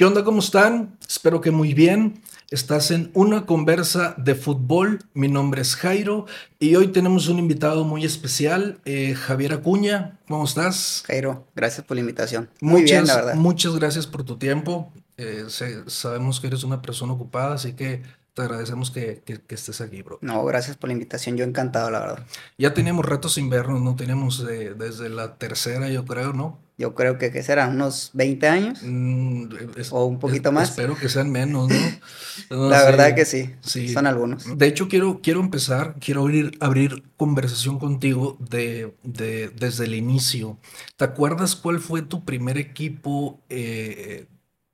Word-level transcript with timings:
¿Qué 0.00 0.06
onda? 0.06 0.24
¿Cómo 0.24 0.38
están? 0.38 0.96
Espero 1.06 1.42
que 1.42 1.50
muy 1.50 1.74
bien. 1.74 2.22
Estás 2.50 2.90
en 2.90 3.10
una 3.12 3.44
conversa 3.44 4.14
de 4.16 4.34
fútbol. 4.34 5.00
Mi 5.12 5.28
nombre 5.28 5.60
es 5.60 5.76
Jairo 5.76 6.24
y 6.58 6.74
hoy 6.74 6.88
tenemos 6.88 7.28
un 7.28 7.38
invitado 7.38 7.84
muy 7.84 8.06
especial, 8.06 8.80
eh, 8.86 9.14
Javier 9.14 9.52
Acuña. 9.52 10.18
¿Cómo 10.26 10.44
estás? 10.44 11.02
Jairo, 11.06 11.46
gracias 11.54 11.84
por 11.84 11.98
la 11.98 12.00
invitación. 12.00 12.48
Muy 12.62 12.84
bien, 12.84 13.06
la 13.06 13.16
verdad. 13.16 13.34
Muchas 13.34 13.76
gracias 13.76 14.06
por 14.06 14.24
tu 14.24 14.38
tiempo. 14.38 14.90
Eh, 15.18 15.44
sabemos 15.86 16.40
que 16.40 16.46
eres 16.46 16.64
una 16.64 16.80
persona 16.80 17.12
ocupada, 17.12 17.56
así 17.56 17.74
que 17.74 18.02
te 18.32 18.40
agradecemos 18.40 18.90
que, 18.90 19.22
estés 19.50 19.82
aquí, 19.82 20.00
bro. 20.00 20.18
No, 20.22 20.42
gracias 20.46 20.78
por 20.78 20.88
la 20.88 20.94
invitación. 20.94 21.36
Yo 21.36 21.44
encantado, 21.44 21.90
la 21.90 22.00
verdad. 22.00 22.26
Ya 22.56 22.72
teníamos 22.72 23.04
retos 23.04 23.36
invernos, 23.36 23.82
¿no? 23.82 23.96
Teníamos 23.96 24.46
desde 24.46 25.10
la 25.10 25.36
tercera, 25.36 25.90
yo 25.90 26.06
creo, 26.06 26.32
¿no? 26.32 26.58
Yo 26.80 26.94
creo 26.94 27.18
que, 27.18 27.30
¿qué 27.30 27.42
será? 27.42 27.68
¿Unos 27.68 28.08
20 28.14 28.48
años? 28.48 28.82
Mm, 28.82 29.52
¿O 29.90 30.06
un 30.06 30.18
poquito 30.18 30.50
más? 30.50 30.70
Espero 30.70 30.96
que 30.96 31.10
sean 31.10 31.30
menos, 31.30 31.68
¿no? 31.68 31.74
La 32.70 32.82
verdad 32.84 33.14
que 33.14 33.26
sí, 33.26 33.54
sí. 33.60 33.86
Son 33.90 34.06
algunos. 34.06 34.56
De 34.56 34.66
hecho, 34.66 34.88
quiero, 34.88 35.20
quiero 35.22 35.40
empezar, 35.40 35.96
quiero 36.00 36.22
abrir, 36.22 36.56
abrir 36.58 37.02
conversación 37.18 37.78
contigo 37.78 38.38
de, 38.40 38.94
de, 39.02 39.50
desde 39.50 39.84
el 39.84 39.94
inicio. 39.94 40.58
¿Te 40.96 41.04
acuerdas 41.04 41.54
cuál 41.54 41.80
fue 41.80 42.00
tu 42.00 42.24
primer 42.24 42.56
equipo 42.56 43.42
eh, 43.50 44.26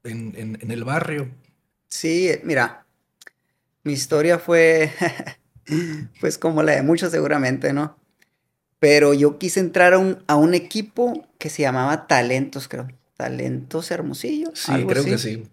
en, 0.05 0.57
en 0.61 0.71
el 0.71 0.85
barrio? 0.85 1.29
Sí, 1.89 2.31
mira, 2.45 2.87
mi 3.85 3.93
historia 3.93 4.39
fue, 4.39 4.93
pues 6.21 6.39
como 6.39 6.63
la 6.63 6.73
de 6.73 6.83
muchos 6.83 7.11
seguramente, 7.11 7.73
¿no? 7.73 7.97
Pero 8.79 9.15
yo 9.15 9.39
quise 9.39 9.61
entrar 9.61 9.95
a 9.95 9.99
un, 9.99 10.23
a 10.27 10.37
un 10.37 10.55
equipo 10.55 11.27
que 11.39 11.49
se 11.49 11.63
llamaba 11.63 12.07
Talentos, 12.07 12.69
creo. 12.69 12.89
Talentos 13.17 13.91
Hermosillo. 13.91 14.51
Sí, 14.55 14.73
creo 14.87 15.05
que 15.05 15.19
sí. 15.19 15.45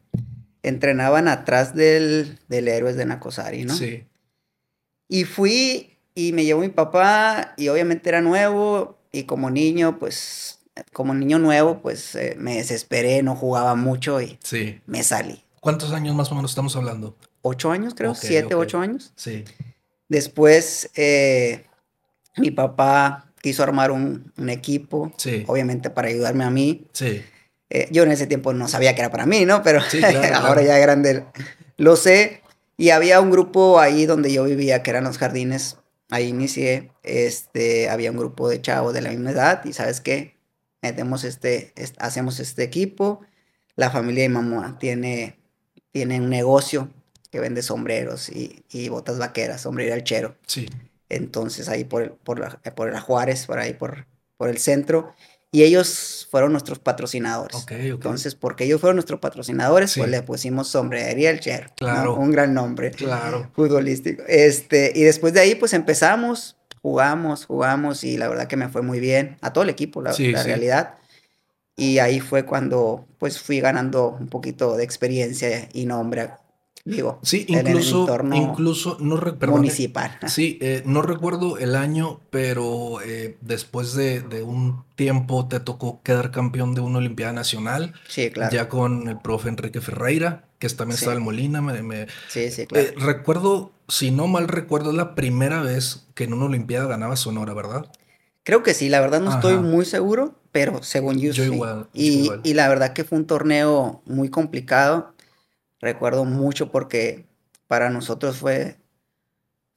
Entrenaban 0.61 1.27
atrás 1.27 1.75
del, 1.75 2.39
del 2.47 2.67
Héroes 2.67 2.95
de 2.95 3.05
Nacosari, 3.05 3.65
¿no? 3.65 3.75
Sí. 3.75 4.05
Y 5.07 5.23
fui 5.25 5.97
y 6.15 6.31
me 6.33 6.45
llevó 6.45 6.61
mi 6.61 6.69
papá 6.69 7.53
y 7.57 7.69
obviamente 7.69 8.09
era 8.09 8.21
nuevo 8.21 8.97
y 9.11 9.23
como 9.23 9.49
niño, 9.49 9.99
pues, 9.99 10.59
como 10.91 11.13
niño 11.13 11.39
nuevo, 11.39 11.81
pues 11.81 12.15
eh, 12.15 12.35
me 12.37 12.55
desesperé, 12.55 13.23
no 13.23 13.35
jugaba 13.35 13.75
mucho 13.75 14.21
y 14.21 14.37
sí. 14.43 14.81
me 14.85 15.03
salí. 15.03 15.43
¿Cuántos 15.59 15.93
años 15.93 16.15
más 16.15 16.31
o 16.31 16.35
menos 16.35 16.51
estamos 16.51 16.75
hablando? 16.75 17.15
Ocho 17.41 17.71
años, 17.71 17.93
creo, 17.95 18.15
siete, 18.15 18.55
ocho 18.55 18.79
años. 18.79 19.13
Sí. 19.15 19.45
Después, 20.09 20.89
eh, 20.95 21.65
mi 22.37 22.51
papá 22.51 23.31
quiso 23.41 23.63
armar 23.63 23.91
un, 23.91 24.31
equipo, 24.49 25.11
obviamente 25.47 25.89
para 25.89 26.07
ayudarme 26.07 26.43
a 26.43 26.49
mí. 26.49 26.87
Sí. 26.93 27.21
Eh, 27.69 27.87
yo 27.91 28.03
en 28.03 28.11
ese 28.11 28.27
tiempo 28.27 28.53
no 28.53 28.67
sabía 28.67 28.95
que 28.95 29.01
era 29.01 29.09
para 29.09 29.25
mí, 29.25 29.45
¿no? 29.45 29.63
Pero 29.63 29.81
ahora 30.35 30.61
ya 30.61 30.77
grande 30.77 31.25
lo 31.77 31.95
sé. 31.95 32.41
Y 32.77 32.89
había 32.89 33.19
un 33.19 33.31
grupo 33.31 33.79
ahí 33.79 34.05
donde 34.05 34.31
yo 34.31 34.43
vivía, 34.45 34.81
que 34.83 34.91
eran 34.91 35.03
los 35.03 35.17
jardines. 35.17 35.77
Ahí 36.09 36.27
inicié. 36.27 36.91
Este, 37.03 37.89
había 37.89 38.11
un 38.11 38.17
grupo 38.17 38.47
de 38.47 38.61
chavos 38.61 38.93
de 38.93 39.01
la 39.01 39.09
misma 39.09 39.31
edad. 39.31 39.65
Y 39.65 39.73
¿sabes 39.73 40.01
qué? 40.01 40.37
Metemos 40.81 41.23
este, 41.23 41.73
hacemos 41.97 42.39
este 42.39 42.63
equipo. 42.63 43.21
La 43.75 43.89
familia 43.89 44.23
de 44.23 44.29
mamá 44.29 44.77
tiene, 44.79 45.39
tiene 45.91 46.19
un 46.19 46.29
negocio 46.29 46.89
que 47.31 47.39
vende 47.39 47.63
sombreros 47.63 48.29
y, 48.29 48.63
y 48.69 48.89
botas 48.89 49.17
vaqueras, 49.17 49.61
sombrero 49.61 49.99
chero. 50.01 50.35
Sí. 50.45 50.69
Entonces 51.15 51.69
ahí 51.69 51.83
por, 51.83 52.17
por, 52.17 52.39
la, 52.39 52.59
por 52.75 52.91
la 52.91 53.01
Juárez, 53.01 53.45
por 53.45 53.59
ahí 53.59 53.73
por, 53.73 54.07
por 54.37 54.49
el 54.49 54.57
centro. 54.57 55.13
Y 55.51 55.61
ellos 55.61 56.27
fueron 56.31 56.51
nuestros 56.51 56.79
patrocinadores. 56.79 57.55
Okay, 57.61 57.91
Entonces, 57.91 58.33
porque 58.33 58.63
ellos 58.63 58.81
fueron 58.81 58.95
nuestros 58.95 59.19
patrocinadores, 59.19 59.93
pues 59.95 60.09
le 60.09 60.23
pusimos 60.23 60.67
sombrería 60.67 61.29
el 61.29 61.39
Cher. 61.41 61.69
Claro. 61.77 62.15
Un 62.15 62.31
gran 62.31 62.55
nombre. 62.55 62.89
Claro. 62.89 63.51
Futbolístico. 63.53 64.23
Este, 64.27 64.91
y 64.95 65.03
después 65.03 65.31
de 65.33 65.41
ahí, 65.41 65.53
pues 65.53 65.73
empezamos, 65.73 66.57
jugamos, 66.81 67.45
jugamos, 67.45 68.03
y 68.03 68.17
la 68.17 68.29
verdad 68.29 68.47
que 68.47 68.57
me 68.57 68.67
fue 68.67 68.81
muy 68.81 68.99
bien. 68.99 69.37
A 69.41 69.53
todo 69.53 69.63
el 69.63 69.69
equipo, 69.69 70.01
la, 70.01 70.15
la 70.17 70.41
realidad. 70.41 70.95
Y 71.75 71.99
ahí 71.99 72.19
fue 72.19 72.45
cuando, 72.45 73.05
pues, 73.19 73.39
fui 73.39 73.59
ganando 73.59 74.09
un 74.09 74.29
poquito 74.29 74.75
de 74.75 74.83
experiencia 74.83 75.69
y 75.71 75.85
nombre 75.85 76.31
Digo, 76.85 77.19
sí, 77.23 77.45
incluso, 77.47 78.05
incluso 78.33 78.97
no 78.99 79.15
recuerdo. 79.15 79.55
Municipal. 79.55 80.17
Sí, 80.27 80.57
eh, 80.61 80.83
no 80.85 81.01
recuerdo 81.01 81.57
el 81.57 81.75
año, 81.77 82.19
pero 82.29 83.01
eh, 83.01 83.37
después 83.39 83.93
de, 83.93 84.21
un 84.43 84.83
tiempo 84.95 85.47
te 85.47 85.61
tocó 85.61 86.01
quedar 86.03 86.31
campeón 86.31 86.75
de 86.75 86.81
una 86.81 86.97
Olimpiada 86.97 87.31
Nacional. 87.31 87.93
Sí, 88.09 88.31
claro. 88.31 88.53
Ya 88.53 88.67
con 88.67 89.07
el 89.07 89.17
profe 89.17 89.47
Enrique 89.47 89.79
Ferreira, 89.79 90.49
que 90.59 90.67
también 90.69 90.97
estaba 90.97 91.15
en 91.15 91.23
Molina. 91.23 91.61
Me, 91.61 92.07
sí, 92.27 92.51
sí, 92.51 92.67
claro. 92.67 92.85
Eh, 92.85 92.93
recuerdo, 92.97 93.71
si 93.87 94.11
no 94.11 94.27
mal 94.27 94.49
recuerdo, 94.49 94.89
es 94.89 94.97
la 94.97 95.15
primera 95.15 95.61
vez 95.61 96.07
que 96.15 96.25
en 96.25 96.33
una 96.33 96.45
Olimpiada 96.45 96.87
ganaba 96.87 97.15
Sonora, 97.15 97.53
¿verdad? 97.53 97.85
Creo 98.43 98.61
que 98.61 98.73
sí, 98.73 98.89
la 98.89 98.99
verdad 98.99 99.21
no 99.21 99.33
estoy 99.33 99.55
muy 99.55 99.85
seguro, 99.85 100.35
pero 100.51 100.83
según 100.83 101.17
yo, 101.17 101.31
yo 101.31 101.45
Igual, 101.45 101.87
y, 101.93 102.29
y 102.43 102.55
la 102.55 102.67
verdad 102.67 102.91
que 102.91 103.05
fue 103.05 103.17
un 103.17 103.25
torneo 103.25 104.01
muy 104.05 104.27
complicado 104.27 105.12
recuerdo 105.83 106.25
mucho 106.25 106.71
porque 106.71 107.25
para 107.67 107.89
nosotros 107.89 108.37
fue, 108.37 108.77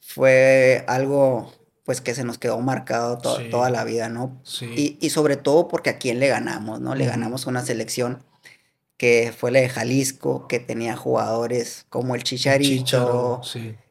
fue 0.01 0.85
algo 0.87 1.53
pues 1.85 2.01
que 2.01 2.15
se 2.15 2.25
nos 2.25 2.39
quedó 2.39 2.61
marcado 2.61 3.19
toda 3.19 3.71
la 3.71 3.85
vida, 3.85 4.09
¿no? 4.09 4.41
Sí. 4.43 4.99
Y, 5.01 5.11
sobre 5.11 5.37
todo 5.37 5.69
porque 5.69 5.91
a 5.91 5.99
quién 5.99 6.19
le 6.19 6.27
ganamos, 6.27 6.81
¿no? 6.81 6.97
Le 6.97 7.07
ganamos 7.07 7.47
una 7.47 7.65
selección 7.65 8.25
que 8.97 9.33
fue 9.37 9.53
la 9.53 9.61
de 9.61 9.69
Jalisco, 9.69 10.49
que 10.49 10.59
tenía 10.59 10.97
jugadores 10.97 11.87
como 11.89 12.17
el 12.17 12.25
Chicharito, 12.25 13.41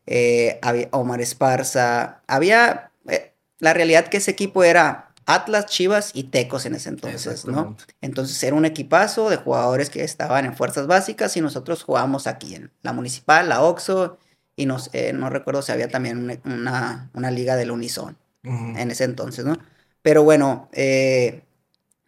eh, 0.06 0.60
Omar 0.92 1.22
Esparza. 1.22 2.22
Había, 2.28 2.92
eh, 3.08 3.32
la 3.60 3.74
realidad 3.74 4.08
que 4.08 4.18
ese 4.18 4.32
equipo 4.32 4.66
era 4.66 5.05
Atlas, 5.26 5.66
Chivas 5.66 6.12
y 6.14 6.26
Tecos 6.26 6.66
en 6.66 6.76
ese 6.76 6.90
entonces, 6.90 7.46
¿no? 7.46 7.76
Entonces 8.02 8.42
era 8.44 8.56
un 8.56 8.66
equipazo 8.66 9.30
de 9.30 9.38
jugadores 9.38 9.90
que 9.90 10.04
estaban 10.04 10.46
en 10.46 10.56
fuerzas 10.56 10.86
básicas 10.86 11.36
y 11.36 11.42
nosotros 11.42 11.84
jugábamos 11.84 12.28
aquí 12.28 12.56
en 12.56 12.72
la 12.84 12.94
municipal, 12.94 13.50
la 13.50 13.64
OXO, 13.64 14.20
y 14.56 14.68
nos, 14.68 14.92
eh, 14.94 15.14
no 15.14 15.30
recuerdo 15.30 15.64
si 15.64 15.72
había 15.72 15.90
también 15.90 16.40
una, 16.46 17.10
una 17.14 17.32
liga 17.32 17.56
del 17.56 17.72
Unison 17.72 18.16
en 18.44 18.92
ese 18.92 19.06
entonces, 19.06 19.44
¿no? 19.44 19.58
Pero 20.04 20.24
bueno, 20.24 20.70
eh, 20.72 21.42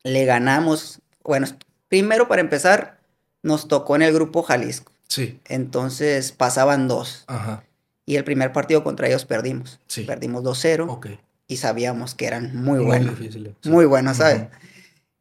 le 0.04 0.26
ganamos, 0.26 1.02
bueno, 1.24 1.48
primero 1.88 2.28
para 2.28 2.42
empezar, 2.42 3.00
nos 3.42 3.68
tocó 3.68 3.96
en 3.96 4.04
el 4.04 4.14
grupo 4.14 4.44
Jalisco. 4.44 4.92
Sí. 5.08 5.40
Entonces 5.46 6.32
pasaban 6.32 6.88
dos. 6.88 7.24
Ajá. 7.26 7.64
Y 8.06 8.18
el 8.18 8.24
primer 8.24 8.54
partido 8.54 8.84
contra 8.84 9.08
ellos 9.08 9.26
perdimos. 9.26 9.80
Sí. 9.88 10.04
Perdimos 10.04 10.44
2-0. 10.44 10.86
Ok 10.90 11.08
y 11.48 11.58
sabíamos 11.58 12.14
que 12.14 12.28
eran 12.28 12.56
muy, 12.56 12.80
buenos. 12.80 13.16
Muy 13.64 13.86
buenos, 13.86 14.18
¿sabes? 14.18 14.48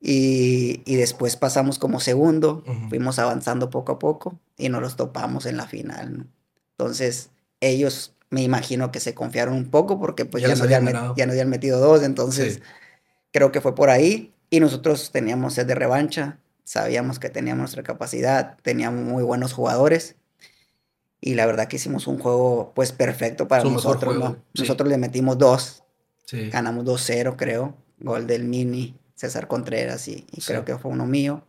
y, 0.00 0.82
y, 0.84 0.96
después 0.96 1.36
pasamos 1.36 1.78
como 1.78 2.00
segundo, 2.00 2.62
fuimos 2.88 3.18
avanzando 3.18 3.70
poco 3.70 3.92
a 3.92 3.98
poco 3.98 4.38
y 4.56 4.68
nos 4.68 4.82
los 4.82 4.96
topamos 4.96 5.46
en 5.46 5.56
la 5.56 5.66
final. 5.66 6.26
Entonces, 6.72 7.30
ellos 7.60 8.12
me 8.30 8.42
imagino 8.42 8.92
que 8.92 9.00
se 9.00 9.14
confiaron 9.14 9.54
un 9.54 9.70
poco 9.70 9.98
porque 9.98 10.24
pues 10.24 10.42
ya, 10.42 10.48
ya, 10.48 10.56
no, 10.56 10.64
habían, 10.64 11.14
ya 11.16 11.26
no 11.26 11.32
habían 11.32 11.48
metido 11.48 11.80
dos, 11.80 12.02
entonces 12.02 12.60
creo 13.32 13.52
que 13.52 13.60
fue 13.60 13.74
por 13.74 13.90
ahí. 13.90 14.32
Y 14.50 14.60
nosotros 14.60 15.10
teníamos 15.10 15.54
sed 15.54 15.66
de 15.66 15.74
revancha, 15.74 16.38
sabíamos 16.62 17.18
que 17.18 17.30
teníamos 17.30 17.60
nuestra 17.60 17.82
capacidad, 17.82 18.58
teníamos 18.62 19.04
muy 19.04 19.22
buenos 19.22 19.52
jugadores. 19.52 20.16
Y 21.20 21.34
la 21.34 21.46
verdad 21.46 21.66
que 21.66 21.76
hicimos 21.76 22.06
un 22.06 22.18
juego 22.18 22.72
pues 22.74 22.92
perfecto 22.92 23.48
para 23.48 23.64
nosotros. 23.64 24.16
¿no? 24.18 24.36
Nosotros 24.54 24.88
le 24.88 24.98
metimos 24.98 25.38
dos 25.38 25.82
Ganamos 26.30 26.84
2-0, 26.84 27.36
creo. 27.36 27.76
Gol 27.98 28.26
del 28.26 28.44
Mini, 28.44 28.94
César 29.14 29.48
Contreras, 29.48 30.08
y, 30.08 30.26
creo 30.46 30.64
que 30.64 30.76
fue 30.76 30.90
uno 30.90 31.06
mío. 31.06 31.44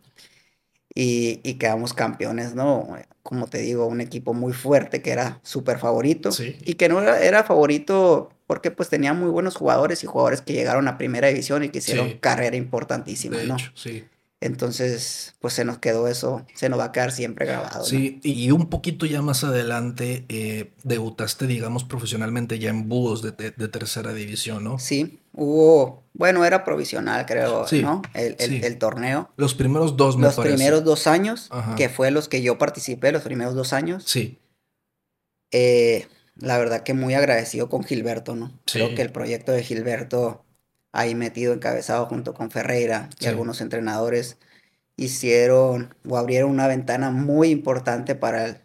Y, 0.94 1.56
quedamos 1.56 1.94
campeones, 1.94 2.56
¿no? 2.56 2.97
Como 3.24 3.47
te 3.47 3.59
digo, 3.59 3.85
un 3.85 4.02
equipo 4.02 4.34
muy 4.34 4.53
fuerte 4.53 5.02
que 5.02 5.12
era 5.12 5.40
súper 5.44 5.79
favorito. 5.79 6.29
Y 6.66 6.76
que 6.76 6.90
no 6.90 7.02
era, 7.02 7.44
favorito 7.44 8.32
porque 8.47 8.72
pues 8.72 8.88
tenía 8.88 9.14
muy 9.14 9.29
buenos 9.29 9.56
jugadores 9.58 10.03
y 10.03 10.08
jugadores 10.08 10.41
que 10.41 10.53
llegaron 10.53 10.88
a 10.88 10.97
primera 10.97 11.28
división 11.28 11.66
y 11.66 11.70
que 11.70 11.80
hicieron 11.80 12.18
carrera 12.20 12.56
importantísima, 12.56 13.44
¿no? 13.44 13.58
sí. 13.73 14.06
Entonces, 14.39 15.34
pues 15.39 15.55
se 15.55 15.66
nos 15.66 15.79
quedó 15.79 16.07
eso, 16.07 16.45
se 16.53 16.69
nos 16.69 16.78
va 16.78 16.85
a 16.85 16.91
quedar 16.91 17.11
siempre 17.11 17.47
grabado. 17.47 17.84
Sí, 17.84 18.19
y 18.22 18.51
un 18.51 18.69
poquito 18.69 19.07
ya 19.07 19.23
más 19.23 19.43
adelante 19.43 20.25
eh, 20.29 20.73
debutaste, 20.84 21.47
digamos, 21.47 21.84
profesionalmente 21.84 22.59
ya 22.59 22.69
en 22.69 22.87
búhos 22.87 23.23
de, 23.23 23.31
tercera 23.31 24.13
división, 24.13 24.63
¿no? 24.63 24.78
Sí, 24.78 25.22
hubo, 25.34 26.03
bueno, 26.13 26.45
era 26.45 26.63
provisional, 26.63 27.25
creo, 27.25 27.66
¿no? 27.81 28.03
El, 28.13 28.78
torneo. 28.78 29.31
Los 29.37 29.55
primeros 29.55 29.97
dos, 29.97 30.17
me 30.17 30.28
Los 30.28 30.35
primeros 30.35 30.84
dos 30.84 31.07
años, 31.07 31.49
que 31.75 31.89
fue 31.89 32.11
los 32.11 32.28
que 32.28 32.43
yo 32.43 32.59
participé, 32.59 33.11
los 33.11 33.23
primeros 33.23 33.55
dos 33.55 33.73
años. 33.73 34.03
Sí. 34.05 34.37
Eh, 35.51 36.05
la 36.35 36.59
verdad 36.59 36.84
que 36.84 36.93
muy 36.93 37.16
agradecido 37.16 37.69
con 37.69 37.84
Gilberto, 37.84 38.35
¿no? 38.35 38.51
Creo 38.66 38.93
que 38.93 39.01
el 39.01 39.11
proyecto 39.11 39.51
de 39.51 39.63
Gilberto 39.63 40.45
ahí 40.97 41.14
metido, 41.14 41.53
encabezado 41.53 42.08
junto 42.08 42.34
con 42.34 42.49
Ferreira 42.49 43.09
y 43.20 43.28
algunos 43.28 43.61
entrenadores, 43.61 44.38
hicieron 44.96 45.94
o 46.09 46.17
abrieron 46.17 46.49
una 46.49 46.67
ventana 46.67 47.11
muy 47.11 47.49
importante 47.49 48.16
para 48.16 48.46
el, 48.46 48.58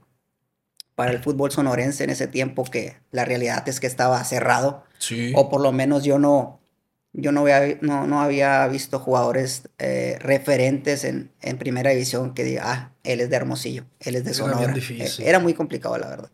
para 0.94 1.12
el 1.12 1.18
fútbol 1.18 1.50
sonorense 1.50 2.04
en 2.04 2.10
ese 2.10 2.28
tiempo 2.28 2.64
que 2.64 2.96
la 3.10 3.26
realidad 3.26 3.68
es 3.68 3.80
que 3.80 3.86
estaba 3.86 4.24
cerrado. 4.24 4.82
Sí. 4.98 5.34
O 5.36 5.50
por 5.50 5.60
lo 5.60 5.72
menos 5.72 6.04
yo 6.04 6.18
no, 6.18 6.58
yo 7.12 7.32
no 7.32 7.42
había, 7.42 7.76
no, 7.82 8.06
no 8.06 8.22
había 8.22 8.66
visto 8.66 8.98
jugadores 8.98 9.68
eh, 9.78 10.16
referentes 10.18 11.04
en, 11.04 11.30
en, 11.42 11.58
primera 11.58 11.90
división 11.90 12.32
que 12.32 12.44
diga, 12.44 12.62
ah, 12.64 12.92
él 13.04 13.20
es 13.20 13.28
de 13.28 13.36
Hermosillo, 13.36 13.84
él 14.00 14.16
es 14.16 14.24
de 14.24 14.32
Sonora. 14.32 14.74
Era, 14.74 15.10
era 15.18 15.38
muy 15.38 15.52
complicado, 15.52 15.98
la 15.98 16.08
verdad. 16.08 16.30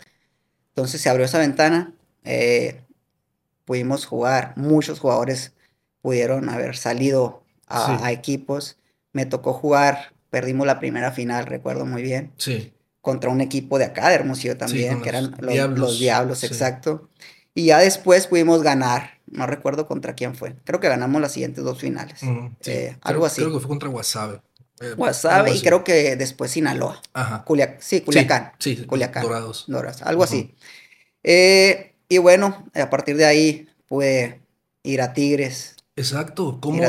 Entonces 0.68 1.00
se 1.00 1.08
abrió 1.08 1.24
esa 1.26 1.38
ventana, 1.38 1.92
eh, 2.22 2.82
pudimos 3.64 4.06
jugar, 4.06 4.52
muchos 4.54 5.00
jugadores 5.00 5.54
pudieron 6.02 6.48
haber 6.48 6.76
salido 6.76 7.42
a, 7.66 8.12
equipos. 8.12 8.76
Me 9.12 9.26
tocó 9.26 9.52
jugar, 9.52 10.12
perdimos 10.30 10.66
la 10.66 10.78
primera 10.78 11.12
final, 11.12 11.46
recuerdo 11.46 11.86
muy 11.86 12.02
bien. 12.02 12.32
Sí. 12.36 12.72
Contra 13.00 13.30
un 13.30 13.40
equipo 13.40 13.78
de 13.78 13.86
acá, 13.86 14.08
de 14.08 14.16
Hermosillo 14.16 14.56
también, 14.56 15.00
que 15.02 15.08
eran 15.08 15.34
los 15.38 15.52
Diablos, 15.52 15.78
los 15.78 15.98
diablos 15.98 16.44
exacto. 16.44 17.08
Y 17.54 17.66
ya 17.66 17.78
después 17.78 18.26
pudimos 18.26 18.62
ganar. 18.62 19.18
No 19.26 19.46
recuerdo 19.46 19.86
contra 19.86 20.14
quién 20.14 20.34
fue. 20.34 20.54
Creo 20.64 20.80
que 20.80 20.88
ganamos 20.88 21.20
las 21.20 21.32
siguientes 21.32 21.64
dos 21.64 21.78
finales. 21.78 22.20
Eh, 22.64 22.96
algo 23.02 23.26
así. 23.26 23.42
Creo 23.42 23.52
que 23.52 23.60
fue 23.60 23.68
contra 23.68 23.88
Guasave. 23.88 24.40
Eh, 24.80 24.94
Guasave 24.96 25.54
y 25.54 25.60
creo 25.60 25.84
que 25.84 26.16
después 26.16 26.52
Sinaloa. 26.52 27.02
Ajá. 27.12 27.44
sí, 27.80 28.00
Culiacán. 28.02 28.52
Sí, 28.58 28.76
Culiacán. 28.84 29.22
Dorados. 29.22 29.64
Dorados, 29.66 30.02
algo 30.02 30.22
así. 30.22 30.54
Eh, 31.22 31.94
y 32.08 32.18
bueno, 32.18 32.64
a 32.74 32.90
partir 32.90 33.16
de 33.16 33.26
ahí 33.26 33.68
pude 33.86 34.40
ir 34.82 35.02
a 35.02 35.12
Tigres, 35.12 35.76
Exacto. 35.98 36.58
¿Cómo, 36.60 36.80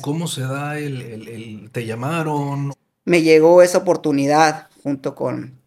cómo, 0.00 0.26
se 0.26 0.40
da 0.40 0.78
el, 0.78 1.70
¿Te 1.70 1.86
llamaron? 1.86 2.72
Me 3.04 3.22
llegó 3.22 3.62
esa 3.62 3.78
oportunidad 3.78 4.68
junto 4.82 5.14
con 5.14 5.60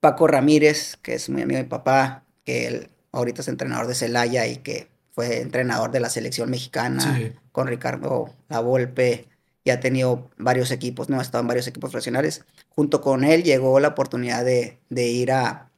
Paco 0.00 0.26
Ramírez, 0.26 0.96
que 1.02 1.14
es 1.14 1.28
muy 1.28 1.42
amigo 1.42 1.58
de 1.58 1.64
mi 1.64 1.68
papá, 1.68 2.24
que 2.44 2.66
él 2.66 2.88
ahorita 3.12 3.42
es 3.42 3.48
entrenador 3.48 3.86
de 3.86 3.94
Celaya 3.94 4.46
y 4.46 4.56
que 4.56 4.88
fue 5.12 5.42
entrenador 5.42 5.90
de 5.90 6.00
la 6.00 6.08
selección 6.08 6.50
mexicana, 6.50 7.34
con 7.52 7.66
Ricardo 7.66 8.30
La 8.48 8.60
Volpe, 8.60 9.28
y 9.62 9.70
ha 9.70 9.80
tenido 9.80 10.30
varios 10.38 10.70
equipos, 10.70 11.10
no 11.10 11.18
ha 11.18 11.22
estado 11.22 11.42
en 11.42 11.48
varios 11.48 11.66
equipos 11.66 11.90
profesionales. 11.90 12.44
Junto 12.70 13.02
con 13.02 13.24
él 13.24 13.42
llegó 13.42 13.80
la 13.80 13.88
oportunidad 13.88 14.44
de, 14.44 14.78
ir 14.90 15.32
a, 15.32 15.68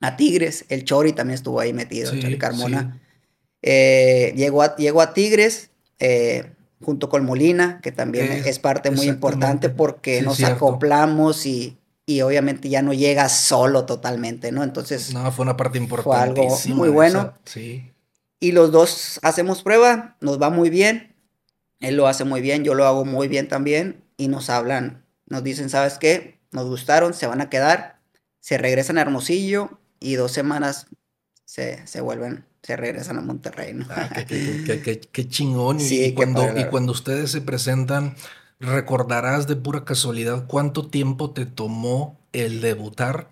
a, 0.00 0.16
Tigres. 0.16 0.64
El 0.70 0.84
Chori 0.84 1.12
también 1.12 1.34
estuvo 1.34 1.60
ahí 1.60 1.72
metido, 1.72 2.10
el 2.10 2.20
Chori 2.20 2.38
Carmona. 2.38 3.00
Eh, 3.62 4.32
llegó, 4.36 4.62
a, 4.62 4.74
llegó 4.76 5.00
a 5.00 5.12
Tigres 5.12 5.70
eh, 5.98 6.52
junto 6.82 7.08
con 7.08 7.24
Molina, 7.24 7.80
que 7.82 7.92
también 7.92 8.30
es, 8.44 8.58
parte 8.58 8.90
muy 8.90 9.06
importante 9.06 9.70
porque 9.70 10.22
nos 10.22 10.42
acoplamos 10.42 11.46
y, 11.46 11.78
y, 12.04 12.20
obviamente 12.20 12.68
ya 12.68 12.82
no 12.82 12.92
llega 12.92 13.28
solo 13.28 13.86
totalmente, 13.86 14.52
¿no? 14.52 14.62
Entonces... 14.62 15.12
No, 15.14 15.30
fue 15.32 15.44
una 15.44 15.56
parte 15.56 15.78
importante. 15.78 16.02
Fue 16.02 16.46
algo 16.46 16.58
muy 16.74 16.88
bueno. 16.88 17.34
sí. 17.44 17.92
Y 18.38 18.52
los 18.52 18.70
dos 18.70 19.18
hacemos 19.22 19.62
prueba, 19.62 20.16
nos 20.20 20.40
va 20.40 20.50
muy 20.50 20.68
bien. 20.68 21.14
Él 21.80 21.96
lo 21.96 22.06
hace 22.06 22.24
muy 22.24 22.42
bien, 22.42 22.64
yo 22.64 22.74
lo 22.74 22.86
hago 22.86 23.04
muy 23.04 23.28
bien 23.28 23.48
también. 23.48 24.04
Y 24.18 24.28
nos 24.28 24.50
hablan, 24.50 25.04
nos 25.26 25.42
dicen, 25.42 25.70
¿sabes 25.70 25.98
qué? 25.98 26.38
Nos 26.52 26.66
gustaron, 26.66 27.14
se 27.14 27.26
van 27.26 27.40
a 27.40 27.50
quedar, 27.50 27.98
se 28.40 28.58
regresan 28.58 28.98
a 28.98 29.02
Hermosillo 29.02 29.78
y 30.00 30.14
dos 30.14 30.32
semanas 30.32 30.86
se, 31.44 31.86
se 31.86 32.00
vuelven 32.00 32.44
se 32.66 32.74
regresan 32.74 33.16
a 33.16 33.20
Monterrey, 33.20 33.74
¿no? 33.74 33.86
Ah, 33.88 34.10
qué, 34.26 35.28
chingón. 35.28 35.78
y, 35.80 36.14
cuando, 36.14 36.58
y 36.58 36.64
cuando 36.64 36.90
ustedes 36.90 37.30
se 37.30 37.40
presentan, 37.40 38.16
¿recordarás 38.58 39.46
de 39.46 39.54
pura 39.54 39.84
casualidad 39.84 40.48
cuánto 40.48 40.88
tiempo 40.88 41.30
te 41.30 41.46
tomó 41.46 42.18
el 42.32 42.60
debutar? 42.60 43.28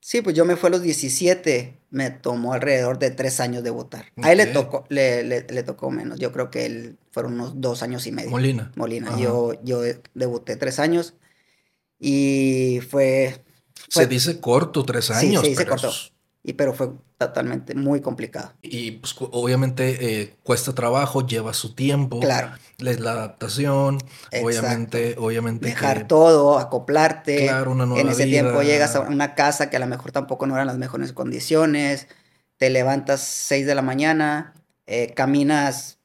Sí, 0.00 0.20
pues 0.20 0.36
yo 0.36 0.44
me 0.44 0.56
fui 0.56 0.66
a 0.66 0.70
los 0.70 0.82
17, 0.82 1.78
me 1.88 2.10
tomó 2.10 2.52
alrededor 2.52 2.98
de 2.98 3.10
tres 3.10 3.40
años 3.40 3.64
debutar. 3.64 4.12
A 4.20 4.32
él 4.32 4.38
le 4.38 4.46
tocó, 4.46 4.84
le, 4.90 5.24
le, 5.24 5.62
tocó 5.62 5.90
menos, 5.90 6.18
yo 6.18 6.30
creo 6.30 6.50
que 6.50 6.66
él 6.66 6.98
fueron 7.10 7.32
unos 7.32 7.58
dos 7.58 7.82
años 7.82 8.06
y 8.06 8.12
medio. 8.12 8.28
Molina. 8.28 8.70
Molina, 8.76 9.16
yo, 9.16 9.54
yo 9.64 9.80
debuté 10.12 10.56
tres 10.56 10.78
años 10.78 11.14
y 11.98 12.80
fue... 12.90 13.42
se 13.88 14.06
dice 14.06 14.40
corto, 14.40 14.84
tres 14.84 15.10
años. 15.10 15.40
Sí, 15.40 15.46
se 15.46 15.48
dice 15.52 15.66
corto. 15.66 15.90
Y 16.44 16.52
pero 16.54 16.74
fue 16.74 16.90
totalmente 17.28 17.74
muy 17.74 18.00
complicado. 18.00 18.52
Y 18.62 18.92
pues 18.92 19.14
obviamente 19.18 20.20
eh, 20.22 20.34
cuesta 20.42 20.74
trabajo, 20.74 21.26
lleva 21.26 21.54
su 21.54 21.74
tiempo. 21.74 22.20
Claro. 22.20 22.50
La, 22.78 22.92
la 22.92 23.12
adaptación, 23.12 23.98
obviamente, 24.42 25.16
obviamente. 25.18 25.66
Dejar 25.66 26.06
todo, 26.06 26.58
acoplarte. 26.58 27.46
Claro, 27.46 27.72
una 27.72 27.86
nueva 27.86 28.00
En 28.00 28.08
ese 28.08 28.24
tiempo 28.24 28.62
llegas 28.62 28.96
a 28.96 29.00
una 29.00 29.34
casa 29.34 29.70
que 29.70 29.76
a 29.76 29.80
lo 29.80 29.86
mejor 29.86 30.12
tampoco 30.12 30.46
no 30.46 30.54
eran 30.54 30.66
las 30.66 30.78
mejores 30.78 31.12
condiciones. 31.12 32.08
Te 32.56 32.70
levantas 32.70 33.20
6 33.20 33.66
de 33.66 33.74
la 33.74 33.82
mañana, 33.82 34.54
eh, 34.86 35.12
caminas 35.14 35.98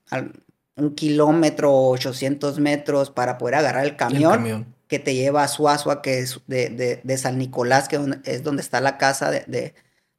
un 0.75 0.96
kilómetro, 0.96 1.74
800 1.90 2.60
metros 2.60 3.10
para 3.10 3.38
poder 3.38 3.56
agarrar 3.56 3.86
el 3.86 3.96
camión, 3.96 4.74
que 4.88 5.00
te 5.00 5.16
lleva 5.16 5.44
a 5.44 5.48
Suazua, 5.48 6.02
que 6.02 6.19
es 6.19 6.40
de, 6.48 7.02
de, 7.04 7.18
San 7.18 7.38
Nicolás, 7.38 7.88
que 7.90 8.00
es 8.24 8.44
donde 8.44 8.62
está 8.62 8.80
la 8.80 8.98
casa 8.98 9.31
de 9.31 9.44
de 9.48 9.74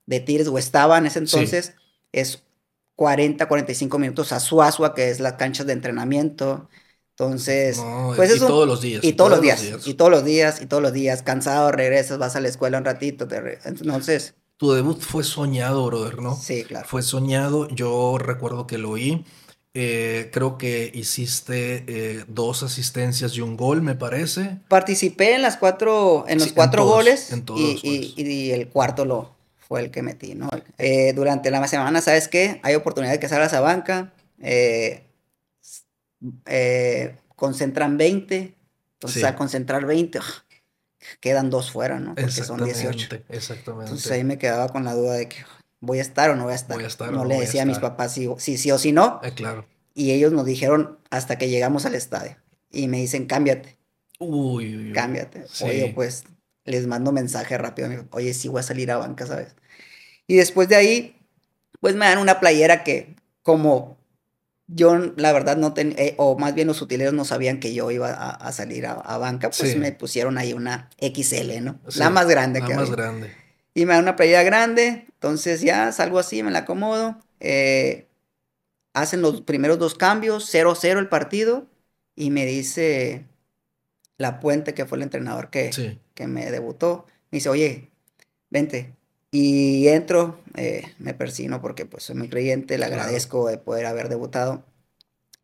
Tigres, 0.09 0.49
o 0.49 0.59
estaba 0.59 0.99
en 0.99 1.07
ese 1.07 1.19
entonces, 1.19 1.75
es 2.13 2.43
40, 2.97 3.47
45 3.47 3.99
minutos 3.99 4.33
a 4.33 4.41
Suazua, 4.41 4.95
que 4.95 5.11
es 5.11 5.21
la 5.21 5.37
cancha 5.37 5.65
de 5.65 5.73
entrenamiento. 5.73 6.69
Entonces, 7.11 7.81
pues 8.17 8.37
y 8.37 8.39
todos 8.39 8.67
los 8.67 8.81
días. 8.81 9.05
Y, 9.05 9.13
todos, 9.13 9.31
los 9.31 9.41
días, 9.41 9.61
Y 9.87 9.95
todos 9.95 10.11
los 10.11 10.25
días, 10.25 10.63
y 10.63 10.67
todos 10.67 10.83
los 10.83 10.93
días. 10.93 11.23
Cansado, 11.23 11.73
regresas, 11.73 12.19
vas 12.19 12.37
a 12.37 12.41
la 12.41 12.49
escuela 12.49 12.79
un 12.79 12.85
ratito. 12.85 13.29
entonces. 13.65 14.35
Tu 14.57 14.73
debut 14.73 15.01
fue 15.01 15.23
soñado, 15.23 15.87
brother, 15.87 16.21
¿no? 16.21 16.37
Sí, 16.37 16.65
claro. 16.65 16.89
Fue 16.89 17.03
soñado. 17.03 17.69
Yo 17.69 18.19
recuerdo 18.19 18.67
que 18.67 18.79
lo 18.79 18.91
oí. 18.91 19.25
Eh, 19.75 20.31
creo 20.33 20.59
que 20.59 20.91
hiciste 20.93 21.85
eh, 21.87 22.25
dos 22.27 22.65
asistencias 22.65 23.37
y 23.37 23.41
un 23.41 23.57
gol, 23.57 23.83
me 23.83 23.95
parece. 23.95 24.59
Participé 24.69 25.37
en 25.37 25.43
las 25.43 25.57
cuatro, 25.57 26.25
en 26.27 26.39
los 26.41 26.53
cuatro 26.53 26.85
goles. 26.85 27.33
y, 27.55 28.15
y, 28.17 28.51
el 28.51 28.69
cuarto 28.69 29.05
lo, 29.05 29.38
fue 29.69 29.81
el 29.81 29.91
que 29.91 30.03
metí, 30.03 30.35
¿no? 30.35 30.49
Eh, 30.79 31.13
durante 31.13 31.51
la 31.51 31.67
semana, 31.69 32.01
¿sabes 32.01 32.27
qué? 32.27 32.59
Hay 32.63 32.75
oportunidad 32.75 33.13
de 33.13 33.21
que 33.21 33.29
salgas 33.29 33.53
a 33.53 33.61
banca, 33.61 34.13
eh, 34.41 35.05
eh, 36.47 37.15
concentran 37.37 37.99
20, 37.99 38.55
entonces 38.95 39.23
al 39.25 39.37
concentrar 39.37 39.85
20, 39.85 40.21
quedan 41.21 41.51
dos 41.51 41.71
fuera, 41.71 42.01
¿no? 42.01 42.15
Porque 42.15 42.31
son 42.31 42.65
18. 42.65 43.25
Exactamente. 43.29 43.91
Entonces 43.91 44.11
ahí 44.11 44.25
me 44.25 44.39
quedaba 44.39 44.71
con 44.71 44.85
la 44.85 44.95
duda 44.95 45.15
de 45.15 45.29
que 45.29 45.37
voy 45.81 45.99
a 45.99 46.03
estar 46.03 46.31
o 46.31 46.37
no 46.37 46.45
voy 46.45 46.53
a 46.53 46.57
estar. 46.57 46.77
Voy 46.77 46.85
a 46.85 46.89
estar 46.89 47.13
no, 47.13 47.27
le 47.27 47.39
decía 47.39 47.63
a, 47.63 47.67
mis 47.67 47.79
papás 47.79 48.13
si, 48.13 48.29
si 48.39 48.57
sí 48.57 48.71
o 48.71 48.79
si 48.79 48.93
no. 48.93 49.21
claro. 49.35 49.67
Y 49.95 50.13
ellos 50.13 50.33
nos 50.33 50.47
dijeron 50.47 50.99
hasta 51.11 51.37
que 51.39 51.51
llegamos 51.51 51.85
al 51.85 51.95
estadio. 51.95 52.37
Y 52.71 52.89
me 52.89 52.99
dicen, 52.99 53.27
cámbiate. 53.27 53.77
Uy, 54.21 54.77
uy, 54.77 54.87
uy. 54.89 54.93
Cámbiate. 54.93 55.45
Oye, 55.61 55.93
pues 55.95 56.25
les 56.69 56.87
mando 56.87 57.13
mensaje 57.13 57.59
rápido, 57.59 57.89
oye, 58.11 58.35
sí 58.35 58.49
voy 58.49 58.61
a 58.61 58.63
salir 58.63 58.91
a 58.91 58.99
banca, 58.99 59.27
¿sabes? 59.27 59.55
Y 60.27 60.37
después 60.37 60.69
de 60.69 60.77
ahí, 60.77 61.17
pues 61.81 61.95
me 61.95 62.07
dan 62.07 62.19
una 62.19 62.41
playera 62.41 62.85
que 62.85 63.17
como 63.43 63.99
yo 64.67 64.99
la 65.17 65.33
verdad 65.33 65.57
no 65.57 65.73
tenía, 65.73 65.97
eh, 65.99 66.15
o 66.19 66.39
más 66.39 66.55
bien 66.55 66.69
los 66.69 66.83
utileros 66.83 67.15
no 67.15 67.25
sabían 67.25 67.59
que 67.59 67.73
yo 67.73 67.91
iba 67.91 68.13
a, 68.13 68.53
salir 68.53 68.87
a, 68.87 69.17
banca, 69.17 69.51
pues 69.51 69.77
me 69.77 69.93
pusieron 69.93 70.37
ahí 70.37 70.53
una 70.53 70.91
XL, 70.99 71.63
¿no? 71.63 71.81
la 71.97 72.11
más 72.11 72.29
grande 72.29 72.61
la 72.61 72.69
más 72.69 72.91
grande. 72.91 73.35
Y 73.73 73.87
me 73.87 73.95
dan 73.95 74.03
una 74.03 74.17
playera 74.17 74.43
grande, 74.43 75.07
entonces 75.07 75.63
ya 75.63 75.91
salgo 75.93 76.19
así, 76.19 76.43
me 76.43 76.51
la 76.51 76.61
acomodo. 76.61 77.19
Eh, 77.41 78.09
hacen 78.93 79.23
los 79.23 79.41
primeros 79.41 79.79
dos 79.79 79.95
cambios, 79.95 80.53
0-0 80.53 80.99
el 80.99 81.09
partido, 81.09 81.67
y 82.17 82.31
me 82.31 82.45
dice 82.45 83.25
la 84.19 84.41
Puente, 84.41 84.75
que 84.75 84.85
fue 84.85 84.99
el 84.99 85.03
entrenador 85.03 85.49
que, 85.51 85.99
que 86.15 86.27
me 86.27 86.51
debutó, 86.51 87.07
me 87.31 87.37
dice, 87.37 87.49
oye, 87.49 87.91
vente. 88.51 88.95
Y 89.31 89.89
entro, 89.89 90.41
eh, 90.57 90.83
me 90.99 91.15
persino 91.15 91.61
porque 91.61 91.87
pues 91.87 92.05
soy 92.05 92.17
muy 92.17 92.29
creyente, 92.29 92.79
le 92.79 92.87
agradezco 92.87 93.47
de 93.49 93.59
poder 93.59 93.87
haber 93.87 94.09
debutado. 94.09 94.65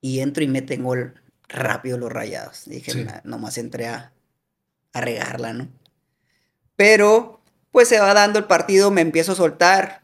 Y 0.00 0.20
entro 0.20 0.42
y 0.42 0.48
me 0.48 0.62
tengo 0.62 0.94
rápido 1.48 1.98
los 1.98 2.12
rayados. 2.12 2.64
Dije, 2.66 3.06
nomás 3.24 3.58
entré 3.58 3.86
a, 3.86 4.12
a 4.92 5.00
regarla, 5.00 5.52
¿no? 5.52 5.68
Pero 6.76 7.40
pues 7.70 7.88
se 7.88 8.00
va 8.00 8.14
dando 8.14 8.38
el 8.38 8.46
partido, 8.46 8.90
me 8.90 9.00
empiezo 9.00 9.32
a 9.32 9.36
soltar, 9.36 10.02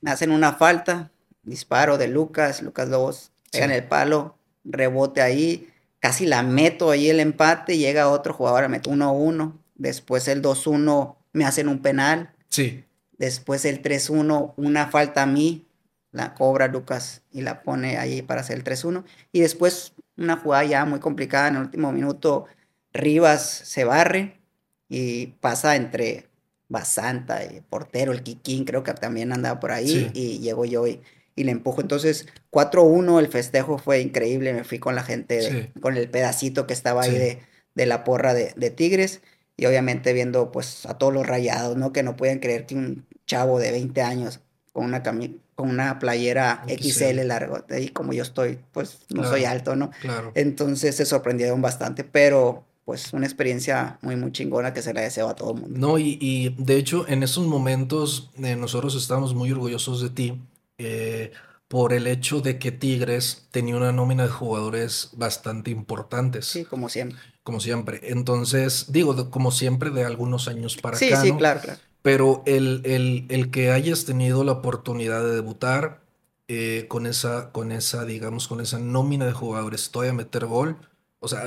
me 0.00 0.10
hacen 0.10 0.30
una 0.30 0.54
falta, 0.54 1.10
disparo 1.42 1.98
de 1.98 2.08
Lucas, 2.08 2.62
Lucas 2.62 2.88
Lobos, 2.88 3.32
pegan 3.50 3.70
el 3.70 3.84
palo, 3.84 4.38
rebote 4.64 5.20
ahí, 5.20 5.68
casi 6.00 6.26
la 6.26 6.42
meto 6.42 6.90
ahí 6.90 7.08
el 7.08 7.20
empate, 7.20 7.78
llega 7.78 8.08
otro 8.08 8.34
jugador, 8.34 8.68
meto 8.68 8.90
1-1, 8.90 9.52
después 9.74 10.28
el 10.28 10.42
2-1 10.42 11.16
me 11.32 11.44
hacen 11.44 11.68
un 11.68 11.80
penal. 11.80 12.32
Sí. 12.48 12.84
Después 13.18 13.64
el 13.64 13.82
3-1, 13.82 14.54
una 14.56 14.86
falta 14.86 15.22
a 15.22 15.26
mí, 15.26 15.66
la 16.12 16.34
cobra 16.34 16.68
Lucas 16.68 17.22
y 17.32 17.42
la 17.42 17.62
pone 17.62 17.98
ahí 17.98 18.22
para 18.22 18.40
hacer 18.40 18.58
el 18.58 18.64
3-1. 18.64 19.04
Y 19.32 19.40
después 19.40 19.92
una 20.16 20.36
jugada 20.36 20.64
ya 20.64 20.84
muy 20.84 21.00
complicada 21.00 21.48
en 21.48 21.56
el 21.56 21.62
último 21.62 21.92
minuto, 21.92 22.46
Rivas 22.92 23.42
se 23.42 23.84
barre 23.84 24.40
y 24.88 25.28
pasa 25.40 25.76
entre 25.76 26.28
Basanta 26.68 27.44
y 27.44 27.60
portero, 27.60 28.12
el 28.12 28.22
Kikín, 28.22 28.64
creo 28.64 28.82
que 28.82 28.92
también 28.92 29.32
andaba 29.32 29.58
por 29.58 29.72
ahí 29.72 30.10
y 30.14 30.38
llego 30.40 30.64
yo 30.64 30.86
y, 30.86 31.00
le 31.44 31.52
empujo. 31.52 31.80
Entonces, 31.80 32.26
4-1, 32.50 33.18
el 33.18 33.28
festejo 33.28 33.78
fue 33.78 34.00
increíble, 34.00 34.52
me 34.52 34.64
fui 34.64 34.78
con 34.78 34.94
la 34.94 35.02
gente, 35.02 35.72
con 35.80 35.96
el 35.96 36.08
pedacito 36.08 36.66
que 36.66 36.72
estaba 36.72 37.02
ahí 37.02 37.12
de, 37.12 37.38
de, 37.74 37.86
la 37.86 38.04
porra 38.04 38.34
de, 38.34 38.52
de, 38.56 38.70
Tigres 38.70 39.20
y 39.56 39.66
obviamente 39.66 40.12
viendo 40.12 40.52
pues 40.52 40.86
a 40.86 40.94
todos 40.94 41.12
los 41.12 41.26
rayados, 41.26 41.76
¿no? 41.76 41.92
Que 41.92 42.02
no 42.02 42.16
pueden 42.16 42.38
creer 42.38 42.66
que 42.66 42.74
un 42.74 43.06
chavo 43.26 43.58
de 43.58 43.72
20 43.72 44.02
años 44.02 44.40
con 44.72 44.84
una, 44.84 45.02
con 45.02 45.68
una 45.68 45.98
playera 45.98 46.64
XL 46.68 47.26
largo, 47.26 47.64
y 47.76 47.88
como 47.88 48.12
yo 48.12 48.22
estoy, 48.22 48.60
pues 48.72 49.00
no 49.08 49.24
soy 49.24 49.44
alto, 49.44 49.74
¿no? 49.74 49.90
Claro. 50.00 50.30
Entonces 50.34 50.94
se 50.94 51.04
sorprendieron 51.04 51.60
bastante, 51.60 52.04
pero 52.04 52.64
pues 52.84 53.12
una 53.12 53.26
experiencia 53.26 53.98
muy, 54.00 54.16
muy 54.16 54.32
chingona 54.32 54.72
que 54.72 54.80
se 54.80 54.94
le 54.94 55.02
deseo 55.02 55.28
a 55.28 55.36
todo 55.36 55.52
el 55.52 55.60
mundo. 55.60 55.78
No, 55.78 55.98
y, 55.98 56.54
de 56.56 56.76
hecho 56.76 57.06
en 57.06 57.22
esos 57.22 57.46
momentos 57.46 58.30
eh, 58.42 58.56
nosotros 58.56 58.94
estamos 58.94 59.34
muy 59.34 59.52
orgullosos 59.52 60.00
de 60.00 60.08
ti 60.08 60.40
eh, 60.78 61.32
por 61.68 61.92
el 61.92 62.06
hecho 62.06 62.40
de 62.40 62.58
que 62.58 62.72
Tigres 62.72 63.46
tenía 63.50 63.76
una 63.76 63.92
nómina 63.92 64.24
de 64.24 64.30
jugadores 64.30 65.10
bastante 65.12 65.70
importantes. 65.70 66.46
Sí, 66.46 66.64
como 66.64 66.88
siempre. 66.88 67.18
Como 67.42 67.60
siempre. 67.60 68.00
Entonces, 68.04 68.86
digo, 68.88 69.30
como 69.30 69.50
siempre 69.50 69.90
de 69.90 70.04
algunos 70.04 70.48
años 70.48 70.76
para 70.76 70.96
sí, 70.96 71.08
acá. 71.08 71.20
Sí, 71.20 71.28
sí, 71.28 71.36
claro, 71.36 71.60
claro. 71.60 71.80
Pero 72.02 72.42
el, 72.46 72.82
el, 72.84 73.26
el, 73.28 73.50
que 73.50 73.70
hayas 73.70 74.04
tenido 74.04 74.44
la 74.44 74.52
oportunidad 74.52 75.22
de 75.22 75.34
debutar 75.34 76.00
eh, 76.46 76.86
con, 76.88 77.06
esa, 77.06 77.52
con 77.52 77.72
esa, 77.72 78.04
digamos, 78.04 78.48
con 78.48 78.60
esa 78.60 78.78
nómina 78.78 79.26
de 79.26 79.32
jugadores, 79.32 79.90
todavía 79.90 80.14
meter 80.14 80.46
gol, 80.46 80.78
o 81.20 81.28
sea, 81.28 81.44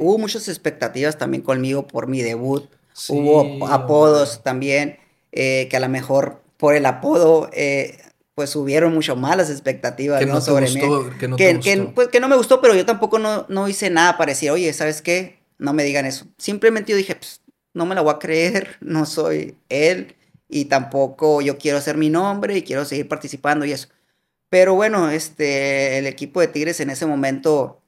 Hubo 0.00 0.16
muchas 0.16 0.46
expectativas 0.46 1.18
también 1.18 1.42
conmigo 1.42 1.88
por 1.88 2.06
mi 2.06 2.22
debut. 2.22 2.70
Hubo 3.08 3.66
apodos 3.66 4.42
también, 4.44 4.98
eh, 5.32 5.66
que 5.68 5.76
a 5.76 5.80
lo 5.80 5.88
mejor 5.88 6.40
por 6.56 6.76
el 6.76 6.86
apodo, 6.86 7.50
eh, 7.52 7.98
pues 8.38 8.54
hubieron 8.54 8.94
mucho 8.94 9.16
más 9.16 9.36
las 9.36 9.50
expectativas 9.50 10.24
¿no? 10.24 10.40
sobre 10.40 10.70
mí. 10.70 10.80
Que 11.18 11.26
no, 11.26 11.36
que, 11.36 11.90
pues, 11.92 12.06
que 12.06 12.20
no 12.20 12.28
me 12.28 12.36
gustó, 12.36 12.60
pero 12.60 12.72
yo 12.76 12.86
tampoco 12.86 13.18
no, 13.18 13.46
no 13.48 13.68
hice 13.68 13.90
nada 13.90 14.16
para 14.16 14.30
decir, 14.30 14.52
oye, 14.52 14.72
¿sabes 14.72 15.02
qué? 15.02 15.40
No 15.58 15.72
me 15.72 15.82
digan 15.82 16.06
eso. 16.06 16.24
Simplemente 16.36 16.92
yo 16.92 16.96
dije, 16.96 17.16
pues, 17.16 17.40
no 17.74 17.84
me 17.84 17.96
la 17.96 18.00
voy 18.00 18.12
a 18.12 18.20
creer, 18.20 18.76
no 18.80 19.06
soy 19.06 19.56
él 19.68 20.14
y 20.48 20.66
tampoco 20.66 21.40
yo 21.40 21.58
quiero 21.58 21.78
hacer 21.78 21.96
mi 21.96 22.10
nombre 22.10 22.56
y 22.56 22.62
quiero 22.62 22.84
seguir 22.84 23.08
participando 23.08 23.64
y 23.64 23.72
eso. 23.72 23.88
Pero 24.50 24.76
bueno, 24.76 25.10
este, 25.10 25.98
el 25.98 26.06
equipo 26.06 26.40
de 26.40 26.46
Tigres 26.46 26.78
en 26.78 26.90
ese 26.90 27.06
momento 27.06 27.82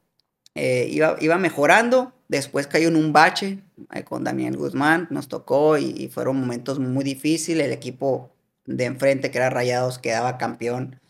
eh, 0.56 0.88
iba, 0.90 1.14
iba 1.20 1.38
mejorando, 1.38 2.12
después 2.26 2.66
cayó 2.66 2.88
en 2.88 2.96
un 2.96 3.12
bache 3.12 3.60
eh, 3.94 4.02
con 4.02 4.24
Daniel 4.24 4.56
Guzmán, 4.56 5.06
nos 5.10 5.28
tocó 5.28 5.78
y, 5.78 6.08
fueron 6.08 6.40
momentos 6.40 6.80
muy 6.80 7.04
difíciles, 7.04 7.66
el 7.66 7.72
equipo 7.72 8.32
de 8.76 8.84
enfrente 8.84 9.30
que 9.30 9.38
era 9.38 9.50
Rayados 9.50 9.98
quedaba 9.98 10.38
campeón 10.38 11.00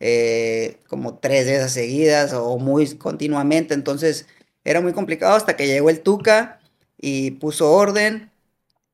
eh, 0.00 0.78
como 0.88 1.18
tres 1.18 1.46
veces 1.46 1.72
seguidas 1.72 2.32
o 2.32 2.58
muy 2.58 2.96
continuamente, 2.96 3.74
entonces 3.74 4.26
era 4.64 4.80
muy 4.80 4.92
complicado 4.92 5.34
hasta 5.34 5.56
que 5.56 5.66
llegó 5.66 5.90
el 5.90 6.00
Tuca 6.00 6.60
y 6.96 7.32
puso 7.32 7.72
orden, 7.72 8.30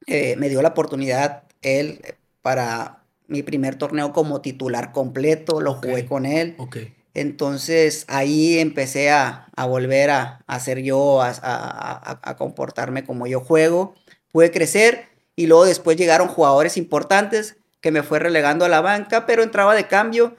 me 0.07 0.49
dio 0.49 0.63
la 0.63 0.69
oportunidad 0.69 1.45
él 1.63 2.01
para 2.43 3.05
mi 3.27 3.43
primer 3.43 3.77
torneo 3.77 4.13
como 4.13 4.41
titular 4.41 4.93
completo, 4.93 5.61
lo 5.61 5.75
jugué 5.75 6.07
con 6.07 6.27
él. 6.27 6.55
Okay. 6.59 6.95
Entonces 7.15 8.05
ahí 8.09 8.59
empecé 8.59 9.11
a, 9.11 9.49
volver 9.69 10.11
a, 10.11 10.43
hacer 10.47 10.83
yo, 10.83 11.21
a, 11.23 12.37
comportarme 12.37 13.05
como 13.05 13.27
yo 13.27 13.41
juego. 13.41 13.95
Pude 14.33 14.51
crecer 14.51 15.07
y 15.37 15.47
luego 15.47 15.65
después 15.65 15.97
llegaron 15.97 16.29
jugadores 16.29 16.77
importantes 16.77 17.57
que 17.85 17.91
me 17.91 18.03
fue 18.03 18.19
relegando 18.19 18.65
a 18.65 18.71
la 18.71 18.81
banca, 18.81 19.27
pero 19.27 19.43
entraba 19.43 19.75
de 19.75 19.87
cambio 19.87 20.37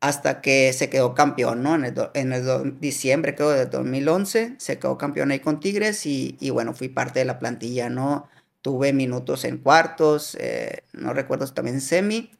hasta 0.00 0.40
que 0.40 0.72
se 0.72 0.90
quedó 0.90 1.12
campeón, 1.12 1.60
¿no? 1.60 1.74
En 1.74 2.32
el, 2.32 2.78
diciembre, 2.78 3.34
creo, 3.34 3.50
de 3.50 3.66
2011, 3.66 4.54
se 4.58 4.78
quedó 4.78 4.96
campeón 4.96 5.32
ahí 5.32 5.40
con 5.40 5.58
Tigres 5.58 6.06
y, 6.06 6.50
bueno, 6.50 6.72
fui 6.72 6.88
parte 6.88 7.18
de 7.18 7.24
la 7.24 7.40
plantilla, 7.40 7.90
¿no? 7.90 8.28
Tuve 8.62 8.92
minutos 8.92 9.44
en 9.44 9.58
cuartos, 9.58 10.36
eh, 10.38 10.84
no 10.92 11.12
recuerdo 11.12 11.48
también 11.48 11.74
en 11.74 11.80
semi, 11.80 12.30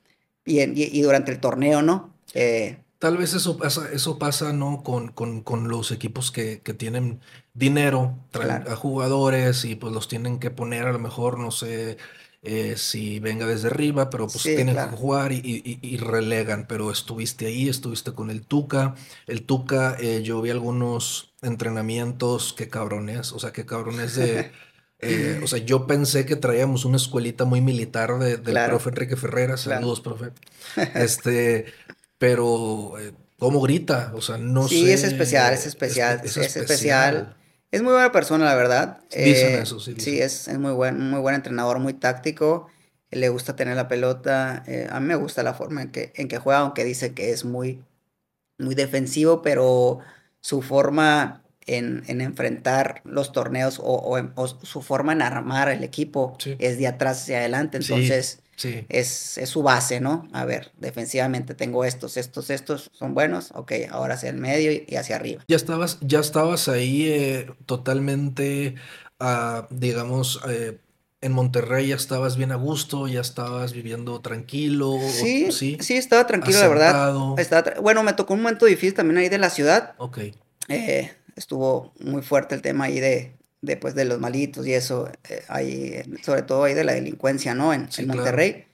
y, 0.45 0.61
y, 0.61 1.03
durante 1.03 1.33
el 1.33 1.41
torneo, 1.41 1.83
¿no? 1.83 2.15
Eh, 2.33 2.79
Tal 3.01 3.17
vez 3.17 3.35
eso 3.35 3.57
pasa, 3.57 3.89
eso 3.93 4.21
pasa 4.21 4.53
¿no? 4.53 4.85
Con, 4.85 5.09
con, 5.09 5.69
los 5.69 5.91
equipos 5.91 6.31
que, 6.31 6.59
tienen 6.59 7.19
dinero, 7.55 8.17
traen 8.31 8.69
a 8.69 8.77
jugadores 8.77 9.65
y 9.65 9.75
pues 9.75 9.93
los 9.93 10.07
tienen 10.07 10.39
que 10.39 10.53
poner 10.53 10.87
a 10.87 10.93
lo 10.93 11.01
mejor, 11.01 11.41
no 11.41 11.51
sé 11.51 11.99
eh, 12.45 12.75
si 12.77 13.21
venga 13.21 13.47
desde 13.47 13.69
arriba, 13.69 14.11
pero 14.11 14.27
pues 14.27 14.43
tienen 14.43 14.77
que 14.77 14.97
jugar 14.97 15.33
y, 15.33 15.97
relegan. 15.97 16.67
Pero 16.69 16.91
estuviste 16.91 17.47
ahí, 17.47 17.69
estuviste 17.69 18.13
con 18.13 18.31
el 18.31 18.43
Tuca. 18.43 18.95
El 19.27 19.43
Tuca, 19.43 19.97
eh, 19.99 20.23
yo 20.23 20.41
vi 20.43 20.51
algunos 20.51 21.33
entrenamientos, 21.43 22.53
qué 22.53 22.69
cabrones, 22.69 23.33
o 23.33 23.39
sea, 23.39 23.53
qué 23.53 23.67
cabrones 23.67 24.17
de... 24.17 24.51
Eh, 25.01 25.41
o 25.43 25.47
sea, 25.47 25.59
yo 25.59 25.87
pensé 25.87 26.25
que 26.25 26.35
traíamos 26.37 26.87
una 26.87 26.97
escuelita 26.97 27.45
muy 27.45 27.61
militar 27.61 28.19
de, 28.19 28.39
del 28.39 28.55
profe 28.67 28.89
Enrique 28.89 29.17
Ferreira. 29.17 29.57
Saludos, 29.59 30.01
profe. 30.01 30.31
Este, 30.95 31.67
pero 32.17 32.95
eh, 32.99 33.13
cómo 33.39 33.61
grita, 33.61 34.13
o 34.15 34.23
sea, 34.23 34.39
no 34.39 34.67
sé. 34.67 34.77
Sí, 34.77 34.91
es 34.91 35.05
especial, 35.05 35.53
es 35.53 35.67
especial, 35.67 36.21
es, 36.25 36.37
especial. 36.37 37.37
Es 37.75 37.83
muy 37.83 37.93
buena 37.93 38.13
persona, 38.13 38.45
la 38.45 38.55
verdad. 38.55 39.01
Dicen 39.11 39.55
eh, 39.55 39.63
eso, 39.63 39.81
sí. 39.81 39.97
Sí, 39.99 40.21
es, 40.21 40.47
es, 40.47 40.59
muy 40.61 40.71
buen, 40.71 41.11
muy 41.11 41.19
buen 41.19 41.35
entrenador, 41.35 41.81
muy 41.81 41.93
táctico. 41.93 42.69
Le 43.11 43.29
gusta 43.31 43.57
tener 43.57 43.75
la 43.75 43.89
pelota. 43.89 44.63
Eh, 44.69 44.87
a 44.89 45.01
mí 45.01 45.09
me 45.09 45.17
gusta 45.17 45.43
la 45.43 45.55
forma 45.55 45.83
en 45.83 45.91
que, 45.91 46.13
en 46.15 46.29
que 46.29 46.39
juega, 46.39 46.61
aunque 46.61 46.85
dice 46.85 47.15
que 47.15 47.31
es 47.31 47.45
muy, 47.45 47.83
muy 48.59 48.77
defensivo, 48.77 49.43
pero 49.43 49.99
su 50.41 50.63
forma 50.63 51.43
en, 51.67 52.05
en 52.07 52.21
enfrentar 52.21 53.03
los 53.03 53.33
torneos 53.33 53.81
o, 53.83 54.21
o, 54.37 54.47
su 54.47 54.81
forma 54.81 55.13
en 55.13 55.23
armar 55.23 55.69
el 55.69 55.83
equipo 55.83 56.39
es 56.61 56.79
de 56.79 56.87
atrás 56.87 57.23
hacia 57.23 57.39
adelante. 57.39 57.79
Entonces, 57.79 58.39
Sí. 58.57 58.87
Es, 58.89 59.39
es, 59.39 59.49
su 59.49 59.63
base, 59.63 60.01
¿no? 60.01 60.29
A 60.33 60.45
ver, 60.45 60.73
defensivamente 60.79 61.55
tengo 61.55 61.85
estos, 61.85 62.17
estos, 62.17 62.51
estos 62.51 62.91
son 62.93 63.15
buenos, 63.15 63.51
ok, 63.55 63.73
ahora 63.91 64.15
hacia 64.15 64.31
el 64.31 64.37
medio 64.37 64.73
y, 64.73 64.97
hacia 64.97 65.17
arriba. 65.17 65.45
Ya 65.49 65.57
estabas, 65.57 65.99
ya 66.01 66.21
estabas 66.21 66.69
ahí 66.69 67.09
eh, 67.09 67.51
totalmente, 67.67 68.77
uh, 69.21 69.65
digamos, 69.71 70.41
eh, 70.49 70.79
en 71.25 71.33
Monterrey 71.33 71.89
ya 71.89 71.97
estabas 71.97 72.37
bien 72.37 72.53
a 72.53 72.57
gusto, 72.57 73.09
ya 73.09 73.23
estabas 73.23 73.73
viviendo 73.73 74.21
tranquilo. 74.21 74.99
Sí, 75.11 75.51
sí, 75.53 75.79
sí 75.81 75.97
estaba 75.97 76.27
tranquilo, 76.27 76.59
la 76.61 76.69
verdad. 76.69 77.39
Estaba 77.39 77.81
bueno, 77.81 78.03
me 78.03 78.13
tocó 78.13 78.35
un 78.35 78.43
momento 78.43 78.67
difícil 78.67 78.93
también 78.93 79.17
ahí 79.17 79.31
de 79.31 79.39
la 79.39 79.49
ciudad. 79.49 79.95
Ok. 79.97 80.19
Eh, 80.69 81.11
estuvo 81.35 81.95
muy 81.99 82.21
fuerte 82.21 82.55
el 82.55 82.61
tema 82.61 82.85
ahí 82.85 83.01
de, 83.01 83.35
después 83.65 83.95
de 83.95 84.05
los 84.05 84.21
malitos 84.21 84.67
y 84.67 84.75
eso, 84.75 85.11
eh, 85.29 85.43
ahí, 85.49 86.03
sobre 86.23 86.43
todo 86.43 86.65
ahí 86.65 86.75
de 86.75 86.85
la 86.85 86.93
delincuencia, 86.93 87.55
¿no? 87.55 87.73
En, 87.73 87.89
Monterrey. 88.07 88.67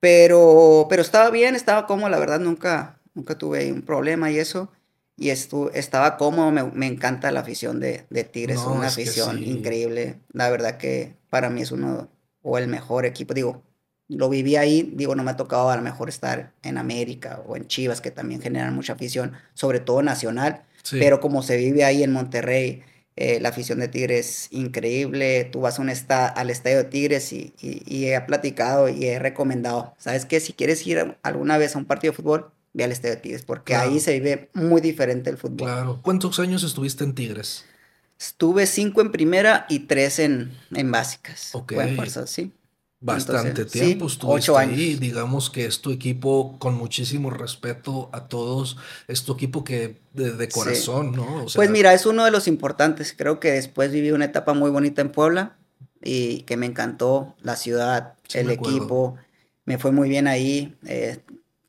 Pero, 0.00 0.86
pero 0.88 1.02
estaba 1.02 1.30
bien, 1.30 1.54
estaba 1.54 1.86
cómodo, 1.86 2.08
la 2.08 2.18
verdad 2.18 2.38
nunca, 2.38 2.98
nunca 3.14 3.36
tuve 3.36 3.72
un 3.72 3.82
problema 3.82 4.30
y 4.30 4.38
eso. 4.38 4.70
Y 5.18 5.30
estu 5.30 5.70
estaba 5.72 6.18
cómodo, 6.18 6.50
me, 6.50 6.62
me, 6.62 6.86
encanta 6.86 7.32
la 7.32 7.40
afición 7.40 7.80
de, 7.80 8.04
de 8.10 8.24
Tigres, 8.24 8.60
es 8.60 8.66
una 8.66 8.88
afición 8.88 9.42
increíble. 9.42 10.18
La 10.32 10.50
verdad 10.50 10.76
que 10.76 11.14
para 11.30 11.48
mí 11.48 11.62
es 11.62 11.72
uno, 11.72 12.08
o 12.42 12.58
el 12.58 12.68
mejor 12.68 13.06
equipo, 13.06 13.32
digo, 13.32 13.62
lo 14.08 14.28
viví 14.28 14.56
ahí, 14.56 14.92
digo, 14.94 15.14
no 15.14 15.24
me 15.24 15.32
ha 15.32 15.36
tocado 15.36 15.70
a 15.70 15.76
lo 15.76 15.82
mejor 15.82 16.08
estar 16.08 16.52
en 16.62 16.78
América 16.78 17.42
o 17.46 17.56
en 17.56 17.66
Chivas, 17.66 18.00
que 18.00 18.10
también 18.10 18.40
generan 18.40 18.74
mucha 18.74 18.92
afición, 18.92 19.32
sobre 19.54 19.80
todo 19.80 20.02
nacional, 20.02 20.62
pero 20.92 21.20
como 21.20 21.42
se 21.42 21.56
vive 21.56 21.84
ahí 21.84 22.02
en 22.02 22.12
Monterrey, 22.12 22.84
eh, 23.16 23.40
la 23.40 23.48
afición 23.48 23.78
de 23.78 23.88
Tigres 23.88 24.48
increíble. 24.50 25.48
Tú 25.50 25.62
vas 25.62 25.78
a 25.78 25.82
un 25.82 25.88
al 25.88 26.50
estadio 26.50 26.76
de 26.76 26.84
Tigres 26.84 27.32
y, 27.32 27.54
he 27.88 28.20
platicado 28.20 28.90
y 28.90 29.06
he 29.06 29.18
recomendado. 29.18 29.94
¿Sabes 29.98 30.26
qué? 30.26 30.38
Si 30.38 30.52
quieres 30.52 30.86
ir 30.86 31.16
alguna 31.22 31.56
vez 31.56 31.74
a 31.74 31.78
un 31.78 31.86
partido 31.86 32.12
de 32.12 32.16
fútbol, 32.16 32.50
ve 32.74 32.84
al 32.84 32.92
estadio 32.92 33.14
de 33.14 33.22
Tigres, 33.22 33.42
porque 33.42 33.74
ahí 33.74 34.00
se 34.00 34.12
vive 34.12 34.50
muy 34.52 34.82
diferente 34.82 35.30
el 35.30 35.38
fútbol. 35.38 35.66
Claro. 35.66 36.00
¿Cuántos 36.02 36.38
años 36.38 36.62
estuviste 36.62 37.04
en 37.04 37.14
Tigres? 37.14 37.64
Estuve 38.18 38.66
cinco 38.66 39.00
en 39.00 39.10
primera 39.12 39.64
y 39.70 39.80
tres 39.80 40.18
en, 40.18 40.52
en 40.74 40.90
básicas. 40.90 41.54
Ok. 41.54 41.72
fuerza, 41.96 42.26
sí. 42.26 42.52
Bastante 42.98 43.66
tiempo 43.66 44.06
estuviste 44.06 44.56
ahí. 44.56 44.94
Digamos 44.96 45.50
que 45.50 45.66
es 45.66 45.80
tu 45.80 45.90
equipo 45.90 46.58
con 46.58 46.74
muchísimo 46.74 47.30
respeto 47.30 48.08
a 48.12 48.26
todos. 48.26 48.78
Es 49.06 49.24
tu 49.24 49.34
equipo 49.34 49.64
que 49.64 50.00
de, 50.14 50.48
corazón, 50.48 51.12
¿no? 51.12 51.44
pues 51.54 51.68
mira, 51.70 51.92
es 51.92 52.06
uno 52.06 52.24
de 52.24 52.30
los 52.30 52.48
importantes. 52.48 53.14
Creo 53.16 53.38
que 53.38 53.52
después 53.52 53.92
viví 53.92 54.12
una 54.12 54.24
etapa 54.24 54.54
muy 54.54 54.70
bonita 54.70 55.02
en 55.02 55.10
Puebla 55.10 55.56
y 56.02 56.42
que 56.42 56.56
me 56.56 56.66
encantó 56.66 57.36
la 57.42 57.56
ciudad, 57.56 58.14
el 58.32 58.50
equipo. 58.50 59.16
Me 59.66 59.76
fue 59.76 59.92
muy 59.92 60.08
bien 60.08 60.26
ahí. 60.26 60.74
Eh, 60.86 61.18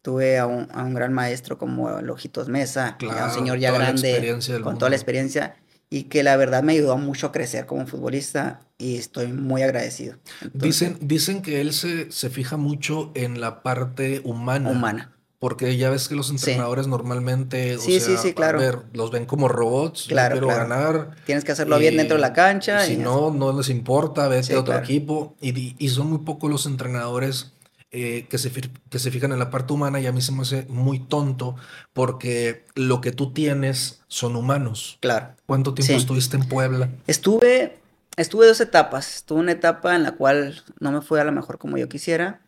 tuve 0.01 0.37
a 0.37 0.45
un, 0.45 0.69
a 0.71 0.83
un, 0.83 0.93
gran 0.93 1.11
maestro 1.11 1.57
como 1.57 2.01
Lojitos 2.01 2.47
Mesa, 2.47 2.97
un 3.01 3.31
señor 3.31 3.59
ya 3.59 3.71
grande, 3.71 4.39
con 4.63 4.77
toda 4.77 4.89
la 4.89 4.95
experiencia. 4.95 5.57
Y 5.89 6.03
que 6.03 6.23
la 6.23 6.35
verdad 6.35 6.63
me 6.63 6.73
ayudó 6.73 6.97
mucho 6.97 7.27
a 7.27 7.31
crecer 7.31 7.65
como 7.65 7.87
futbolista 7.87 8.61
y 8.77 8.97
estoy 8.97 9.27
muy 9.27 9.61
agradecido. 9.61 10.17
dicen, 10.53 10.97
dicen 11.01 11.41
que 11.41 11.61
él 11.61 11.73
se, 11.73 12.11
se 12.11 12.29
fija 12.29 12.57
mucho 12.57 13.11
en 13.15 13.39
la 13.39 13.63
parte 13.63 14.21
humana. 14.23 14.69
Humana. 14.69 15.13
Porque 15.39 15.77
ya 15.77 15.91
ves 15.91 16.07
que 16.07 16.15
los 16.15 16.31
entrenadores 16.31 16.87
normalmente, 16.87 17.77
sí, 17.77 17.99
sí, 17.99 18.17
sí, 18.17 18.33
claro. 18.33 18.57
ver, 18.57 18.79
los 18.93 19.11
ven 19.11 19.27
como 19.27 19.47
robots, 19.47 20.07
claro, 20.07 20.33
quiero 20.33 20.47
ganar. 20.47 21.11
Tienes 21.27 21.43
que 21.43 21.51
hacerlo 21.51 21.77
bien 21.77 21.95
dentro 21.95 22.15
de 22.15 22.21
la 22.21 22.33
cancha. 22.33 22.83
Si 22.83 22.97
no, 22.97 23.29
no 23.29 23.55
les 23.55 23.69
importa, 23.69 24.27
vete 24.27 24.55
a 24.55 24.59
otro 24.59 24.75
equipo. 24.75 25.35
Y, 25.39 25.75
y, 25.77 25.89
son 25.89 26.09
muy 26.09 26.19
pocos 26.19 26.49
los 26.49 26.65
entrenadores 26.65 27.53
eh, 27.91 28.27
que, 28.29 28.37
se, 28.37 28.51
que 28.89 28.99
se 28.99 29.11
fijan 29.11 29.31
en 29.31 29.39
la 29.39 29.49
parte 29.49 29.73
humana 29.73 29.99
y 29.99 30.07
a 30.07 30.11
mí 30.11 30.21
se 30.21 30.31
me 30.31 30.41
hace 30.41 30.65
muy 30.69 30.99
tonto 30.99 31.55
porque 31.93 32.65
lo 32.75 33.01
que 33.01 33.11
tú 33.11 33.33
tienes 33.33 34.01
son 34.07 34.35
humanos. 34.35 34.97
Claro. 35.01 35.35
¿Cuánto 35.45 35.73
tiempo 35.73 35.93
estuviste 35.93 36.37
en 36.37 36.47
Puebla? 36.47 36.89
Estuve, 37.07 37.77
estuve 38.15 38.47
dos 38.47 38.61
etapas. 38.61 39.17
Estuve 39.17 39.39
una 39.39 39.53
etapa 39.53 39.95
en 39.95 40.03
la 40.03 40.11
cual 40.11 40.63
no 40.79 40.91
me 40.91 41.01
fue 41.01 41.21
a 41.21 41.23
lo 41.23 41.31
mejor 41.31 41.57
como 41.57 41.77
yo 41.77 41.87
quisiera 41.89 42.41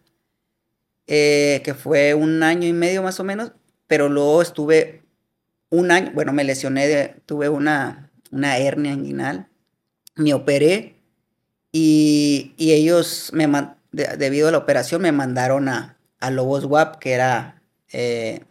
eh, 1.12 1.62
que 1.63 1.74
fue 1.74 2.13
un 2.13 2.43
año 2.43 2.67
y 2.67 2.74
medio 2.74 3.01
más 3.01 3.19
o 3.19 3.24
menos, 3.24 3.51
pero 3.88 4.10
luego 4.10 4.43
estuve 4.43 5.01
un 5.72 5.89
año, 5.89 6.12
bueno, 6.13 6.34
me 6.34 6.43
lesioné, 6.43 7.15
tuve 7.25 7.50
una, 7.50 8.12
una 8.29 8.60
hernia 8.60 8.93
inguinal, 8.93 9.48
me 10.13 10.36
operé 10.36 10.98
y, 11.72 12.53
ellos, 12.60 13.31
me 13.34 13.48
debido 13.91 14.48
a 14.48 14.51
la 14.51 14.58
operación, 14.58 15.01
me 15.01 15.12
mandaron 15.12 15.69
a, 15.69 15.98
a 16.19 16.31
Lobos 16.31 16.65
WAP, 16.65 16.98
que 17.00 17.13
era 17.13 17.62
eh, 17.91 18.43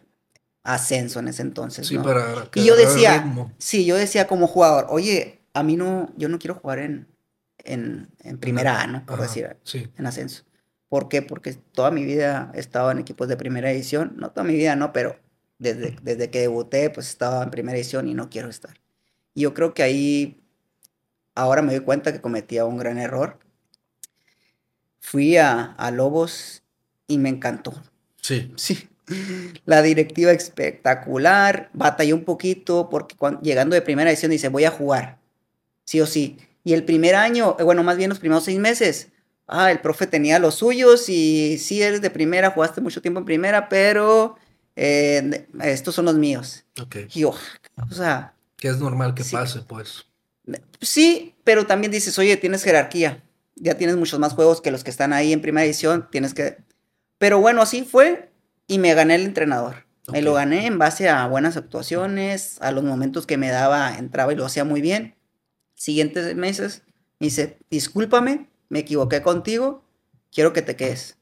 ascenso 0.63 1.21
en 1.21 1.29
ese 1.29 1.43
entonces. 1.43 1.87
Sí, 1.87 1.99
para 1.99 2.49
y 2.55 2.65
yo 2.65 2.77
decía, 2.77 3.53
sí, 3.59 3.85
yo 3.85 3.97
decía 3.97 4.27
como 4.27 4.47
jugador, 4.47 4.87
oye, 4.91 5.41
a 5.55 5.63
mí 5.63 5.77
no, 5.77 6.13
yo 6.17 6.29
no 6.29 6.39
quiero 6.39 6.55
jugar 6.55 6.79
en, 6.79 7.07
en, 7.65 8.09
primera 8.39 8.83
A, 8.83 8.87
¿no? 8.87 9.05
Por 9.07 9.21
decir, 9.21 9.57
en 9.75 10.07
ascenso. 10.07 10.45
¿Por 10.89 11.09
qué? 11.09 11.23
Porque 11.23 11.53
toda 11.53 11.91
mi 11.91 12.05
vida 12.05 12.51
he 12.55 12.61
estado 12.61 12.91
en 12.91 12.99
equipos 12.99 13.29
de 13.29 13.37
primera 13.37 13.71
edición. 13.71 14.15
No 14.17 14.31
toda 14.31 14.45
mi 14.45 14.55
vida, 14.55 14.75
no, 14.75 14.93
pero 14.93 15.17
desde, 15.59 15.97
desde 16.03 16.31
que 16.31 16.41
debuté, 16.41 16.89
pues 16.91 17.09
estaba 17.09 17.43
en 17.43 17.51
primera 17.51 17.77
edición 17.77 18.09
y 18.09 18.15
no 18.15 18.31
quiero 18.31 18.49
estar. 18.49 18.75
Y 19.35 19.43
yo 19.43 19.55
creo 19.55 19.75
que 19.75 19.83
ahí, 19.83 20.41
ahora 21.35 21.63
me 21.63 21.73
doy 21.73 21.85
cuenta 21.85 22.13
que 22.13 22.21
cometía 22.21 22.65
un 22.65 22.79
gran 22.79 22.99
error. 22.99 23.39
Fui 25.01 25.37
a, 25.37 25.73
a 25.73 25.91
Lobos 25.91 26.63
y 27.07 27.19
me 27.19 27.29
encantó. 27.29 27.75
Sí. 28.21 28.53
Sí. 28.57 28.89
La 29.65 29.81
directiva 29.83 30.33
espectacular. 30.33 31.71
Batallé 31.73 32.13
un 32.13 32.25
poquito 32.25 32.89
porque 32.91 33.17
llegando 33.43 33.75
de 33.75 33.83
primera 33.83 34.11
edición 34.11 34.31
dice, 34.31 34.49
voy 34.49 34.65
a 34.65 34.71
jugar. 34.71 35.19
Sí 35.85 36.01
o 36.01 36.07
sí. 36.07 36.39
Y 36.65 36.75
el 36.75 36.85
primer 36.85 37.15
año, 37.15 37.57
eh, 37.59 37.63
bueno, 37.63 37.83
más 37.83 37.97
bien 37.97 38.11
los 38.11 38.19
primeros 38.19 38.45
seis 38.45 38.59
meses, 38.59 39.09
ah, 39.47 39.71
el 39.71 39.81
profe 39.81 40.07
tenía 40.07 40.39
los 40.39 40.57
suyos 40.57 41.09
y 41.09 41.57
sí 41.57 41.81
eres 41.81 42.03
de 42.03 42.11
primera, 42.11 42.51
jugaste 42.51 42.83
mucho 42.83 43.01
tiempo 43.01 43.21
en 43.21 43.25
primera, 43.25 43.71
pero 43.71 44.37
eh, 44.77 45.47
estos 45.63 45.95
son 45.95 46.05
los 46.05 46.17
míos. 46.17 46.65
Ok. 46.79 46.97
Y 47.15 47.21
yo, 47.21 47.35
o 47.91 47.95
sea... 47.95 48.35
Que 48.59 48.69
es 48.69 48.79
normal 48.79 49.15
que 49.15 49.25
pase, 49.25 49.61
pues. 49.61 50.05
Sí, 50.81 51.35
pero 51.45 51.65
también 51.65 51.93
dices, 51.93 52.19
oye, 52.19 52.37
tienes 52.37 52.65
jerarquía, 52.65 53.23
ya 53.61 53.77
tienes 53.77 53.97
muchos 53.97 54.19
más 54.19 54.35
juegos 54.35 54.61
que 54.61 54.71
los 54.71 54.85
que 54.85 54.91
están 54.91 55.13
ahí 55.13 55.33
en 55.33 55.41
primera 55.41 55.65
edición, 55.65 56.09
tienes 56.11 56.35
que... 56.35 56.59
Pero 57.19 57.41
bueno, 57.41 57.63
así 57.63 57.83
fue 57.83 58.31
y 58.67 58.79
me 58.79 58.95
gané 58.95 59.17
el 59.17 59.23
entrenador. 59.23 59.87
Me 60.11 60.23
lo 60.23 60.33
gané 60.33 60.67
en 60.67 60.79
base 60.79 61.09
a 61.09 61.27
buenas 61.27 61.57
actuaciones, 61.57 62.57
a 62.63 62.73
los 62.73 62.83
momentos 62.83 63.27
que 63.27 63.37
me 63.37 63.51
daba, 63.51 63.99
entraba 63.99 64.33
y 64.33 64.37
lo 64.37 64.47
hacía 64.47 64.65
muy 64.65 64.81
bien. 64.81 65.17
Siguientes 65.75 66.35
meses 66.35 66.83
me 67.21 67.27
dice, 67.27 67.59
discúlpame, 67.71 68.49
me 68.69 68.79
equivoqué 68.79 69.21
contigo, 69.21 69.85
quiero 70.33 70.53
que 70.53 70.63
te 70.63 70.77
quedes. 70.77 71.19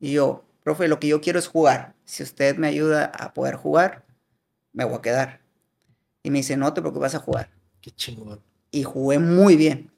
Y 0.00 0.12
yo, 0.12 0.44
profe, 0.62 0.88
lo 0.88 1.00
que 1.00 1.08
yo 1.08 1.20
quiero 1.20 1.38
es 1.38 1.48
jugar. 1.48 1.94
Si 2.04 2.22
usted 2.22 2.56
me 2.56 2.68
ayuda 2.68 3.06
a 3.06 3.34
poder 3.34 3.56
jugar, 3.56 4.06
me 4.72 4.84
voy 4.84 4.96
a 4.96 5.02
quedar. 5.02 5.40
Y 6.22 6.30
me 6.30 6.38
dice, 6.38 6.56
no 6.56 6.72
te 6.72 6.80
preocupes, 6.80 7.02
vas 7.02 7.14
a 7.14 7.24
jugar. 7.24 7.50
Qué 7.80 7.90
chingón. 7.90 8.42
Y 8.70 8.84
jugué 8.84 9.18
muy 9.18 9.56
bien. 9.56 9.90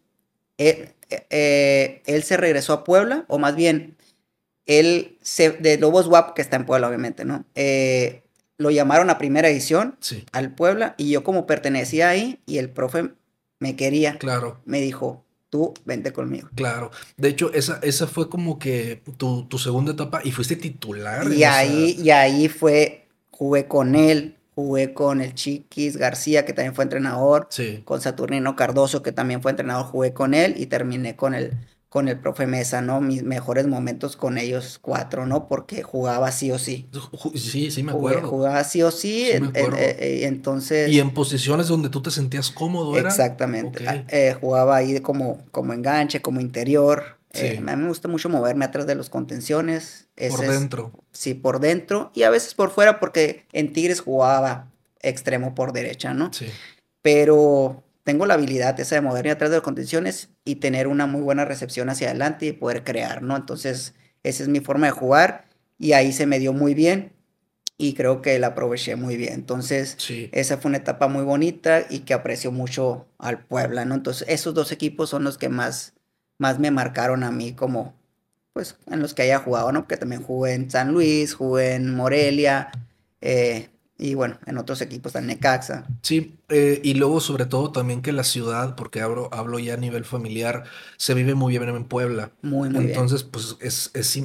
Él, 0.59 0.89
eh, 1.11 1.27
eh, 1.31 2.03
él 2.07 2.23
se 2.23 2.37
regresó 2.37 2.73
a 2.73 2.85
Puebla, 2.85 3.25
o 3.29 3.39
más 3.39 3.55
bien, 3.57 3.97
él 4.67 5.17
se, 5.23 5.51
de 5.51 5.79
Lobos 5.79 6.09
WAP, 6.09 6.35
que 6.35 6.43
está 6.43 6.57
en 6.57 6.67
Puebla, 6.67 6.89
obviamente, 6.89 7.25
¿no? 7.25 7.45
Eh, 7.55 8.23
lo 8.59 8.71
llamaron 8.71 9.11
a 9.11 9.19
primera 9.19 9.49
edición 9.49 9.99
al 10.33 10.55
Puebla 10.55 10.95
y 10.97 11.11
yo 11.11 11.23
como 11.23 11.47
pertenecía 11.47 12.09
ahí 12.09 12.41
y 12.47 12.59
el 12.59 12.71
profe 12.71 13.11
me 13.59 13.77
quería. 13.77 14.17
Claro. 14.19 14.61
Me 14.65 14.81
dijo, 14.81 15.25
tú 15.51 15.75
vente 15.85 16.13
conmigo. 16.13 16.49
Claro. 16.55 16.91
De 17.19 17.29
hecho, 17.29 17.53
esa, 17.53 17.79
esa 17.83 18.07
fue 18.07 18.31
como 18.31 18.59
que 18.59 19.03
tu, 19.19 19.47
segunda 19.59 19.93
etapa 19.93 20.21
y 20.25 20.33
fuiste 20.33 20.57
titular. 20.57 21.31
Y 21.31 21.45
ahí, 21.45 21.99
y 22.03 22.11
ahí 22.11 22.49
fue, 22.49 23.07
jugué 23.31 23.69
con 23.69 23.95
él, 23.95 24.36
jugué 24.57 24.95
con 24.95 25.21
el 25.21 25.35
Chiquis 25.35 25.99
García, 25.99 26.47
que 26.47 26.55
también 26.55 26.75
fue 26.75 26.83
entrenador, 26.83 27.47
sí. 27.51 27.83
con 27.85 28.01
Saturnino 28.01 28.57
Cardoso, 28.57 29.03
que 29.03 29.13
también 29.13 29.43
fue 29.43 29.53
entrenador, 29.53 29.85
jugué 29.85 30.15
con 30.15 30.33
él 30.33 30.55
y 30.57 30.67
terminé 30.67 31.15
con 31.15 31.35
el 31.35 31.53
con 31.89 32.09
el 32.09 32.19
profe 32.19 32.47
Mesa, 32.47 32.83
¿no? 32.83 33.01
Mis 33.01 33.23
mejores 33.23 33.67
momentos 33.67 34.17
con 34.17 34.37
ellos 34.37 34.79
cuatro, 34.83 35.25
¿no? 35.25 35.49
Porque 35.49 35.83
jugaba 35.83 36.31
sí 36.31 36.51
o 36.51 36.59
sí. 36.59 36.91
Sí, 37.35 37.71
sí, 37.71 37.83
me 37.83 37.93
acuerdo. 37.93 38.29
jugaba 38.29 38.63
sí 38.65 38.83
o 38.83 38.91
sí, 38.91 39.31
eh, 39.31 40.21
entonces... 40.25 40.91
¿Y 40.91 41.01
en 41.01 41.15
posiciones 41.15 41.69
donde 41.69 41.89
tú 41.89 42.03
te 42.03 42.11
sentías 42.11 42.51
cómodo 42.51 42.99
era? 42.99 43.09
Exactamente. 43.09 43.85
Eh, 44.09 44.37
jugaba 44.39 44.77
ahí 44.77 45.01
como, 45.01 45.39
como 45.53 45.73
enganche, 45.73 46.21
como 46.21 46.43
interior. 46.43 47.16
Eh, 47.41 47.59
a 47.59 47.77
mí 47.77 47.83
me 47.83 47.89
gusta 47.89 48.09
mucho 48.09 48.29
moverme 48.29 48.65
atrás 48.65 48.87
de 48.87 48.95
los 48.95 49.11
contenciones. 49.11 50.09
por 50.31 50.41
dentro. 50.41 50.93
sí, 51.13 51.35
por 51.35 51.61
dentro. 51.61 52.11
Y 52.15 52.23
a 52.23 52.31
veces 52.31 52.55
por 52.55 52.71
fuera 52.71 53.01
porque 53.01 53.47
en 53.53 53.73
Tigres 53.73 54.01
jugaba 54.01 54.71
extremo 55.01 55.55
por 55.55 55.73
derecha, 55.73 56.15
¿no? 56.15 56.33
Sí. 56.33 56.47
Pero 57.03 57.85
tengo 58.05 58.27
la 58.27 58.35
habilidad 58.35 58.79
esa 58.79 58.95
de 58.95 59.01
moverme 59.01 59.33
atrás 59.33 59.51
de 59.51 59.57
las 59.57 59.65
contenciones 59.65 60.29
y 60.45 60.57
tener 60.57 60.87
una 60.87 61.07
muy 61.07 61.23
buena 61.23 61.45
recepción 61.45 61.89
hacia 61.89 62.11
adelante 62.11 62.47
y 62.47 62.53
poder 62.53 62.85
crear, 62.85 63.23
¿no? 63.23 63.37
Entonces, 63.37 63.95
esa 64.23 64.43
es 64.43 64.49
mi 64.49 64.61
forma 64.61 64.87
de 64.87 64.93
jugar 64.93 65.47
y 65.79 65.93
ahí 65.93 66.13
se 66.13 66.27
me 66.27 66.39
dio 66.39 66.53
muy 66.53 66.75
bien 66.75 67.17
y 67.79 67.95
creo 67.95 68.23
que 68.23 68.39
la 68.39 68.49
aproveché 68.49 68.97
muy 68.97 69.17
bien. 69.17 69.33
Entonces, 69.35 69.97
esa 70.33 70.57
fue 70.59 70.69
una 70.69 70.79
etapa 70.79 71.09
muy 71.09 71.25
bonita 71.25 71.85
y 71.91 72.01
que 72.01 72.15
aprecio 72.15 72.53
mucho 72.53 73.07
al 73.19 73.45
Puebla, 73.45 73.85
¿no? 73.85 73.95
Entonces, 73.95 74.27
esos 74.29 74.55
dos 74.55 74.73
equipos 74.73 75.11
son 75.11 75.25
los 75.25 75.37
que 75.37 75.49
más, 75.49 75.95
más 76.39 76.59
me 76.59 76.71
marcaron 76.71 77.23
a 77.23 77.31
mí 77.31 77.53
como, 77.53 77.95
pues, 78.53 78.77
en 78.87 79.01
los 79.01 79.15
que 79.15 79.23
haya 79.23 79.39
jugado, 79.39 79.73
¿no? 79.73 79.81
Porque 79.81 79.97
también 79.97 80.23
jugué 80.23 80.55
en 80.55 80.71
San 80.71 80.93
Luis, 80.93 81.35
jugué 81.35 81.75
en 81.75 81.95
Morelia, 81.95 82.71
eh, 83.21 83.71
y 83.99 84.15
bueno, 84.15 84.39
en 84.47 84.59
otros 84.59 84.83
equipos 84.83 85.15
en 85.15 85.27
Necaxa. 85.27 85.87
Sí, 86.03 86.37
eh, 86.49 86.81
y 86.85 86.95
luego 86.95 87.21
sobre 87.21 87.47
todo 87.47 87.73
también 87.73 88.03
que 88.03 88.13
la 88.13 88.25
ciudad, 88.25 88.77
porque 88.77 89.01
hablo, 89.01 89.31
hablo 89.33 89.59
ya 89.59 89.75
a 89.75 89.79
nivel 89.79 90.05
familiar, 90.05 90.65
se 90.99 91.15
vive 91.15 91.35
muy 91.35 91.57
bien 91.57 91.69
en 91.69 91.85
Puebla. 91.85 92.31
Muy, 92.43 92.69
muy 92.69 92.85
Entonces, 92.85 93.23
pues 93.23 93.57
es, 93.61 93.91
es 93.95 94.23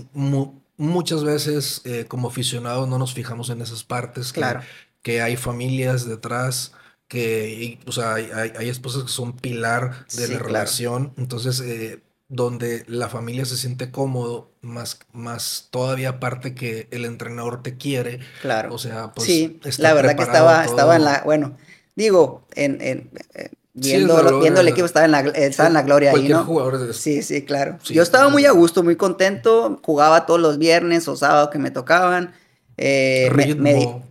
muchas 0.78 1.24
veces 1.24 1.82
eh, 1.86 2.06
como 2.08 2.28
aficionados 2.28 2.88
no 2.90 2.98
nos 2.98 3.14
fijamos 3.14 3.50
en 3.50 3.62
esas 3.62 3.84
partes. 3.84 4.34
claro. 4.34 4.62
Que 5.02 5.20
hay 5.20 5.36
familias 5.36 6.06
detrás, 6.06 6.74
que, 7.12 7.78
o 7.86 7.92
sea, 7.92 8.14
hay, 8.14 8.54
hay, 8.58 8.70
esposas 8.70 9.04
que 9.04 9.10
son 9.10 9.34
pilar 9.34 10.06
de 10.16 10.30
la 10.30 10.40
relación. 10.40 11.12
Entonces, 11.18 11.60
eh, 11.60 12.00
donde 12.30 12.86
la 12.88 13.10
familia 13.10 13.44
se 13.44 13.58
siente 13.58 13.92
cómodo, 13.92 14.50
más, 14.62 15.00
más 15.12 15.68
todavía 15.72 16.08
aparte 16.08 16.56
que 16.56 16.88
el 16.92 17.04
entrenador 17.04 17.64
te 17.64 17.76
quiere. 17.76 18.22
Claro. 18.42 18.74
O 18.74 18.78
sea, 18.78 19.12
pues. 19.12 19.28
Sí, 19.28 19.60
la 19.80 19.94
verdad 19.94 20.16
que 20.16 20.24
estaba, 20.24 20.64
estaba 20.64 20.96
en 20.96 21.04
la. 21.04 21.22
Bueno, 21.26 21.58
digo, 21.98 22.48
en. 22.56 22.80
en 22.80 23.12
eh, 23.34 23.50
viendo, 23.74 24.40
viendo 24.40 24.62
el 24.62 24.70
equipo 24.70 24.86
estaba 24.86 25.04
en 25.04 25.12
la, 25.12 25.20
estaba 25.20 25.68
en 25.68 25.74
la 25.74 25.82
gloria 25.82 26.12
ahí, 26.12 26.30
¿no? 26.30 26.46
Jugador 26.46 26.94
Sí, 26.94 27.24
sí, 27.24 27.44
claro. 27.44 27.78
Yo 27.84 28.04
estaba 28.04 28.30
muy 28.30 28.46
a 28.46 28.52
gusto, 28.52 28.84
muy 28.84 28.96
contento. 28.96 29.82
Jugaba 29.84 30.26
todos 30.26 30.40
los 30.40 30.58
viernes 30.60 31.10
o 31.10 31.18
sábados 31.18 31.50
que 31.50 31.60
me 31.60 31.72
tocaban. 31.72 32.34
Eh, 32.78 33.28
ritmo. 33.34 34.06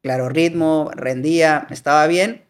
claro, 0.00 0.30
ritmo, 0.30 0.90
rendía, 0.94 1.66
estaba 1.68 2.06
bien. 2.06 2.45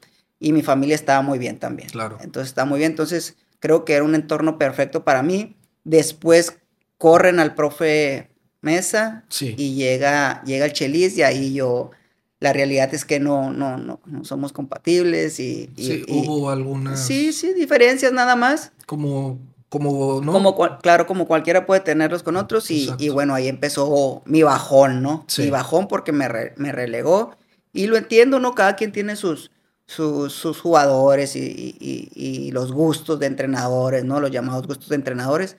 Y 0.47 0.53
mi 0.53 0.63
familia 0.63 0.95
estaba 0.95 1.23
muy 1.23 1.41
bien 1.41 1.59
también. 1.59 1.89
Claro. 1.89 2.19
Entonces 2.21 2.51
estaba 2.51 2.67
muy 2.67 2.79
bien. 2.79 2.93
Entonces 2.93 3.37
creo 3.59 3.85
que 3.85 3.95
era 3.95 4.05
un 4.05 4.15
entorno 4.15 4.59
perfecto 4.59 5.03
para 5.03 5.25
mí. 5.25 5.57
Después 5.83 6.57
corren 6.99 7.41
al 7.41 7.57
profe 7.57 8.31
Mesa 8.61 9.25
y 9.41 9.75
llega, 9.75 10.45
llega 10.45 10.67
el 10.67 10.73
Chelis 10.73 11.19
y 11.19 11.25
ahí 11.25 11.53
yo, 11.53 11.91
la 12.39 12.53
realidad 12.53 12.95
es 12.95 13.05
que 13.05 13.19
no, 13.19 13.53
no, 13.53 13.77
no, 13.77 13.99
no 14.07 14.25
somos 14.25 14.53
compatibles 14.53 15.41
y, 15.41 15.69
sí, 15.77 16.05
hubo 16.09 16.49
algunas... 16.51 17.05
Sí, 17.05 17.33
sí, 17.33 17.53
diferencias 17.53 18.13
nada 18.13 18.37
más. 18.37 18.71
Como, 18.87 19.41
como, 19.69 20.21
¿no? 20.23 20.33
Como, 20.33 20.79
claro, 20.79 21.09
como 21.09 21.27
cualquiera 21.27 21.67
puede 21.67 21.81
tenerlos 21.81 22.23
con 22.23 22.37
otros 22.37 22.71
y, 22.71 22.89
y 23.01 23.09
bueno, 23.09 23.35
ahí 23.35 23.49
empezó 23.49 24.23
mi 24.27 24.45
bajón, 24.45 25.03
¿no? 25.03 25.27
Mi 25.39 25.51
bajón 25.51 25.89
porque 25.89 26.13
me, 26.13 26.29
me 26.57 26.71
relegó 26.71 27.37
y 27.73 27.89
lo 27.89 27.97
entiendo, 27.97 28.39
¿no? 28.39 28.55
Cada 28.55 28.77
quien 28.77 28.93
tiene 28.93 29.17
sus, 29.17 29.51
sus 29.87 30.61
jugadores 30.61 31.37
y, 31.37 32.51
los 32.53 32.73
gustos 32.73 33.19
de 33.19 33.27
entrenadores, 33.27 34.05
¿no? 34.05 34.21
Los 34.21 34.31
llamados 34.31 34.67
gustos 34.67 34.89
de 34.89 34.97
entrenadores. 34.97 35.57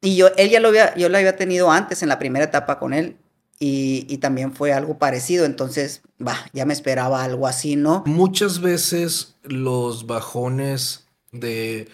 Y 0.00 0.16
yo, 0.16 0.28
él 0.36 0.50
ya 0.50 0.60
lo 0.60 0.68
había, 0.68 0.94
yo 0.96 1.08
lo 1.08 1.16
había 1.16 1.36
tenido 1.36 1.70
antes 1.70 2.02
en 2.02 2.08
la 2.08 2.18
primera 2.18 2.44
etapa 2.44 2.78
con 2.78 2.92
él 2.92 3.16
y, 3.58 4.18
también 4.18 4.52
fue 4.52 4.72
algo 4.72 4.98
parecido, 4.98 5.44
entonces, 5.46 6.02
va, 6.24 6.36
ya 6.52 6.66
me 6.66 6.74
esperaba 6.74 7.24
algo 7.24 7.46
así, 7.46 7.76
¿no? 7.76 8.02
Muchas 8.06 8.60
veces 8.60 9.36
los 9.42 10.06
bajones 10.06 11.06
de, 11.32 11.88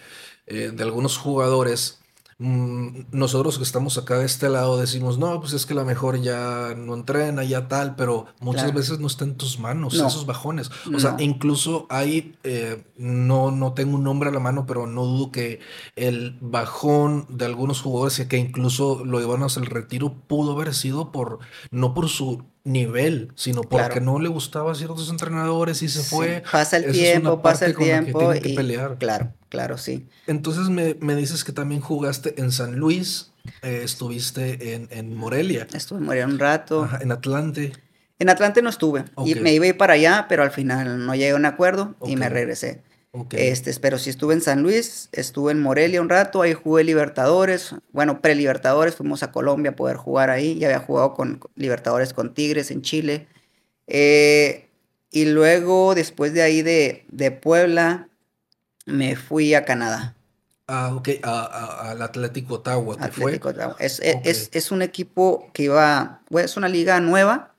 eh, 0.47 0.71
de 0.73 0.83
algunos 0.83 1.17
jugadores 1.17 2.00
nosotros 2.41 3.57
que 3.57 3.63
estamos 3.63 3.99
acá 3.99 4.17
de 4.17 4.25
este 4.25 4.49
lado 4.49 4.79
decimos, 4.79 5.19
no, 5.19 5.39
pues 5.39 5.53
es 5.53 5.67
que 5.67 5.75
la 5.75 5.83
mejor 5.83 6.19
ya 6.21 6.73
no 6.75 6.95
entrena, 6.95 7.43
ya 7.43 7.67
tal, 7.67 7.95
pero 7.95 8.25
muchas 8.39 8.73
veces 8.73 8.99
no 8.99 9.05
está 9.05 9.25
en 9.25 9.35
tus 9.35 9.59
manos 9.59 9.93
esos 9.93 10.25
bajones. 10.25 10.71
O 10.91 10.99
sea, 10.99 11.17
incluso 11.19 11.85
hay, 11.89 12.35
eh, 12.43 12.83
no, 12.97 13.51
no 13.51 13.73
tengo 13.73 13.95
un 13.95 14.03
nombre 14.03 14.29
a 14.29 14.33
la 14.33 14.39
mano, 14.39 14.65
pero 14.65 14.87
no 14.87 15.05
dudo 15.05 15.31
que 15.31 15.59
el 15.95 16.35
bajón 16.41 17.27
de 17.29 17.45
algunos 17.45 17.81
jugadores 17.81 18.25
que 18.27 18.37
incluso 18.37 19.05
lo 19.05 19.19
llevaron 19.19 19.43
hasta 19.43 19.59
el 19.59 19.67
retiro 19.67 20.15
pudo 20.27 20.53
haber 20.53 20.73
sido 20.73 21.11
por, 21.11 21.39
no 21.69 21.93
por 21.93 22.09
su 22.09 22.43
nivel, 22.63 23.31
sino 23.35 23.61
porque 23.61 24.01
no 24.01 24.19
le 24.19 24.29
gustaba 24.29 24.71
a 24.71 24.75
ciertos 24.75 25.09
entrenadores 25.09 25.81
y 25.81 25.89
se 25.89 26.03
fue. 26.03 26.43
Pasa 26.51 26.77
el 26.77 26.91
tiempo, 26.91 27.41
pasa 27.41 27.65
el 27.65 27.75
tiempo. 27.75 28.33
y, 28.33 28.55
pelear. 28.55 28.97
Claro, 28.97 29.33
claro, 29.49 29.77
sí. 29.77 30.07
Entonces 30.27 30.69
me, 30.69 31.15
dices 31.15 31.43
que 31.43 31.51
también 31.51 31.81
jugaste 31.81 32.39
en 32.41 32.51
San 32.51 32.75
Luis, 32.75 33.31
eh, 33.61 33.81
estuviste 33.83 34.75
en, 34.91 35.15
Morelia. 35.15 35.67
Estuve 35.73 35.99
en 35.99 36.05
Morelia 36.05 36.27
un 36.27 36.39
rato. 36.39 36.87
en 36.99 37.11
Atlante. 37.11 37.73
En 38.19 38.29
Atlante 38.29 38.61
no 38.61 38.69
estuve. 38.69 39.05
Y 39.25 39.35
me 39.35 39.53
iba 39.53 39.65
a 39.65 39.69
ir 39.69 39.77
para 39.77 39.93
allá, 39.93 40.27
pero 40.29 40.43
al 40.43 40.51
final 40.51 41.05
no 41.05 41.15
llegué 41.15 41.31
a 41.31 41.35
un 41.35 41.45
acuerdo 41.45 41.95
y 42.05 42.15
me 42.15 42.29
regresé. 42.29 42.83
Este, 43.31 43.73
pero 43.81 43.97
sí 43.97 44.09
estuve 44.09 44.33
en 44.33 44.41
San 44.41 44.63
Luis, 44.63 45.09
estuve 45.11 45.51
en 45.51 45.61
Morelia 45.61 46.01
un 46.01 46.07
rato, 46.07 46.41
ahí 46.41 46.53
jugué 46.53 46.85
Libertadores, 46.85 47.75
bueno, 47.91 48.21
pre-Libertadores, 48.21 48.95
fuimos 48.95 49.21
a 49.21 49.33
Colombia 49.33 49.71
a 49.71 49.75
poder 49.75 49.97
jugar 49.97 50.29
ahí, 50.29 50.57
ya 50.57 50.67
había 50.67 50.79
jugado 50.79 51.13
con 51.13 51.41
Libertadores 51.55 52.13
con 52.13 52.33
Tigres 52.33 52.71
en 52.71 52.81
Chile. 52.81 53.27
Eh, 53.87 54.69
y 55.09 55.25
luego, 55.25 55.93
después 55.93 56.33
de 56.33 56.41
ahí 56.41 56.61
de, 56.61 57.39
Puebla, 57.41 58.07
me 58.85 59.17
fui 59.17 59.55
a 59.55 59.65
Canadá. 59.65 60.15
Ah, 60.67 60.93
ok, 60.95 61.09
al 61.21 62.01
Atlético 62.01 62.55
Ottawa. 62.55 62.95
Atlético 62.97 63.49
Ottawa. 63.49 63.75
Es, 63.79 63.99
es, 63.99 64.71
un 64.71 64.81
equipo 64.81 65.49
que 65.51 65.63
iba, 65.63 66.21
bueno, 66.29 66.45
es 66.45 66.55
una 66.55 66.69
liga 66.69 67.01
nueva, 67.01 67.53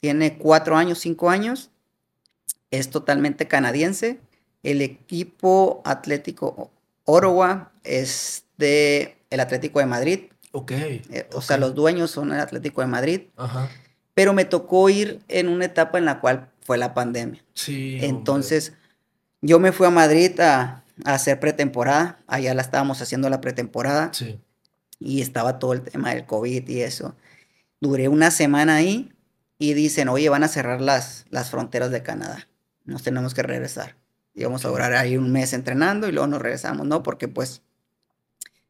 tiene 0.00 0.36
cuatro 0.36 0.76
años, 0.76 0.98
cinco 0.98 1.30
años, 1.30 1.70
es 2.70 2.90
totalmente 2.90 3.48
canadiense 3.48 4.20
el 4.62 4.80
equipo 4.80 5.82
atlético 5.84 6.70
Ottawa 7.04 7.72
es 7.84 8.44
de 8.58 9.16
el 9.30 9.40
Atlético 9.40 9.80
de 9.80 9.86
Madrid. 9.86 10.20
Ok. 10.52 10.72
Eh, 10.72 11.28
o 11.32 11.42
sea, 11.42 11.56
los 11.56 11.74
dueños 11.74 12.10
son 12.10 12.32
el 12.32 12.40
Atlético 12.40 12.80
de 12.80 12.86
Madrid. 12.86 13.22
Ajá. 13.36 13.68
Pero 14.14 14.34
me 14.34 14.44
tocó 14.44 14.88
ir 14.90 15.20
en 15.28 15.48
una 15.48 15.64
etapa 15.64 15.98
en 15.98 16.04
la 16.04 16.20
cual 16.20 16.50
fue 16.60 16.78
la 16.78 16.94
pandemia. 16.94 17.42
Sí. 17.54 17.98
Entonces, 18.02 18.74
yo 19.40 19.58
me 19.58 19.72
fui 19.72 19.86
a 19.86 19.90
Madrid 19.90 20.38
a, 20.40 20.84
a, 21.04 21.14
hacer 21.14 21.40
pretemporada. 21.40 22.18
Allá 22.26 22.54
la 22.54 22.62
estábamos 22.62 23.00
haciendo 23.00 23.30
la 23.30 23.40
pretemporada. 23.40 24.10
Sí. 24.12 24.38
Y 24.98 25.22
estaba 25.22 25.58
todo 25.58 25.72
el 25.72 25.82
tema 25.82 26.10
del 26.14 26.26
COVID 26.26 26.68
y 26.68 26.82
eso. 26.82 27.16
Duré 27.80 28.08
una 28.08 28.30
semana 28.30 28.76
ahí 28.76 29.12
y 29.58 29.74
dicen, 29.74 30.08
oye, 30.08 30.28
van 30.28 30.44
a 30.44 30.48
cerrar 30.48 30.80
las, 30.80 31.24
las 31.30 31.50
fronteras 31.50 31.90
de 31.90 32.02
Canadá. 32.02 32.46
Nos 32.84 33.02
tenemos 33.02 33.34
que 33.34 33.42
regresar 33.42 33.96
íbamos 34.34 34.64
a 34.64 34.68
durar 34.68 34.94
ahí 34.94 35.16
un 35.16 35.30
mes 35.30 35.52
entrenando 35.52 36.08
y 36.08 36.12
luego 36.12 36.26
nos 36.26 36.42
regresamos, 36.42 36.86
¿no? 36.86 37.02
Porque 37.02 37.28
pues 37.28 37.62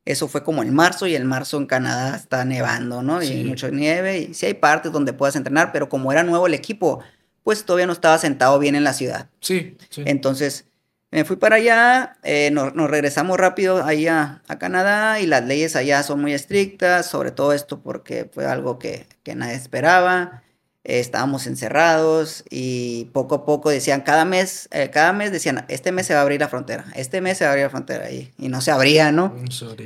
eso 0.04 0.28
fue 0.28 0.42
como 0.42 0.62
en 0.62 0.74
marzo 0.74 1.06
y 1.06 1.14
en 1.14 1.26
marzo 1.26 1.58
en 1.58 1.66
Canadá 1.66 2.16
está 2.16 2.44
nevando, 2.44 3.02
¿no? 3.02 3.22
Y 3.22 3.44
mucho 3.44 3.70
nieve 3.70 4.18
y 4.18 4.34
sí 4.34 4.46
hay 4.46 4.54
partes 4.54 4.90
donde 4.90 5.12
puedas 5.12 5.36
entrenar, 5.36 5.70
pero 5.72 5.88
como 5.88 6.10
era 6.10 6.24
nuevo 6.24 6.46
el 6.46 6.54
equipo, 6.54 7.02
pues 7.44 7.64
todavía 7.64 7.86
no 7.86 7.92
estaba 7.92 8.18
sentado 8.18 8.58
bien 8.58 8.74
en 8.74 8.84
la 8.84 8.92
ciudad. 8.92 9.28
Sí, 9.40 9.76
sí. 9.90 10.02
Entonces 10.06 10.66
me 11.12 11.24
fui 11.24 11.36
para 11.36 11.56
allá, 11.56 12.16
eh, 12.22 12.50
nos, 12.50 12.72
regresamos 12.72 13.38
rápido 13.38 13.84
ahí 13.84 14.08
a, 14.08 14.42
Canadá 14.58 15.20
y 15.20 15.26
las 15.26 15.44
leyes 15.44 15.76
allá 15.76 16.02
son 16.02 16.20
muy 16.20 16.32
estrictas, 16.32 17.06
sobre 17.06 17.30
todo 17.30 17.52
esto 17.52 17.80
porque 17.80 18.28
fue 18.32 18.46
algo 18.46 18.78
que, 18.78 19.06
que 19.22 19.34
nadie 19.34 19.54
esperaba 19.54 20.41
estábamos 20.84 21.46
encerrados 21.46 22.44
y 22.50 23.06
poco 23.12 23.36
a 23.36 23.44
poco 23.44 23.70
decían, 23.70 24.00
cada 24.00 24.24
mes, 24.24 24.68
eh, 24.72 24.90
cada 24.90 25.12
mes 25.12 25.30
decían, 25.30 25.64
este 25.68 25.92
mes 25.92 26.06
se 26.06 26.14
va 26.14 26.20
a 26.20 26.22
abrir 26.22 26.40
la 26.40 26.48
frontera, 26.48 26.86
este 26.96 27.20
mes 27.20 27.38
se 27.38 27.44
va 27.44 27.50
a 27.50 27.52
abrir 27.52 27.64
la 27.66 27.70
frontera 27.70 28.10
y, 28.10 28.32
y 28.38 28.48
no 28.48 28.60
se 28.60 28.72
abría, 28.72 29.12
¿no? 29.12 29.34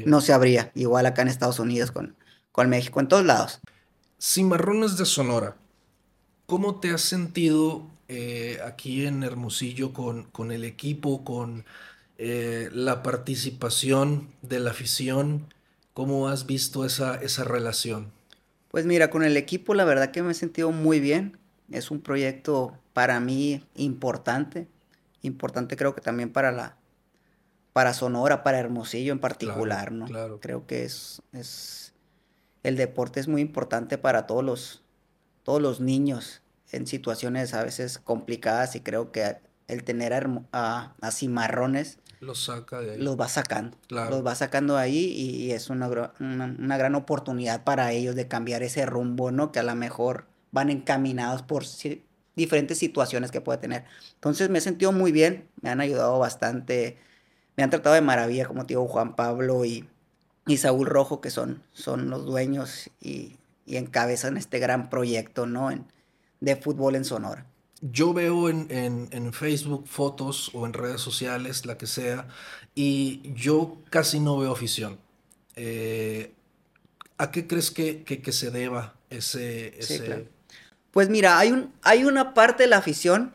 No 0.06 0.20
se 0.20 0.32
abría. 0.32 0.70
Igual 0.74 1.06
acá 1.06 1.22
en 1.22 1.28
Estados 1.28 1.58
Unidos 1.58 1.90
con, 1.90 2.16
con 2.52 2.68
México, 2.68 3.00
en 3.00 3.08
todos 3.08 3.24
lados. 3.24 3.60
Cimarrones 4.18 4.96
de 4.96 5.04
Sonora, 5.04 5.56
¿cómo 6.46 6.80
te 6.80 6.90
has 6.90 7.02
sentido 7.02 7.86
eh, 8.08 8.58
aquí 8.64 9.04
en 9.04 9.22
Hermosillo 9.22 9.92
con, 9.92 10.24
con 10.24 10.50
el 10.50 10.64
equipo, 10.64 11.24
con 11.24 11.66
eh, 12.16 12.70
la 12.72 13.02
participación 13.02 14.28
de 14.40 14.60
la 14.60 14.70
afición? 14.70 15.52
¿Cómo 15.92 16.28
has 16.28 16.46
visto 16.46 16.86
esa, 16.86 17.16
esa 17.16 17.44
relación? 17.44 18.15
Pues 18.70 18.86
mira, 18.86 19.10
con 19.10 19.24
el 19.24 19.36
equipo 19.36 19.74
la 19.74 19.84
verdad 19.84 20.10
que 20.10 20.22
me 20.22 20.32
he 20.32 20.34
sentido 20.34 20.72
muy 20.72 21.00
bien. 21.00 21.38
Es 21.70 21.90
un 21.90 22.00
proyecto 22.00 22.76
para 22.92 23.20
mí 23.20 23.64
importante. 23.74 24.68
Importante 25.22 25.76
creo 25.76 25.94
que 25.94 26.00
también 26.00 26.32
para 26.32 26.52
la 26.52 26.76
para 27.72 27.92
Sonora, 27.92 28.42
para 28.42 28.58
Hermosillo 28.58 29.12
en 29.12 29.18
particular, 29.18 29.92
¿no? 29.92 30.06
Claro. 30.06 30.40
Creo 30.40 30.66
que 30.66 30.84
es, 30.84 31.20
es 31.32 31.92
el 32.62 32.76
deporte 32.76 33.20
es 33.20 33.28
muy 33.28 33.42
importante 33.42 33.98
para 33.98 34.26
todos 34.26 34.42
los 34.42 34.82
todos 35.42 35.60
los 35.60 35.80
niños 35.80 36.42
en 36.72 36.86
situaciones 36.86 37.54
a 37.54 37.62
veces 37.62 37.98
complicadas 37.98 38.74
y 38.76 38.80
creo 38.80 39.12
que 39.12 39.36
el 39.68 39.84
tener 39.84 40.12
a, 40.52 40.94
a 41.00 41.10
cimarrones 41.10 41.98
los 42.20 42.44
saca 42.44 42.80
de 42.80 42.92
ahí. 42.92 42.98
Los 42.98 43.18
va 43.18 43.28
sacando. 43.28 43.76
Los 43.88 44.24
va 44.24 44.34
sacando 44.34 44.76
ahí 44.76 45.12
y, 45.12 45.52
es 45.52 45.70
una, 45.70 45.88
una, 46.20 46.76
gran 46.78 46.94
oportunidad 46.94 47.64
para 47.64 47.92
ellos 47.92 48.14
de 48.14 48.28
cambiar 48.28 48.62
ese 48.62 48.86
rumbo, 48.86 49.30
¿no? 49.30 49.52
Que 49.52 49.58
a 49.58 49.62
lo 49.62 49.74
mejor 49.74 50.26
van 50.50 50.70
encaminados 50.70 51.42
por 51.42 51.64
diferentes 52.34 52.78
situaciones 52.78 53.30
que 53.30 53.40
puede 53.40 53.58
tener. 53.58 53.84
Entonces 54.14 54.48
me 54.50 54.58
he 54.58 54.62
sentido 54.62 54.92
muy 54.92 55.12
bien, 55.12 55.48
me 55.60 55.70
han 55.70 55.80
ayudado 55.80 56.18
bastante, 56.18 56.98
me 57.56 57.64
han 57.64 57.70
tratado 57.70 57.94
de 57.94 58.00
maravilla, 58.00 58.46
como 58.46 58.62
te 58.64 58.74
digo, 58.74 58.86
Juan 58.88 59.16
Pablo 59.16 59.64
y, 59.64 59.88
y 60.46 60.56
Saúl 60.58 60.86
Rojo, 60.86 61.20
que 61.20 61.30
son, 61.30 61.62
son 61.72 62.10
los 62.10 62.24
dueños 62.24 62.90
y, 63.00 63.36
y 63.66 63.76
encabezan 63.76 64.36
este 64.36 64.58
gran 64.58 64.88
proyecto, 64.90 65.46
¿no? 65.46 65.70
En, 65.70 65.86
de 66.40 66.56
fútbol 66.56 66.96
en 66.96 67.04
Sonora 67.04 67.46
yo 67.80 68.12
veo 68.12 68.48
en, 68.48 69.32
Facebook 69.32 69.86
fotos 69.86 70.50
o 70.54 70.66
en 70.66 70.72
redes 70.72 71.00
sociales, 71.00 71.66
la 71.66 71.76
que 71.76 71.86
sea, 71.86 72.28
y 72.74 73.32
yo 73.34 73.78
casi 73.90 74.20
no 74.20 74.38
veo 74.38 74.52
afición. 74.52 74.98
Eh, 75.56 76.32
¿A 77.18 77.30
qué 77.30 77.46
crees 77.46 77.70
que, 77.70 78.22
se 78.30 78.50
deba 78.50 78.94
ese... 79.10 79.78
ese... 79.78 80.28
Pues 80.90 81.10
mira, 81.10 81.38
hay, 81.38 81.52
un, 81.52 81.72
hay 81.82 82.04
una 82.04 82.32
parte 82.32 82.62
de 82.62 82.70
la 82.70 82.78
afición, 82.78 83.34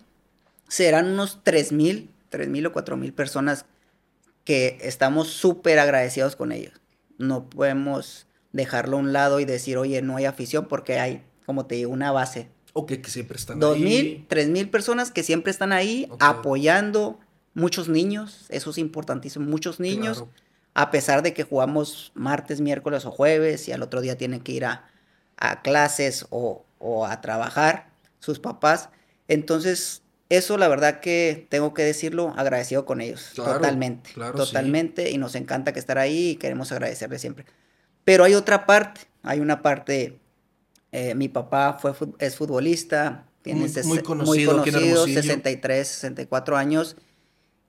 serán 0.67 1.08
unos 1.08 1.43
3.000, 1.43 2.08
3.000 2.32 2.67
o 2.67 2.73
4.000 2.73 3.13
personas 3.13 3.65
que 4.43 4.80
estamos 4.82 5.27
súper 5.30 5.77
agradecidos 5.77 6.36
con 6.36 6.51
ellos. 6.51 6.73
No 7.19 7.47
podemos 7.49 8.25
dejarlo 8.51 8.97
a 8.97 8.99
un 8.99 9.13
lado 9.13 9.39
y 9.39 9.45
decir, 9.45 9.77
oye, 9.77 10.01
no 10.01 10.17
hay 10.17 10.25
afición 10.25 10.67
porque 10.67 10.99
hay, 10.99 11.23
como 11.45 11.67
te 11.67 11.75
digo, 11.75 11.91
una 11.91 12.12
base 12.12 12.49
Ok, 12.73 12.93
que 13.01 13.10
siempre 13.10 13.38
están 13.38 13.60
Dos 13.60 13.75
ahí. 13.75 13.84
mil, 13.84 14.25
tres 14.27 14.47
mil 14.47 14.69
personas 14.69 15.12
que 15.12 15.23
siempre 15.23 15.51
están 15.51 15.71
ahí 15.71 16.07
apoyando. 16.19 17.19
Muchos 17.53 17.89
niños, 17.89 18.45
eso 18.47 18.69
es 18.69 18.77
importantísimo, 18.77 19.45
muchos 19.45 19.79
niños. 19.79 20.23
A 20.73 20.89
pesar 20.89 21.21
de 21.21 21.34
que 21.34 21.43
jugamos 21.43 22.13
martes, 22.15 22.62
miércoles 22.62 23.05
o 23.05 23.12
jueves 23.12 23.67
y 23.67 23.73
al 23.73 23.81
otro 23.81 23.99
día 23.99 24.17
tienen 24.17 24.39
que 24.39 24.53
ir 24.53 24.63
a, 24.63 24.88
clases 25.63 26.27
o, 26.29 26.63
a 27.05 27.19
trabajar 27.19 27.89
sus 28.19 28.39
papás. 28.39 28.88
Entonces, 29.27 30.01
eso 30.29 30.57
la 30.57 30.69
verdad 30.69 31.01
que 31.01 31.45
tengo 31.49 31.73
que 31.73 31.84
decirlo 31.84 32.34
agradecido 32.38 32.86
con 32.86 33.01
ellos. 33.01 33.31
totalmente. 33.36 34.12
totalmente. 34.13 35.12
Y 35.12 35.17
nos 35.17 35.36
encanta 35.36 35.73
que 35.73 35.79
estar 35.79 35.97
ahí 35.97 36.29
y 36.29 36.36
queremos 36.38 36.71
agradecerles 36.71 37.19
siempre. 37.19 37.45
Pero 38.05 38.23
hay 38.23 38.34
otra 38.34 38.65
parte, 38.65 39.01
hay 39.23 39.41
una 39.41 39.62
parte 39.62 40.20
eh, 40.91 41.15
mi 41.15 41.30
papá 41.30 41.77
fue, 41.80 41.93
es 42.19 42.36
futbolista, 42.36 43.25
tiene 43.41 43.67
muy, 43.86 43.99
conocido, 43.99 44.58
muy 44.58 44.71
conocido 44.71 45.06
63, 45.06 45.88
64 45.88 46.58
años. 46.58 46.95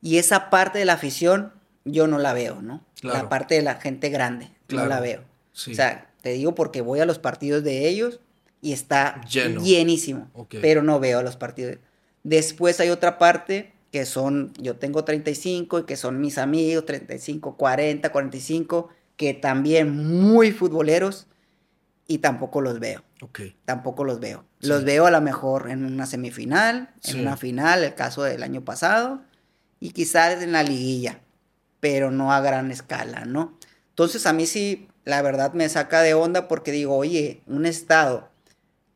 Y 0.00 0.18
esa 0.18 0.50
parte 0.50 0.78
de 0.78 0.84
la 0.84 0.94
afición 0.94 1.52
yo 1.84 2.06
no 2.06 2.18
la 2.18 2.32
veo, 2.32 2.60
¿no? 2.62 2.84
La 3.02 3.28
parte 3.28 3.54
de 3.54 3.62
la 3.62 3.76
gente 3.76 4.10
grande, 4.10 4.50
no 4.68 4.86
la 4.86 5.00
veo. 5.00 5.22
O 5.54 5.74
sea, 5.74 6.10
te 6.22 6.30
digo 6.30 6.54
porque 6.54 6.80
voy 6.80 7.00
a 7.00 7.06
los 7.06 7.18
partidos 7.18 7.64
de 7.64 7.88
ellos 7.88 8.20
y 8.60 8.72
está 8.72 9.20
llenísimo, 9.28 10.30
pero 10.60 10.82
no 10.82 11.00
veo 11.00 11.22
los 11.22 11.36
partidos. 11.36 11.78
Después 12.22 12.78
hay 12.80 12.90
otra 12.90 13.18
parte 13.18 13.72
que 13.90 14.06
son, 14.06 14.52
yo 14.58 14.76
tengo 14.76 15.04
35 15.04 15.80
y 15.80 15.84
que 15.84 15.96
son 15.96 16.20
mis 16.20 16.38
amigos, 16.38 16.86
35, 16.86 17.56
40, 17.56 18.10
45, 18.10 18.88
que 19.16 19.34
también 19.34 19.94
muy 19.94 20.52
futboleros 20.52 21.26
y 22.06 22.18
tampoco 22.18 22.60
los 22.60 22.80
veo. 22.80 23.02
Okay. 23.20 23.56
Tampoco 23.64 24.04
los 24.04 24.20
veo. 24.20 24.44
Los 24.60 24.84
veo 24.84 25.06
a 25.06 25.10
lo 25.10 25.20
mejor 25.20 25.70
en 25.70 25.84
una 25.84 26.06
semifinal, 26.06 26.90
en 27.04 27.20
una 27.20 27.36
final, 27.36 27.84
el 27.84 27.94
caso 27.94 28.22
del 28.22 28.42
año 28.42 28.64
pasado, 28.64 29.22
y 29.80 29.90
quizás 29.90 30.42
en 30.42 30.52
la 30.52 30.62
liguilla, 30.62 31.20
pero 31.80 32.10
no 32.10 32.32
a 32.32 32.40
gran 32.40 32.70
escala, 32.70 33.24
¿no? 33.24 33.58
Entonces 33.90 34.26
a 34.26 34.32
mí 34.32 34.46
sí, 34.46 34.88
la 35.04 35.22
verdad 35.22 35.52
me 35.52 35.68
saca 35.68 36.02
de 36.02 36.14
onda 36.14 36.48
porque 36.48 36.72
digo, 36.72 36.96
oye, 36.96 37.42
un 37.46 37.66
estado 37.66 38.28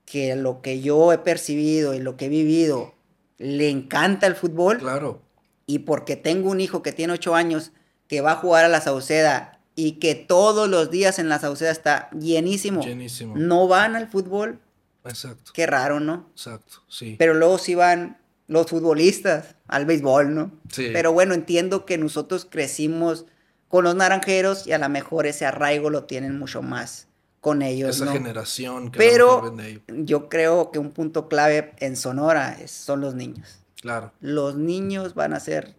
que 0.04 0.36
lo 0.36 0.62
que 0.62 0.80
yo 0.80 1.12
he 1.12 1.18
percibido 1.18 1.94
y 1.94 1.98
lo 1.98 2.16
que 2.16 2.26
he 2.26 2.28
vivido 2.28 2.94
le 3.38 3.68
encanta 3.68 4.26
el 4.26 4.36
fútbol. 4.36 4.78
Claro. 4.78 5.22
Y 5.66 5.80
porque 5.80 6.16
tengo 6.16 6.50
un 6.50 6.60
hijo 6.60 6.82
que 6.82 6.92
tiene 6.92 7.12
ocho 7.12 7.34
años 7.34 7.72
que 8.08 8.20
va 8.20 8.32
a 8.32 8.36
jugar 8.36 8.64
a 8.64 8.68
la 8.68 8.80
Sauceda 8.80 9.55
y 9.76 9.92
que 9.92 10.14
todos 10.14 10.68
los 10.68 10.90
días 10.90 11.18
en 11.18 11.28
la 11.28 11.38
Sauceda 11.38 11.70
está 11.70 12.10
llenísimo. 12.10 12.82
Llenísimo. 12.82 13.36
No 13.36 13.68
van 13.68 13.94
al 13.94 14.08
fútbol. 14.08 14.58
Exacto. 15.04 15.52
Qué 15.54 15.66
raro, 15.66 16.00
¿no? 16.00 16.26
Exacto, 16.32 16.82
sí. 16.88 17.14
Pero 17.18 17.34
luego 17.34 17.58
sí 17.58 17.76
van 17.76 18.18
los 18.48 18.66
futbolistas 18.68 19.54
al 19.68 19.84
béisbol, 19.86 20.34
¿no? 20.34 20.50
Sí. 20.72 20.88
Pero 20.92 21.12
bueno, 21.12 21.34
entiendo 21.34 21.84
que 21.84 21.98
nosotros 21.98 22.46
crecimos 22.50 23.26
con 23.68 23.84
los 23.84 23.94
naranjeros 23.94 24.66
y 24.66 24.72
a 24.72 24.78
lo 24.78 24.88
mejor 24.88 25.26
ese 25.26 25.44
arraigo 25.44 25.90
lo 25.90 26.04
tienen 26.04 26.38
mucho 26.38 26.62
más 26.62 27.06
con 27.40 27.62
ellos. 27.62 28.00
Esa 28.00 28.12
generación 28.12 28.90
que 28.90 28.98
Pero 28.98 29.54
yo 29.88 30.28
creo 30.28 30.70
que 30.70 30.78
un 30.78 30.90
punto 30.90 31.28
clave 31.28 31.74
en 31.78 31.96
Sonora 31.96 32.56
son 32.66 33.02
los 33.02 33.14
niños. 33.14 33.60
Claro. 33.80 34.12
Los 34.20 34.56
niños 34.56 35.14
van 35.14 35.34
a 35.34 35.40
ser 35.40 35.76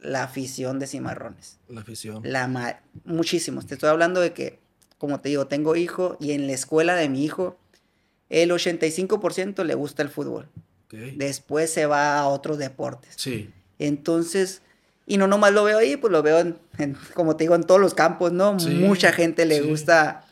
la 0.00 0.24
afición 0.24 0.78
de 0.78 0.86
cimarrones. 0.86 1.58
La 1.68 1.80
afición. 1.80 2.22
La 2.24 2.82
muchísimos. 3.04 3.66
Te 3.66 3.74
estoy 3.74 3.90
hablando 3.90 4.20
de 4.20 4.32
que, 4.32 4.58
como 4.98 5.20
te 5.20 5.28
digo, 5.28 5.46
tengo 5.46 5.76
hijo 5.76 6.16
y 6.20 6.32
en 6.32 6.46
la 6.46 6.52
escuela 6.52 6.94
de 6.94 7.08
mi 7.08 7.24
hijo, 7.24 7.58
el 8.28 8.50
85% 8.50 9.64
le 9.64 9.74
gusta 9.74 10.02
el 10.02 10.08
fútbol. 10.08 10.48
Después 10.90 11.72
se 11.72 11.86
va 11.86 12.18
a 12.18 12.26
otros 12.26 12.58
deportes. 12.58 13.14
Sí. 13.16 13.50
Entonces, 13.78 14.62
y 15.06 15.18
no 15.18 15.28
nomás 15.28 15.52
lo 15.52 15.62
veo 15.64 15.78
ahí, 15.78 15.96
pues 15.96 16.12
lo 16.12 16.22
veo, 16.22 16.40
en, 16.40 16.96
como 17.14 17.36
te 17.36 17.44
digo, 17.44 17.54
en 17.54 17.62
todos 17.62 17.80
los 17.80 17.94
campos, 17.94 18.32
¿no? 18.32 18.54
Mucha 18.54 19.12
gente 19.12 19.44
le 19.44 19.60
gusta, 19.60 20.24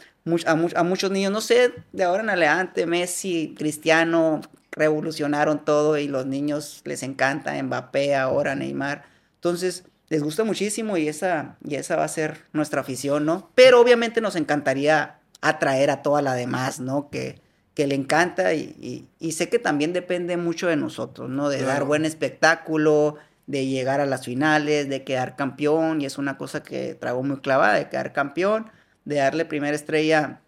a, 0.46 0.50
a, 0.50 0.82
muchos 0.82 1.10
niños, 1.10 1.32
no 1.32 1.40
sé, 1.40 1.72
de 1.92 2.04
ahora 2.04 2.22
en 2.22 2.30
adelante, 2.30 2.86
Messi, 2.86 3.54
Cristiano, 3.56 4.40
revolucionaron 4.72 5.64
todo 5.64 5.98
y 5.98 6.08
los 6.08 6.26
niños 6.26 6.82
les 6.84 7.02
encanta, 7.02 7.60
Mbappé, 7.62 8.16
ahora 8.16 8.54
Neymar. 8.54 9.04
Entonces, 9.48 9.84
les 10.08 10.22
gusta 10.22 10.44
muchísimo 10.44 10.96
y 10.96 11.08
esa, 11.08 11.56
y 11.64 11.74
esa 11.74 11.96
va 11.96 12.04
a 12.04 12.08
ser 12.08 12.44
nuestra 12.52 12.80
afición, 12.80 13.24
¿no? 13.24 13.50
Pero 13.54 13.80
obviamente 13.80 14.20
nos 14.20 14.36
encantaría 14.36 15.20
atraer 15.40 15.90
a 15.90 16.02
toda 16.02 16.22
la 16.22 16.34
demás, 16.34 16.80
¿no? 16.80 17.10
Que, 17.10 17.40
que 17.74 17.86
le 17.86 17.94
encanta 17.94 18.54
y, 18.54 19.08
sé 19.30 19.48
que 19.48 19.58
también 19.58 19.92
depende 19.92 20.36
mucho 20.36 20.66
de 20.66 20.76
nosotros, 20.76 21.30
¿no? 21.30 21.48
De 21.48 21.62
dar 21.62 21.84
buen 21.84 22.04
espectáculo, 22.04 23.16
de 23.46 23.66
llegar 23.66 24.00
a 24.00 24.06
las 24.06 24.24
finales, 24.24 24.88
de 24.88 25.04
quedar 25.04 25.36
campeón, 25.36 26.00
y 26.00 26.06
es 26.06 26.18
una 26.18 26.36
cosa 26.36 26.62
que 26.62 26.94
trago 26.94 27.22
muy 27.22 27.38
clavada, 27.38 27.74
de 27.74 27.88
quedar 27.88 28.12
campeón, 28.12 28.70
de 29.04 29.16
darle 29.16 29.44
primera 29.44 29.76
estrella 29.76 30.40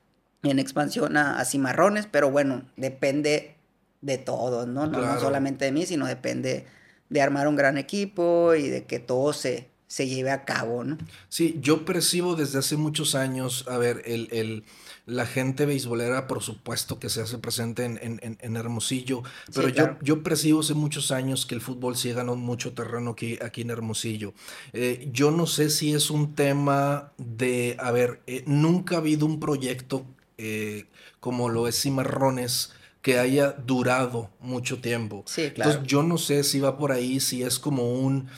en 0.43 0.59
expansión 0.59 1.17
a, 1.17 1.45
Cimarrones, 1.45 2.07
pero 2.11 2.31
bueno, 2.31 2.65
depende 2.77 3.57
de 4.01 4.19
todos, 4.19 4.67
¿no? 4.67 4.87
No, 4.87 5.21
solamente 5.21 5.67
de 5.67 5.73
mí, 5.73 5.87
sino 5.87 6.07
depende 6.07 6.67
de 7.11 7.21
armar 7.21 7.47
un 7.49 7.57
gran 7.57 7.77
equipo 7.77 8.55
y 8.55 8.69
de 8.69 8.85
que 8.87 8.99
todo 8.99 9.33
se, 9.33 9.69
se 9.87 10.09
lleve 10.09 10.31
a 10.31 10.45
cabo, 10.45 10.85
¿no? 10.85 10.97
Sí, 11.29 11.59
yo 11.61 11.85
percibo 11.85 12.37
desde 12.37 12.61
hace 12.61 12.77
muchos 12.77 13.15
años, 13.15 13.67
a 13.69 13.77
ver, 13.77 14.03
el, 14.07 14.29
el 14.31 14.65
la 15.07 15.27
gente 15.27 15.67
beisbolera, 15.67 16.29
por 16.29 16.41
supuesto 16.43 17.01
que 17.01 17.09
se 17.09 17.21
hace 17.21 17.39
presente 17.39 17.85
en, 17.85 17.99
en, 18.03 18.39
en 18.41 18.57
Hermosillo, 18.57 19.25
pero 19.53 19.69
yo, 19.69 19.97
yo 20.01 20.23
percibo 20.23 20.61
hace 20.61 20.75
muchos 20.75 21.11
años 21.11 21.47
que 21.47 21.57
el 21.57 21.61
fútbol 21.61 21.97
sí 21.97 22.13
ganó 22.13 22.37
mucho 22.37 22.75
terreno 22.75 23.11
aquí, 23.11 23.39
aquí 23.43 23.63
en 23.63 23.71
Hermosillo. 23.71 24.35
Eh, 24.73 25.09
yo 25.13 25.33
no 25.33 25.47
sé 25.47 25.69
si 25.71 25.93
es 25.93 26.11
un 26.11 26.37
tema 26.37 27.13
de, 27.19 27.77
a 27.81 27.91
ver, 27.91 28.23
eh, 28.29 28.45
nunca 28.47 28.97
ha 28.97 28.99
habido 28.99 29.27
un 29.27 29.41
proyecto 29.41 30.07
eh, 30.39 30.87
como 31.19 31.49
lo 31.49 31.67
es 31.67 31.83
Cimarrones, 31.83 32.73
que 33.03 33.19
haya 33.19 33.53
durado 33.53 34.31
mucho 34.41 34.81
tiempo. 34.81 35.25
Sí, 35.27 35.51
claro. 35.51 35.71
Entonces 35.71 35.91
yo 35.91 36.03
no 36.03 36.19
sé 36.19 36.45
si 36.45 36.61
va 36.61 36.77
por 36.77 36.93
ahí, 36.93 37.21
si 37.21 37.43
es 37.43 37.59
como 37.59 37.93
un 37.93 38.29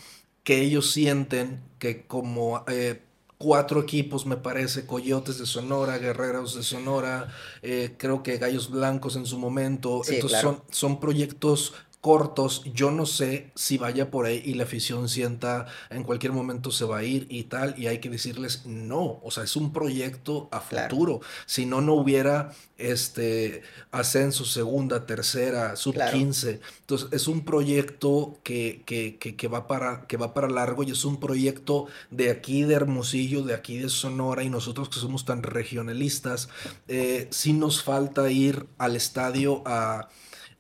que 0.45 0.61
ellos 0.61 0.91
sienten 0.91 1.61
que 1.79 2.03
como 2.07 2.65
eh, 2.69 3.03
cuatro 3.39 3.81
equipos, 3.81 4.25
me 4.25 4.37
parece, 4.37 4.87
Coyotes 4.87 5.39
de 5.39 5.47
Sonora, 5.47 5.99
Guerreros 5.99 6.55
de 6.55 6.63
Sonora, 6.63 7.29
eh, 7.63 7.95
creo 7.97 8.23
que 8.23 8.39
Gallos 8.39 8.71
Blancos 8.71 9.17
en 9.17 9.27
su 9.27 9.39
momento. 9.39 10.03
Entonces 10.09 10.41
son, 10.41 10.63
son 10.71 11.01
proyectos 11.01 11.75
cortos, 12.03 12.65
yo 12.75 12.91
no 12.91 13.07
sé 13.07 13.53
si 13.55 13.79
vaya 13.79 14.11
por 14.11 14.27
ahí 14.27 14.43
y 14.45 14.55
la 14.55 14.65
afición 14.65 15.09
sienta 15.09 15.67
en 15.89 16.03
cualquier 16.03 16.33
momento 16.33 16.73
se 16.73 16.85
va 16.85 16.99
a 16.99 17.05
ir 17.05 17.29
y 17.31 17.45
tal, 17.45 17.79
y 17.79 17.87
hay 17.87 18.01
que 18.01 18.11
decirles 18.11 18.67
no, 18.67 19.21
o 19.23 19.31
sea, 19.31 19.45
es 19.45 19.55
un 19.55 19.73
proyecto 19.73 20.49
a 20.51 20.61
futuro, 20.61 21.21
si 21.47 21.65
no, 21.65 21.81
no 21.81 21.95
hubiera 21.95 22.53
este 22.77 23.63
ascenso, 23.93 24.45
segunda, 24.45 25.07
tercera, 25.07 25.77
sub 25.77 25.95
15, 25.95 26.61
entonces 26.81 27.09
es 27.13 27.29
un 27.29 27.45
proyecto 27.45 28.37
que, 28.43 28.83
que, 28.85 29.17
que, 29.17 29.47
va 29.49 29.69
para, 29.69 30.09
que 30.09 30.17
va 30.17 30.35
para 30.35 30.49
largo 30.49 30.83
y 30.83 30.91
es 30.91 31.05
un 31.05 31.21
proyecto 31.21 31.87
de 32.11 32.33
aquí 32.33 32.65
de 32.65 32.75
Hermosillo, 32.75 33.43
de 33.45 33.55
aquí 33.55 33.79
de 33.79 33.89
Sonora, 33.89 34.43
y 34.43 34.51
nosotros 34.51 34.89
que 34.89 34.99
somos 34.99 35.25
tan 35.25 35.45
regionalistas, 35.45 36.49
eh, 36.89 37.29
sí 37.31 37.53
nos 37.53 37.85
falta 37.85 38.29
ir 38.29 38.67
al 38.79 38.97
estadio 38.97 39.63
a 39.67 40.09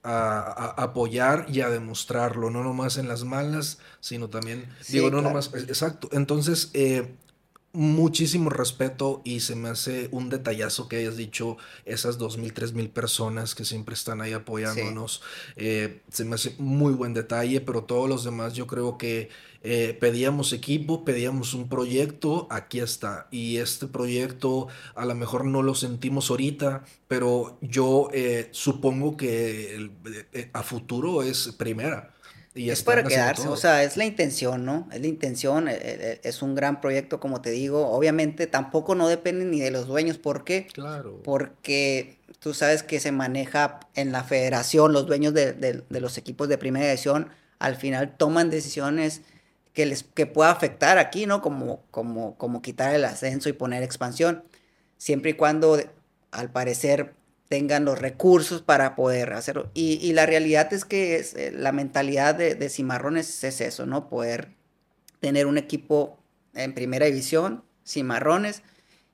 a, 0.02 0.74
apoyar 0.82 1.46
y 1.48 1.60
a 1.60 1.70
demostrarlo, 1.70 2.50
no 2.50 2.62
nomás 2.62 2.96
en 2.96 3.08
las 3.08 3.24
malas, 3.24 3.78
sino 4.00 4.28
también, 4.28 4.68
digo, 4.88 5.10
no 5.10 5.22
nomás, 5.22 5.50
exacto. 5.54 6.08
Entonces, 6.12 6.70
eh, 6.74 7.14
muchísimo 7.72 8.50
respeto 8.50 9.22
y 9.24 9.40
se 9.40 9.56
me 9.56 9.70
hace 9.70 10.08
un 10.12 10.28
detallazo 10.28 10.88
que 10.88 10.96
hayas 10.96 11.16
dicho 11.16 11.56
esas 11.86 12.18
dos 12.18 12.36
mil, 12.36 12.52
tres 12.52 12.74
mil 12.74 12.90
personas 12.90 13.54
que 13.54 13.64
siempre 13.64 13.94
están 13.94 14.20
ahí 14.20 14.32
apoyándonos. 14.32 15.22
Eh, 15.56 16.02
se 16.10 16.24
me 16.24 16.34
hace 16.34 16.54
muy 16.58 16.92
buen 16.92 17.14
detalle, 17.14 17.60
pero 17.62 17.84
todos 17.84 18.08
los 18.08 18.24
demás 18.24 18.52
yo 18.54 18.66
creo 18.66 18.98
que 18.98 19.30
eh, 19.62 19.96
pedíamos 19.98 20.52
equipo, 20.52 21.04
pedíamos 21.04 21.54
un 21.54 21.68
proyecto, 21.68 22.46
aquí 22.50 22.80
está. 22.80 23.28
Y 23.30 23.56
este 23.56 23.86
proyecto 23.86 24.68
a 24.94 25.06
lo 25.06 25.14
mejor 25.14 25.46
no 25.46 25.62
lo 25.62 25.74
sentimos 25.74 26.30
ahorita, 26.30 26.84
pero 27.08 27.56
yo 27.62 28.08
eh, 28.12 28.48
supongo 28.50 29.16
que 29.16 29.90
a 30.52 30.62
futuro 30.62 31.22
es 31.22 31.54
primera. 31.56 32.12
Y 32.54 32.68
es 32.68 32.82
para 32.82 33.02
quedarse, 33.02 33.48
o 33.48 33.56
sea, 33.56 33.82
es 33.82 33.96
la 33.96 34.04
intención, 34.04 34.66
¿no? 34.66 34.86
Es 34.92 35.00
la 35.00 35.06
intención, 35.06 35.68
eh, 35.68 35.78
eh, 35.80 36.20
es 36.22 36.42
un 36.42 36.54
gran 36.54 36.82
proyecto, 36.82 37.18
como 37.18 37.40
te 37.40 37.50
digo. 37.50 37.88
Obviamente 37.88 38.46
tampoco 38.46 38.94
no 38.94 39.08
depende 39.08 39.46
ni 39.46 39.58
de 39.58 39.70
los 39.70 39.86
dueños. 39.86 40.18
¿Por 40.18 40.44
qué? 40.44 40.66
Claro. 40.66 41.22
Porque 41.24 42.18
tú 42.40 42.52
sabes 42.52 42.82
que 42.82 43.00
se 43.00 43.10
maneja 43.10 43.80
en 43.94 44.12
la 44.12 44.22
federación, 44.22 44.92
los 44.92 45.06
dueños 45.06 45.32
de, 45.32 45.54
de, 45.54 46.00
los 46.00 46.18
equipos 46.18 46.48
de 46.48 46.58
primera 46.58 46.86
división, 46.86 47.30
al 47.58 47.76
final 47.76 48.16
toman 48.18 48.50
decisiones 48.50 49.22
que 49.72 49.86
les 49.86 50.02
que 50.02 50.26
pueda 50.26 50.50
afectar 50.50 50.98
aquí, 50.98 51.24
¿no? 51.24 51.40
Como, 51.40 51.82
como, 51.90 52.36
como 52.36 52.60
quitar 52.60 52.94
el 52.94 53.06
ascenso 53.06 53.48
y 53.48 53.54
poner 53.54 53.82
expansión. 53.82 54.44
Siempre 54.98 55.30
y 55.30 55.34
cuando, 55.34 55.80
al 56.30 56.50
parecer, 56.50 57.14
tengan 57.52 57.84
los 57.84 57.98
recursos 57.98 58.62
para 58.62 58.96
poder 58.96 59.34
hacerlo. 59.34 59.70
Y, 59.74 60.10
la 60.14 60.24
realidad 60.24 60.72
es 60.72 60.86
que 60.86 61.16
eh, 61.16 61.52
la 61.54 61.70
mentalidad 61.70 62.34
de, 62.34 62.54
de, 62.54 62.70
Cimarrones 62.70 63.44
es 63.44 63.60
eso, 63.60 63.84
¿no? 63.84 64.08
Poder 64.08 64.54
tener 65.20 65.46
un 65.46 65.58
equipo 65.58 66.18
en 66.54 66.72
primera 66.72 67.04
división, 67.04 67.62
Cimarrones, 67.86 68.62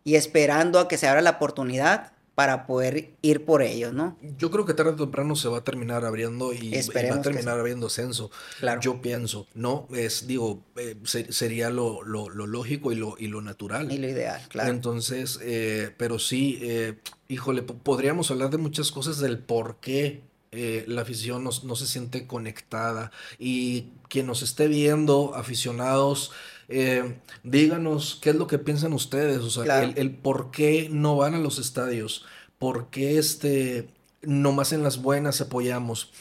y 0.05 0.15
esperando 0.15 0.79
a 0.79 0.87
que 0.87 0.99
se 0.99 1.09
abra 1.09 1.21
la 1.21 1.31
oportunidad 1.31 2.13
para 2.39 2.69
poder 2.69 3.11
ir 3.21 3.45
por 3.45 3.63
ellos, 3.63 3.93
¿no? 3.93 4.17
Yo 4.39 4.53
creo 4.53 4.65
que 4.65 4.73
tarde 4.73 4.93
o 4.93 4.95
temprano 4.95 5.35
se 5.35 5.49
va 5.49 5.59
a 5.59 5.65
terminar 5.65 6.05
abriendo 6.05 6.53
y, 6.53 6.71
va 6.71 7.17
a 7.17 7.21
terminar 7.21 7.59
abriendo 7.59 7.91
censo. 7.91 8.31
Claro. 8.61 8.81
Yo 8.81 9.03
pienso, 9.03 9.49
¿no? 9.55 9.89
Es, 9.93 10.29
digo, 10.29 10.63
eh, 10.77 10.95
sería 11.03 11.71
lo, 11.71 12.05
lo, 12.05 12.29
lógico 12.29 12.93
y 12.93 12.95
lo, 12.95 13.17
y 13.19 13.27
lo 13.27 13.43
natural. 13.43 13.91
Y 13.91 13.99
lo 13.99 14.09
ideal, 14.09 14.41
claro. 14.51 14.71
Entonces, 14.71 15.41
eh, 15.43 15.93
pero 15.97 16.21
sí, 16.21 16.61
eh, 16.63 17.01
híjole, 17.27 17.63
podríamos 17.63 18.31
hablar 18.31 18.51
de 18.51 18.59
muchas 18.59 18.93
cosas 18.93 19.19
del 19.19 19.41
por 19.41 19.79
qué 19.81 20.23
la 20.53 21.03
afición 21.03 21.43
no, 21.43 21.51
no, 21.65 21.75
se 21.75 21.87
siente 21.87 22.29
conectada 22.29 23.11
y 23.39 23.89
quien 24.09 24.27
nos 24.27 24.43
esté 24.43 24.69
viendo, 24.69 25.35
aficionados, 25.35 26.31
eh, 26.69 27.17
díganos 27.45 28.19
qué 28.21 28.31
es 28.31 28.37
lo 28.37 28.47
que 28.47 28.59
piensan 28.59 28.93
ustedes, 28.93 29.39
o 29.39 29.51
sea, 29.51 29.83
el, 29.83 30.15
por 30.15 30.51
qué 30.51 30.89
no 30.91 31.17
van 31.17 31.35
a 31.35 31.39
los 31.39 31.59
estadios, 31.59 32.27
por 32.59 32.91
qué 32.91 33.19
este, 33.19 33.89
nomás 34.21 34.73
en 34.73 34.83
las 34.83 35.01
buenas 35.01 35.41
apoyamos. 35.41 36.13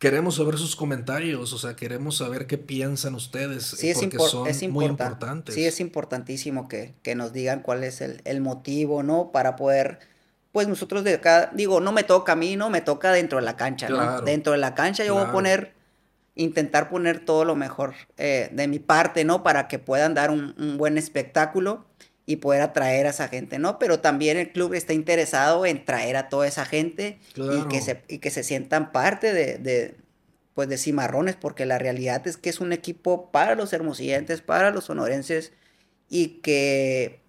queremos 0.00 0.34
saber 0.34 0.58
sus 0.58 0.74
comentarios, 0.74 1.52
o 1.52 1.58
sea, 1.58 1.76
queremos 1.76 2.16
saber 2.16 2.48
qué 2.48 2.58
piensan 2.58 3.14
ustedes, 3.14 3.62
sí, 3.64 3.90
es 3.90 3.98
porque 3.98 4.18
son 4.18 4.48
muy 4.72 4.86
importantes. 4.86 5.54
Sí, 5.54 5.64
es 5.64 5.78
importantísimo 5.78 6.68
que, 6.68 6.94
nos 7.14 7.32
digan 7.32 7.60
cuál 7.60 7.84
es 7.84 8.00
el, 8.00 8.40
motivo, 8.40 9.04
¿no? 9.04 9.30
Para 9.30 9.54
poder, 9.54 10.00
pues 10.50 10.66
nosotros 10.66 11.04
de 11.04 11.14
acá, 11.14 11.52
digo, 11.54 11.78
no 11.78 11.92
me 11.92 12.02
toca 12.02 12.32
a 12.32 12.36
mí, 12.36 12.56
¿no? 12.56 12.68
Me 12.68 12.80
toca 12.80 13.12
dentro 13.12 13.38
de 13.38 13.44
la 13.44 13.54
cancha, 13.54 13.88
¿no? 13.88 14.22
Dentro 14.22 14.54
de 14.54 14.58
la 14.58 14.74
cancha 14.74 15.04
yo 15.04 15.14
voy 15.14 15.22
a 15.22 15.30
poner, 15.30 15.73
intentar 16.34 16.88
poner 16.88 17.24
todo 17.24 17.44
lo 17.44 17.54
mejor 17.54 17.94
eh, 18.16 18.48
de 18.52 18.68
mi 18.68 18.78
parte, 18.78 19.24
¿no? 19.24 19.42
Para 19.42 19.68
que 19.68 19.78
puedan 19.78 20.14
dar 20.14 20.30
un, 20.30 20.54
un 20.58 20.76
buen 20.76 20.98
espectáculo 20.98 21.84
y 22.26 22.36
poder 22.36 22.62
atraer 22.62 23.06
a 23.06 23.10
esa 23.10 23.28
gente, 23.28 23.58
¿no? 23.58 23.78
Pero 23.78 24.00
también 24.00 24.36
el 24.36 24.50
club 24.50 24.74
está 24.74 24.92
interesado 24.92 25.66
en 25.66 25.84
traer 25.84 26.16
a 26.16 26.28
toda 26.28 26.46
esa 26.46 26.64
gente 26.64 27.18
y, 27.36 27.68
que 27.68 27.80
se, 27.80 28.02
y 28.08 28.18
que 28.18 28.30
se 28.30 28.42
sientan 28.42 28.92
parte 28.92 29.32
de, 29.32 29.58
de, 29.58 29.96
pues 30.54 30.68
de 30.68 30.78
Cimarrones, 30.78 31.36
porque 31.36 31.66
la 31.66 31.78
realidad 31.78 32.26
es 32.26 32.36
que 32.36 32.50
es 32.50 32.60
un 32.60 32.72
equipo 32.72 33.30
para 33.30 33.54
los 33.54 33.72
hermosillenses, 33.72 34.40
para 34.40 34.70
los 34.70 34.84
sonorenses 34.84 35.52
y 36.08 36.40
que 36.40 37.20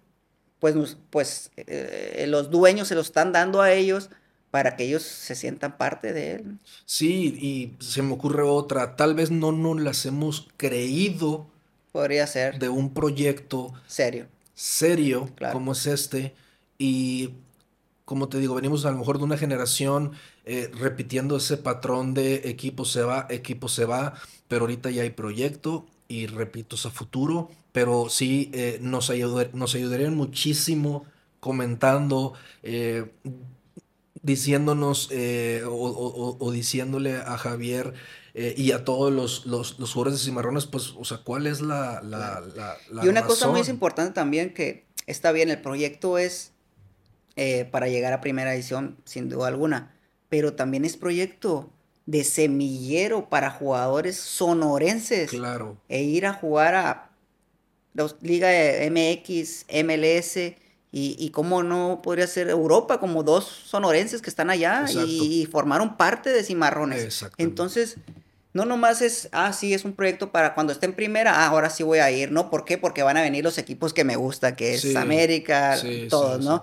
pues, 0.60 0.96
pues 1.10 1.50
eh, 1.56 2.24
los 2.28 2.50
dueños 2.50 2.88
se 2.88 2.94
lo 2.94 3.02
están 3.02 3.32
dando 3.32 3.60
a 3.60 3.72
ellos 3.72 4.10
para 4.56 4.74
que 4.74 4.84
ellos 4.84 5.02
se 5.02 5.34
sientan 5.34 5.76
parte 5.76 6.14
de 6.14 6.32
él. 6.32 6.58
Sí, 6.86 7.36
y 7.38 7.84
se 7.84 8.00
me 8.00 8.14
ocurre 8.14 8.42
otra, 8.42 8.96
tal 8.96 9.14
vez 9.14 9.30
no 9.30 9.52
nos 9.52 9.78
las 9.78 10.06
hemos 10.06 10.48
creído. 10.56 11.46
Podría 11.92 12.26
ser. 12.26 12.58
De 12.58 12.70
un 12.70 12.94
proyecto. 12.94 13.74
Serio 13.86 14.28
serio 14.56 15.28
como 15.52 15.72
es 15.72 15.86
este 15.86 16.34
y 16.78 17.30
como 18.06 18.28
te 18.28 18.38
digo, 18.38 18.54
venimos 18.54 18.86
a 18.86 18.90
lo 18.90 18.98
mejor 18.98 19.18
de 19.18 19.24
una 19.24 19.36
generación 19.36 20.12
eh, 20.44 20.70
repitiendo 20.72 21.36
ese 21.36 21.58
patrón 21.58 22.14
de 22.14 22.48
equipo 22.48 22.84
se 22.84 23.02
va, 23.02 23.26
equipo 23.28 23.68
se 23.68 23.84
va, 23.84 24.14
pero 24.48 24.62
ahorita 24.62 24.90
ya 24.90 25.02
hay 25.02 25.10
proyecto 25.10 25.86
y 26.08 26.26
repito, 26.26 26.76
es 26.76 26.86
a 26.86 26.90
futuro, 26.90 27.50
pero 27.72 28.08
sí 28.08 28.50
eh, 28.54 28.78
nos, 28.80 29.12
nos 29.52 29.74
ayudarían 29.74 30.14
muchísimo 30.16 31.04
comentando, 31.40 32.32
eh, 32.62 33.10
diciéndonos 34.26 35.08
o, 35.68 36.50
diciéndole 36.52 37.16
a 37.16 37.38
Javier 37.38 37.94
y 38.34 38.72
a 38.72 38.84
todos 38.84 39.12
los, 39.12 39.46
los, 39.46 39.78
los, 39.78 39.92
jugadores 39.92 40.18
de 40.18 40.24
Cimarrones, 40.26 40.66
pues, 40.66 40.92
o 40.98 41.04
sea, 41.06 41.18
¿cuál 41.18 41.46
es 41.46 41.62
la... 41.62 42.02
la, 42.02 42.42
la, 42.90 43.04
y 43.04 43.08
una 43.08 43.24
cosa 43.24 43.48
muy 43.48 43.62
importante 43.62 44.12
también 44.12 44.52
que 44.52 44.84
está 45.06 45.32
bien, 45.32 45.48
el 45.48 45.62
proyecto 45.62 46.18
es 46.18 46.52
eh, 47.36 47.66
para 47.70 47.88
llegar 47.88 48.14
a 48.14 48.22
primera 48.22 48.54
edición, 48.54 48.96
sin 49.04 49.28
duda 49.28 49.48
alguna, 49.48 49.94
pero 50.28 50.54
también 50.54 50.84
es 50.84 50.96
proyecto 50.96 51.70
de 52.06 52.24
semillero 52.24 53.28
para 53.28 53.50
jugadores 53.50 54.16
sonorenses. 54.16 55.30
Claro. 55.30 55.76
E 55.88 56.02
ir 56.02 56.24
a 56.24 56.32
jugar 56.32 56.74
a 56.74 57.10
los 57.92 58.16
Liga 58.22 58.48
MX, 58.90 59.66
MLS 59.84 60.56
y, 60.92 61.16
y 61.18 61.30
cómo 61.30 61.62
no 61.62 62.00
podría 62.02 62.26
ser 62.26 62.48
Europa, 62.48 63.00
como 63.00 63.22
dos 63.22 63.44
sonorenses 63.44 64.22
que 64.22 64.30
están 64.30 64.50
allá 64.50 64.86
y, 64.88 65.42
y, 65.42 65.46
formaron 65.46 65.96
parte 65.96 66.30
de 66.30 66.42
Cimarrones. 66.42 67.24
Entonces, 67.36 67.96
no 68.56 68.64
nomás 68.64 69.02
es, 69.02 69.28
ah, 69.32 69.52
sí, 69.52 69.74
es 69.74 69.84
un 69.84 69.92
proyecto 69.92 70.32
para 70.32 70.54
cuando 70.54 70.72
esté 70.72 70.86
en 70.86 70.94
primera, 70.94 71.32
ah, 71.34 71.48
ahora 71.48 71.68
sí 71.68 71.82
voy 71.82 71.98
a 71.98 72.10
ir, 72.10 72.32
¿no? 72.32 72.48
¿Por 72.48 72.64
qué? 72.64 72.78
Porque 72.78 73.02
van 73.02 73.18
a 73.18 73.22
venir 73.22 73.44
los 73.44 73.58
equipos 73.58 73.92
que 73.92 74.02
me 74.02 74.16
gusta, 74.16 74.56
que 74.56 74.74
es 74.74 74.96
América, 74.96 75.78
todos, 76.08 76.42
¿no? 76.42 76.62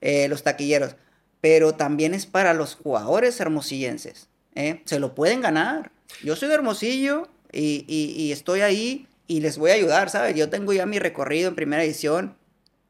Eh, 0.00 0.26
los 0.28 0.42
taquilleros. 0.42 0.96
Pero 1.42 1.74
también 1.74 2.14
es 2.14 2.24
para 2.24 2.54
los 2.54 2.76
jugadores 2.76 3.38
hermosillenses, 3.40 4.28
¿eh? 4.54 4.80
Se 4.86 4.98
lo 4.98 5.14
pueden 5.14 5.42
ganar. 5.42 5.92
Yo 6.22 6.34
soy 6.36 6.48
de 6.48 6.54
Hermosillo 6.54 7.28
y, 7.52 7.84
y, 7.86 8.32
estoy 8.32 8.62
ahí 8.62 9.06
y 9.26 9.40
les 9.40 9.58
voy 9.58 9.72
a 9.72 9.74
ayudar, 9.74 10.08
¿sabes? 10.08 10.34
Yo 10.34 10.48
tengo 10.48 10.72
ya 10.72 10.86
mi 10.86 10.98
recorrido 10.98 11.50
en 11.50 11.54
primera 11.54 11.84
edición, 11.84 12.36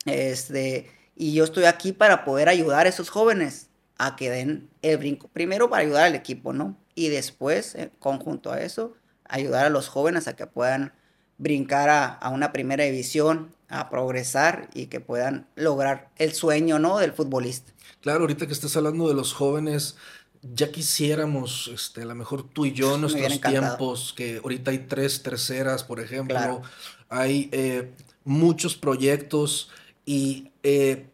este, 0.06 0.90
y 1.16 1.34
yo 1.34 1.44
estoy 1.44 1.64
aquí 1.64 1.92
para 1.92 2.24
poder 2.24 2.48
ayudar 2.48 2.86
a 2.86 2.88
esos 2.88 3.10
jóvenes 3.10 3.68
a 3.98 4.16
que 4.16 4.30
den 4.30 4.68
el 4.82 4.98
brinco. 4.98 5.28
Primero 5.28 5.70
para 5.70 5.82
ayudar 5.82 6.04
al 6.04 6.14
equipo, 6.14 6.52
¿no? 6.52 6.76
y 6.94 7.08
después, 7.08 7.74
eh, 7.74 7.90
conjunto 7.98 8.52
a 8.52 8.60
eso, 8.60 8.94
ayudar 9.24 9.66
a 9.66 9.70
los 9.70 9.88
jóvenes 9.88 10.28
a 10.28 10.36
que 10.36 10.46
puedan 10.46 10.92
brincar 11.38 11.88
a, 11.90 12.28
una 12.30 12.52
primera 12.52 12.84
división, 12.84 13.52
a 13.68 13.90
progresar 13.90 14.70
y 14.72 14.86
que 14.86 15.00
puedan 15.00 15.48
lograr 15.56 16.10
el 16.16 16.32
sueño, 16.32 16.78
¿no? 16.78 16.98
Del 16.98 17.12
futbolista. 17.12 17.72
Claro, 18.00 18.20
ahorita 18.20 18.46
que 18.46 18.52
estás 18.52 18.76
hablando 18.76 19.08
de 19.08 19.14
los 19.14 19.32
jóvenes, 19.32 19.96
ya 20.42 20.70
quisiéramos, 20.70 21.70
este, 21.74 22.02
a 22.02 22.04
lo 22.04 22.14
mejor 22.14 22.48
tú 22.48 22.66
y 22.66 22.72
yo 22.72 22.94
en 22.94 23.00
nuestros 23.00 23.40
tiempos, 23.40 24.14
que 24.16 24.40
ahorita 24.42 24.70
hay 24.70 24.78
tres 24.78 25.22
terceras, 25.22 25.82
por 25.82 25.98
ejemplo, 25.98 26.62
hay 27.08 27.48
eh, 27.50 27.90
muchos 28.24 28.76
proyectos 28.76 29.70
y 30.04 30.50
eh, 30.62 31.06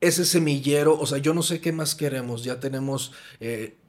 ese 0.00 0.24
semillero, 0.24 0.98
o 0.98 1.06
sea, 1.06 1.18
yo 1.18 1.34
no 1.34 1.42
sé 1.42 1.60
qué 1.60 1.72
más 1.72 1.94
queremos, 1.94 2.44
ya 2.44 2.60
tenemos 2.60 3.12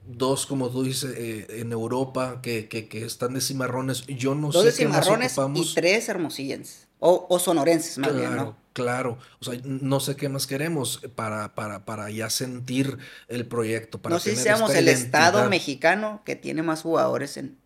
dos, 0.08 0.46
como 0.46 0.70
tú 0.70 0.84
dices, 0.84 1.14
eh, 1.18 1.48
en 1.62 1.72
Europa 1.72 2.40
que, 2.42 2.68
que, 2.68 2.88
que, 2.88 3.06
están 3.06 3.34
de 3.34 3.42
cimarrones. 3.42 4.06
Yo 4.08 4.36
no 4.36 4.52
sé 4.52 4.74
qué 4.76 4.88
más 4.88 5.08
ocupamos. 5.08 5.72
y 5.72 5.76
tres 5.76 6.10
hermosillenses. 6.10 6.88
O, 7.00 7.28
o 7.30 7.40
sonorenses, 7.40 7.98
más 7.98 8.10
claro, 8.10 8.20
bien, 8.20 8.36
¿no? 8.38 8.58
Claro, 8.74 9.18
o 9.40 9.46
sea, 9.46 9.60
no 9.64 10.00
sé 10.00 10.16
qué 10.16 10.28
más 10.30 10.48
queremos 10.48 11.02
para, 11.16 11.54
para, 11.54 11.86
para 11.86 12.10
ya 12.10 12.30
sentir 12.30 12.98
el 13.28 13.46
proyecto. 13.46 14.02
Para 14.02 14.16
no 14.16 14.20
sé 14.20 14.36
si 14.36 14.44
seamos 14.44 14.74
el 14.74 14.88
Estado 14.88 15.48
mexicano 15.50 16.22
que 16.26 16.36
tiene 16.36 16.64
más 16.64 16.82
jugadores 16.82 17.38
en, 17.38 17.58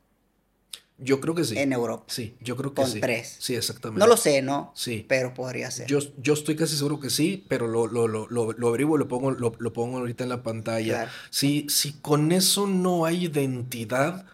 yo 1.01 1.21
creo 1.21 1.35
que 1.35 1.43
sí. 1.43 1.57
En 1.57 1.73
Europa. 1.73 2.05
Sí, 2.07 2.35
yo 2.41 2.55
creo 2.55 2.73
que 2.73 2.85
sí. 2.85 2.91
Con 2.93 3.01
tres. 3.01 3.37
Sí, 3.39 3.55
exactamente. 3.55 3.99
No 3.99 4.07
lo 4.07 4.17
sé, 4.17 4.41
¿no? 4.41 4.71
Sí. 4.75 5.05
Pero 5.07 5.33
podría 5.33 5.71
ser. 5.71 5.87
Yo, 5.87 5.99
yo 6.17 6.33
estoy 6.33 6.55
casi 6.55 6.75
seguro 6.75 6.99
que 6.99 7.09
sí, 7.09 7.45
pero 7.47 7.67
lo, 7.67 7.87
lo, 7.87 8.07
lo, 8.07 8.27
lo, 8.29 8.51
lo 8.51 8.67
averiguo 8.67 8.95
y 8.95 8.99
lo 8.99 9.07
pongo, 9.07 9.31
lo, 9.31 9.73
pongo 9.73 9.99
ahorita 9.99 10.23
en 10.23 10.29
la 10.29 10.43
pantalla. 10.43 11.09
Si, 11.29 11.67
si 11.69 11.93
con 11.93 12.31
eso 12.31 12.67
no 12.67 13.05
hay 13.05 13.25
identidad, 13.25 14.25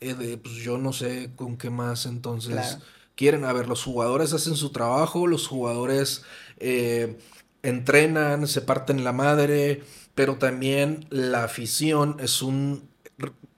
eh, 0.00 0.38
pues 0.42 0.54
yo 0.56 0.78
no 0.78 0.92
sé 0.92 1.30
con 1.36 1.56
qué 1.56 1.70
más 1.70 2.06
entonces 2.06 2.78
quieren. 3.14 3.44
A 3.44 3.52
ver, 3.52 3.68
los 3.68 3.82
jugadores 3.82 4.32
hacen 4.32 4.56
su 4.56 4.70
trabajo, 4.70 5.26
los 5.26 5.48
jugadores 5.48 6.22
eh, 6.58 7.18
entrenan, 7.62 8.46
se 8.46 8.62
parten 8.62 9.04
la 9.04 9.12
madre, 9.12 9.82
pero 10.14 10.36
también 10.36 11.06
la 11.10 11.44
afición 11.44 12.16
es 12.20 12.42
un 12.42 12.88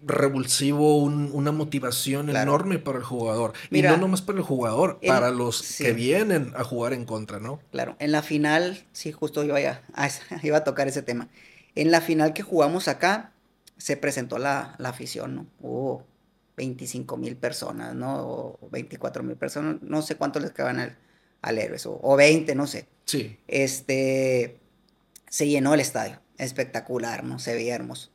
revulsivo, 0.08 0.96
una 0.96 1.52
motivación 1.52 2.30
enorme 2.30 2.78
para 2.78 2.98
el 2.98 3.04
jugador. 3.04 3.52
y 3.70 3.82
no 3.82 3.96
nomás 3.96 4.22
para 4.22 4.38
el 4.38 4.44
jugador, 4.44 4.98
para 5.06 5.30
los 5.30 5.76
que 5.76 5.92
vienen 5.92 6.52
a 6.56 6.64
jugar 6.64 6.92
en 6.92 7.04
contra, 7.04 7.38
¿no? 7.38 7.60
Claro, 7.70 7.96
en 7.98 8.12
la 8.12 8.22
final, 8.22 8.84
sí, 8.92 9.12
justo 9.12 9.44
iba 9.44 9.58
a, 9.58 10.10
iba 10.42 10.56
a 10.56 10.64
tocar 10.64 10.88
ese 10.88 11.02
tema. 11.02 11.28
En 11.74 11.90
la 11.90 12.00
final 12.00 12.32
que 12.32 12.42
jugamos 12.42 12.88
acá, 12.88 13.32
se 13.76 13.96
presentó 13.96 14.38
la, 14.38 14.76
afición, 14.82 15.36
¿no? 15.36 15.46
Hubo 15.60 16.04
25 16.56 17.16
mil 17.16 17.36
personas, 17.36 17.94
¿no? 17.94 18.26
O 18.26 18.68
24 18.70 19.22
mil 19.22 19.36
personas, 19.36 19.76
no 19.82 20.02
sé 20.02 20.16
cuántos 20.16 20.42
les 20.42 20.50
quedaban 20.50 20.80
al, 20.80 20.96
al 21.42 21.58
Héroes, 21.58 21.86
o, 21.86 21.98
o 22.02 22.16
20, 22.16 22.54
no 22.54 22.66
sé. 22.66 22.86
Sí. 23.04 23.38
Este, 23.46 24.58
se 25.30 25.46
llenó 25.46 25.74
el 25.74 25.80
estadio, 25.80 26.20
espectacular, 26.36 27.24
¿no? 27.24 27.38
Se 27.38 27.54
veía 27.54 27.74
hermoso. 27.74 28.10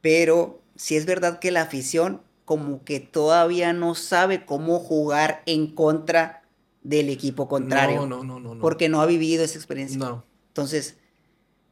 Pero 0.00 0.60
si 0.80 0.96
es 0.96 1.04
verdad 1.04 1.40
que 1.40 1.50
la 1.50 1.60
afición 1.60 2.22
como 2.46 2.84
que 2.84 3.00
todavía 3.00 3.74
no 3.74 3.94
sabe 3.94 4.46
cómo 4.46 4.78
jugar 4.78 5.42
en 5.44 5.66
contra 5.66 6.42
del 6.82 7.10
equipo 7.10 7.48
contrario. 7.48 8.06
No, 8.06 8.24
no, 8.24 8.40
no, 8.40 8.54
no. 8.54 8.62
Porque 8.62 8.88
no 8.88 9.02
ha 9.02 9.06
vivido 9.06 9.44
esa 9.44 9.58
experiencia. 9.58 9.98
No. 9.98 10.24
Entonces, 10.48 10.96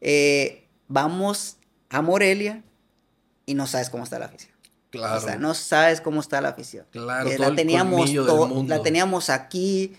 eh, 0.03 0.69
vamos 0.89 1.57
a 1.89 2.03
Morelia 2.03 2.63
y 3.47 3.55
no 3.55 3.67
sabes 3.67 3.89
cómo 3.89 4.05
está 4.05 4.19
la 4.19 4.27
afición. 4.27 4.53
Claro. 4.91 5.17
O 5.17 5.21
sea, 5.23 5.39
no 5.39 5.55
sabes 5.55 6.03
cómo 6.03 6.21
está 6.21 6.43
la 6.43 6.51
afición. 6.51 6.85
Claro, 6.91 7.31
eh, 7.31 7.39
la 7.39 7.55
teníamos 7.55 8.13
la 8.13 8.83
teníamos 8.83 9.31
aquí 9.31 9.95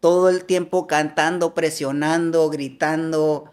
todo 0.00 0.28
el 0.28 0.44
tiempo 0.44 0.88
cantando, 0.88 1.54
presionando, 1.54 2.50
gritando. 2.50 3.52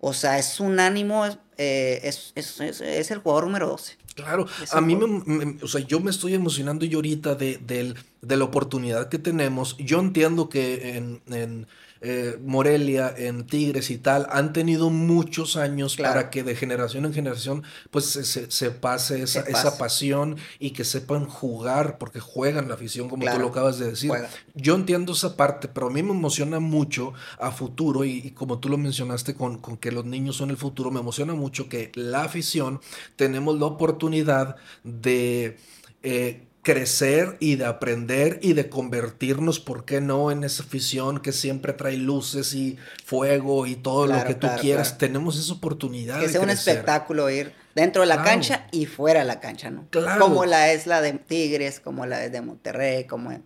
O 0.00 0.12
sea, 0.12 0.38
es 0.38 0.60
un 0.60 0.80
ánimo, 0.80 1.24
eh, 1.56 2.00
es, 2.02 2.32
es, 2.34 2.60
es, 2.60 3.10
el 3.10 3.20
jugador 3.20 3.44
número 3.44 3.68
12. 3.68 4.03
Claro, 4.14 4.46
a 4.70 4.80
mí 4.80 4.94
me, 4.94 5.56
o 5.62 5.66
sea, 5.66 5.80
yo 5.80 5.98
me 5.98 6.10
estoy 6.10 6.34
emocionando 6.34 6.84
yo 6.84 6.98
ahorita 6.98 7.34
de, 7.34 7.58
de, 7.58 8.36
la 8.36 8.44
oportunidad 8.44 9.08
que 9.08 9.18
tenemos. 9.18 9.76
Yo 9.78 9.98
entiendo 9.98 10.48
que 10.48 10.96
en, 10.96 11.66
eh, 12.06 12.38
Morelia, 12.44 13.14
en 13.16 13.46
Tigres 13.46 13.88
y 13.88 13.96
tal, 13.96 14.26
han 14.30 14.52
tenido 14.52 14.90
muchos 14.90 15.56
años 15.56 15.96
para 15.96 16.28
que 16.28 16.42
de 16.42 16.54
generación 16.54 17.06
en 17.06 17.14
generación 17.14 17.62
pues 17.90 18.04
se, 18.04 18.70
pase, 18.72 19.22
esa, 19.22 19.40
esa, 19.40 19.78
pasión 19.78 20.36
y 20.58 20.72
que 20.72 20.84
sepan 20.84 21.24
jugar, 21.24 21.96
porque 21.96 22.20
juegan 22.20 22.68
la 22.68 22.74
afición, 22.74 23.08
como 23.08 23.24
tú 23.24 23.38
lo 23.38 23.48
acabas 23.48 23.78
de 23.78 23.86
decir. 23.86 24.12
Yo 24.54 24.74
entiendo 24.74 25.14
esa 25.14 25.34
parte, 25.34 25.66
pero 25.66 25.86
a 25.86 25.90
mí 25.90 26.02
me 26.02 26.10
emociona 26.10 26.60
mucho 26.60 27.14
a 27.38 27.50
futuro 27.50 28.04
y, 28.04 28.32
como 28.32 28.58
tú 28.58 28.68
lo 28.68 28.76
mencionaste 28.76 29.34
con, 29.34 29.56
con 29.56 29.78
que 29.78 29.90
los 29.90 30.04
niños 30.04 30.36
son 30.36 30.50
el 30.50 30.58
futuro, 30.58 30.90
me 30.90 31.00
emociona 31.00 31.32
mucho 31.32 31.70
que 31.70 31.90
la 31.94 32.24
afición 32.24 32.82
tenemos 33.16 33.58
la 33.58 33.64
oportunidad 33.64 34.56
de... 34.82 35.56
Eh, 36.02 36.48
crecer 36.64 37.36
y 37.38 37.56
de 37.56 37.66
aprender 37.66 38.40
y 38.42 38.54
de 38.54 38.68
convertirnos, 38.68 39.60
¿por 39.60 39.84
qué 39.84 40.00
no?, 40.00 40.32
en 40.32 40.42
esa 40.42 40.64
afición 40.64 41.20
que 41.20 41.30
siempre 41.30 41.74
trae 41.74 41.96
luces 41.96 42.54
y 42.54 42.78
fuego 43.04 43.66
y 43.66 43.76
todo 43.76 44.06
lo 44.06 44.24
que 44.24 44.34
tú 44.34 44.48
quieras. 44.60 44.98
Tenemos 44.98 45.38
esa 45.38 45.52
oportunidad. 45.52 46.18
Que 46.18 46.28
sea 46.28 46.40
un 46.40 46.50
espectáculo 46.50 47.30
ir 47.30 47.52
dentro 47.74 48.02
de 48.02 48.08
la 48.08 48.24
cancha 48.24 48.66
y 48.72 48.86
fuera 48.86 49.20
de 49.20 49.26
la 49.26 49.40
cancha, 49.40 49.70
¿no? 49.70 49.86
Claro. 49.90 50.20
Como 50.20 50.46
la 50.46 50.72
es 50.72 50.86
la 50.86 51.00
de 51.00 51.12
Tigres, 51.12 51.80
como 51.80 52.06
la 52.06 52.24
es 52.24 52.32
de 52.32 52.40
Monterrey, 52.40 53.04
como 53.04 53.38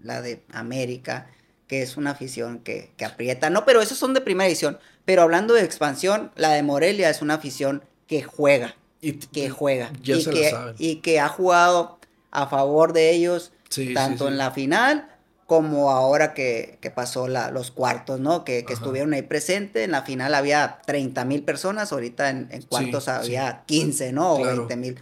la 0.00 0.22
de 0.22 0.42
América, 0.52 1.26
que 1.66 1.82
es 1.82 1.96
una 1.96 2.12
afición 2.12 2.60
que, 2.60 2.92
que 2.96 3.04
aprieta. 3.04 3.50
No, 3.50 3.64
pero 3.64 3.82
esos 3.82 3.98
son 3.98 4.14
de 4.14 4.20
primera 4.20 4.48
edición. 4.48 4.78
Pero 5.04 5.22
hablando 5.22 5.54
de 5.54 5.64
expansión, 5.64 6.30
la 6.36 6.50
de 6.50 6.62
Morelia 6.62 7.10
es 7.10 7.20
una 7.20 7.34
afición 7.34 7.84
que 8.06 8.22
juega. 8.22 8.76
Y, 9.00 9.14
que 9.14 9.50
juega. 9.50 9.92
Ya 10.02 10.16
y, 10.16 10.24
que, 10.24 10.52
y 10.78 10.96
que 10.96 11.20
ha 11.20 11.28
jugado 11.28 11.99
a 12.30 12.46
favor 12.46 12.92
de 12.92 13.10
ellos, 13.10 13.52
tanto 13.94 14.28
en 14.28 14.38
la 14.38 14.50
final 14.50 15.08
como 15.50 15.90
ahora 15.90 16.32
que, 16.32 16.78
pasó 16.94 17.26
la, 17.26 17.50
los 17.50 17.72
cuartos, 17.72 18.20
¿no? 18.20 18.44
Que, 18.44 18.64
estuvieron 18.68 19.14
ahí 19.14 19.22
presentes. 19.22 19.84
En 19.84 19.90
la 19.90 20.02
final 20.02 20.36
había 20.36 20.78
30 20.86 21.24
mil 21.24 21.42
personas, 21.42 21.90
ahorita 21.90 22.30
en, 22.30 22.62
cuartos 22.68 23.08
había 23.08 23.64
15, 23.66 24.12
¿no? 24.12 24.34
O 24.34 24.44
20 24.44 24.76
mil. 24.76 24.96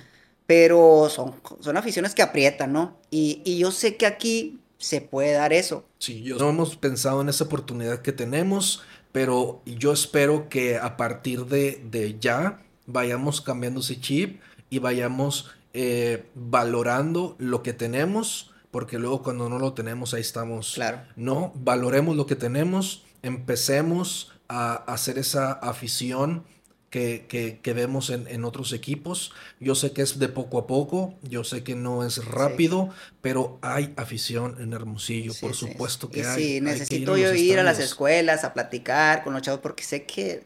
Pero 0.47 1.11
son, 1.11 1.35
son 1.61 1.76
aficiones 1.76 2.14
que 2.14 2.22
aprietan, 2.22 2.72
¿no? 2.72 2.97
Y, 3.11 3.59
yo 3.59 3.70
sé 3.70 3.97
que 3.97 4.07
aquí 4.07 4.59
se 4.79 5.03
puede 5.03 5.33
dar 5.33 5.53
eso. 5.53 5.85
Sí, 5.99 6.22
yo 6.22 6.39
no 6.39 6.49
hemos 6.49 6.76
pensado 6.76 7.20
en 7.20 7.29
esa 7.29 7.45
oportunidad 7.45 8.01
que 8.01 8.12
tenemos, 8.12 8.81
pero 9.12 9.61
yo 9.66 9.93
espero 9.93 10.49
que 10.49 10.79
a 10.79 10.97
partir 10.97 11.45
de, 11.45 11.83
de 11.91 12.16
ya 12.18 12.62
vayamos 12.87 13.43
cambiando 13.43 13.81
ese 13.81 14.01
chip 14.01 14.41
y 14.70 14.79
vayamos 14.79 15.51
eh, 15.75 16.27
valorando 16.35 17.37
lo 17.39 17.62
que 17.62 17.73
tenemos, 17.73 18.53
porque 18.71 18.99
luego 18.99 19.23
cuando 19.23 19.49
no 19.49 19.59
lo 19.59 19.75
tenemos 19.75 20.14
ahí 20.14 20.21
estamos. 20.21 20.75
Claro. 20.75 21.03
No, 21.16 21.53
valoremos 21.55 22.16
lo 22.16 22.27
que 22.27 22.37
tenemos, 22.37 23.05
empecemos 23.23 24.33
a 24.49 24.75
hacer 24.75 25.19
esa 25.19 25.53
afición 25.53 26.45
que, 26.91 27.59
que, 27.62 27.73
vemos 27.75 28.11
en, 28.11 28.45
otros 28.45 28.73
equipos. 28.73 29.33
Yo 29.61 29.75
sé 29.75 29.93
que 29.93 30.03
es 30.03 30.19
de 30.19 30.29
poco 30.29 30.59
a 30.59 30.66
poco, 30.66 31.14
yo 31.23 31.45
sé 31.45 31.62
que 31.62 31.75
no 31.75 32.05
es 32.05 32.25
rápido, 32.25 32.89
pero 33.21 33.59
hay 33.61 33.93
afición 33.97 34.57
en 34.59 34.73
Hermosillo, 34.73 35.33
por 35.41 35.55
supuesto 35.55 36.09
que 36.09 36.25
hay. 36.25 36.43
Sí, 36.43 36.61
necesito 36.61 37.16
yo 37.19 37.35
ir 37.35 37.59
a 37.59 37.62
las 37.62 37.79
escuelas 37.79 38.45
a 38.45 38.55
platicar 38.55 39.23
con 39.23 39.35
los 39.35 39.43
chavos 39.43 39.61
porque 39.61 39.85
sé 39.85 40.05
que 40.05 40.45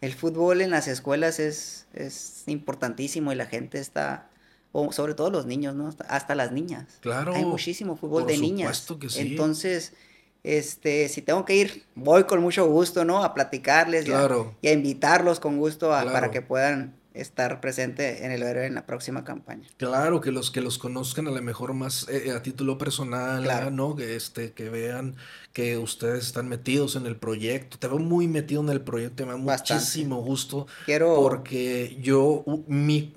el 0.00 0.12
fútbol 0.12 0.60
en 0.60 0.70
las 0.70 0.88
escuelas 0.88 1.38
es, 1.38 1.86
es 1.94 2.42
importantísimo 2.46 3.32
y 3.32 3.36
la 3.36 3.46
gente 3.46 3.78
está 3.78 4.28
o 4.76 4.92
sobre 4.92 5.14
todo 5.14 5.30
los 5.30 5.46
niños, 5.46 5.74
¿no? 5.74 5.88
Hasta 6.08 6.34
las 6.34 6.52
niñas. 6.52 6.98
Claro. 7.00 7.34
Hay 7.34 7.46
muchísimo 7.46 7.96
fútbol 7.96 8.26
de 8.26 8.36
niñas. 8.36 8.86
Que 9.00 9.08
sí. 9.08 9.20
Entonces, 9.20 9.94
este, 10.42 11.08
si 11.08 11.22
tengo 11.22 11.46
que 11.46 11.56
ir, 11.56 11.84
voy 11.94 12.24
con 12.24 12.42
mucho 12.42 12.66
gusto, 12.66 13.04
¿no? 13.04 13.24
A 13.24 13.32
platicarles 13.32 14.04
claro. 14.04 14.54
y, 14.60 14.68
a, 14.68 14.72
invitarlos 14.72 15.40
con 15.40 15.56
gusto 15.56 15.88
para 15.88 16.30
que 16.30 16.42
puedan 16.42 16.94
estar 17.14 17.60
presente 17.62 18.26
en 18.26 18.30
el 18.30 18.42
héroe 18.42 18.66
en 18.66 18.74
la 18.74 18.84
próxima 18.84 19.24
campaña. 19.24 19.66
Claro, 19.78 20.20
que 20.20 20.30
los 20.30 20.50
que 20.50 20.60
los 20.60 20.76
conozcan 20.76 21.26
a 21.26 21.30
lo 21.30 21.40
mejor 21.40 21.72
más 21.72 22.06
eh, 22.10 22.30
a 22.32 22.42
título 22.42 22.76
personal, 22.76 23.74
¿no? 23.74 23.96
Que 23.96 24.14
este, 24.14 24.52
que 24.52 24.68
vean 24.68 25.16
que 25.54 25.78
ustedes 25.78 26.26
están 26.26 26.48
metidos 26.48 26.96
en 26.96 27.06
el 27.06 27.16
proyecto. 27.16 27.78
Te 27.78 27.88
veo 27.88 27.98
muy 27.98 28.28
metido 28.28 28.60
en 28.60 28.68
el 28.68 28.82
proyecto, 28.82 29.24
me 29.24 29.32
da 29.32 29.38
muchísimo 29.38 30.22
gusto. 30.22 30.66
Quiero 30.84 31.14
porque 31.16 31.96
yo 32.02 32.44
mi 32.66 33.14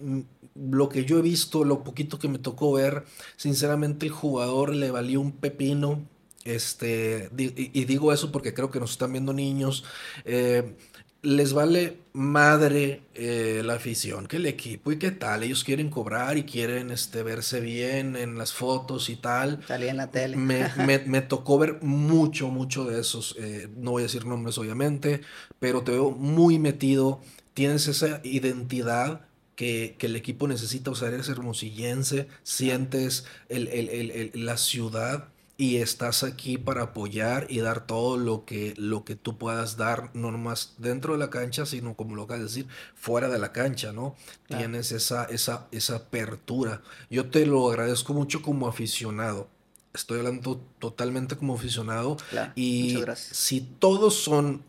lo 0.60 0.90
que 0.90 1.06
yo 1.06 1.20
he 1.20 1.22
visto, 1.22 1.64
lo 1.64 1.84
poquito 1.84 2.20
que 2.20 2.28
me 2.28 2.40
tocó 2.40 2.74
ver, 2.74 3.06
sinceramente 3.38 4.06
el 4.06 4.12
jugador 4.12 4.76
le 4.76 4.92
valió 4.92 5.22
un 5.22 5.32
pepino. 5.32 6.06
Este, 6.46 7.30
y, 7.38 7.86
digo 7.86 8.14
eso 8.14 8.32
porque 8.32 8.54
creo 8.54 8.72
que 8.72 8.80
nos 8.80 8.92
están 8.92 9.12
viendo 9.12 9.34
niños. 9.34 9.84
Eh, 10.26 10.76
les 11.22 11.52
vale 11.52 11.98
madre 12.14 13.02
eh, 13.14 13.62
la 13.66 13.74
afición, 13.74 14.26
que 14.26 14.38
el 14.38 14.46
equipo 14.46 14.92
y 14.92 15.00
qué 15.00 15.12
tal. 15.12 15.44
Ellos 15.44 15.64
quieren 15.64 15.90
cobrar 15.90 16.38
y 16.38 16.44
quieren 16.44 16.92
este, 16.92 17.24
verse 17.24 17.60
bien 17.60 18.16
en 18.16 18.38
las 18.38 18.54
fotos 18.54 19.10
y 19.10 19.18
tal. 19.18 19.60
Salía 19.68 19.92
en 19.92 19.98
la 19.98 20.12
tele. 20.12 20.38
Me, 20.38 21.22
tocó 21.28 21.60
ver 21.60 21.80
mucho, 21.82 22.50
mucho 22.50 22.86
de 22.86 23.02
esos. 23.02 23.36
Eh, 23.38 23.68
no 23.76 23.92
voy 23.92 24.04
a 24.04 24.06
decir 24.06 24.26
nombres, 24.26 24.58
obviamente, 24.58 25.22
pero 25.60 25.84
te 25.84 25.92
veo 25.92 26.12
muy 26.12 26.58
metido. 26.58 27.22
Tienes 27.54 27.88
esa 27.88 28.22
identidad 28.24 29.29
que, 29.60 29.98
el 30.00 30.16
equipo 30.16 30.48
necesita, 30.48 30.90
usar 30.90 31.10
sea, 31.10 31.16
eres 31.16 31.28
hermosillense, 31.28 32.30
sientes 32.44 33.26
la 33.50 34.56
ciudad 34.56 35.28
y 35.58 35.78
estás 35.78 36.24
aquí 36.24 36.58
para 36.58 36.84
apoyar 36.84 37.46
y 37.50 37.60
dar 37.60 37.86
todo 37.86 38.16
lo 38.16 38.46
que, 38.46 38.74
lo 38.78 39.04
que 39.04 39.18
tú 39.18 39.38
puedas 39.38 39.76
dar, 39.76 40.12
no 40.14 40.32
nomás 40.32 40.76
dentro 40.78 41.12
de 41.12 41.20
la 41.20 41.30
cancha, 41.30 41.66
sino 41.66 41.96
como 41.96 42.16
lo 42.16 42.24
acabas 42.24 42.40
de 42.40 42.46
decir, 42.46 42.68
fuera 42.96 43.28
de 43.28 43.38
la 43.38 43.52
cancha, 43.52 43.92
¿no? 43.92 44.16
Tienes 44.48 44.94
esa, 44.94 45.26
esa, 45.26 45.68
esa 45.74 45.98
apertura. 45.98 46.82
Yo 47.10 47.30
te 47.30 47.46
lo 47.46 47.70
agradezco 47.70 48.14
mucho 48.14 48.42
como 48.42 48.66
aficionado. 48.66 49.50
Estoy 49.94 50.20
hablando 50.20 50.62
totalmente 50.80 51.36
como 51.36 51.56
aficionado. 51.56 52.16
y 52.56 52.98
si 53.18 53.60
todos 53.60 54.14
son 54.16 54.64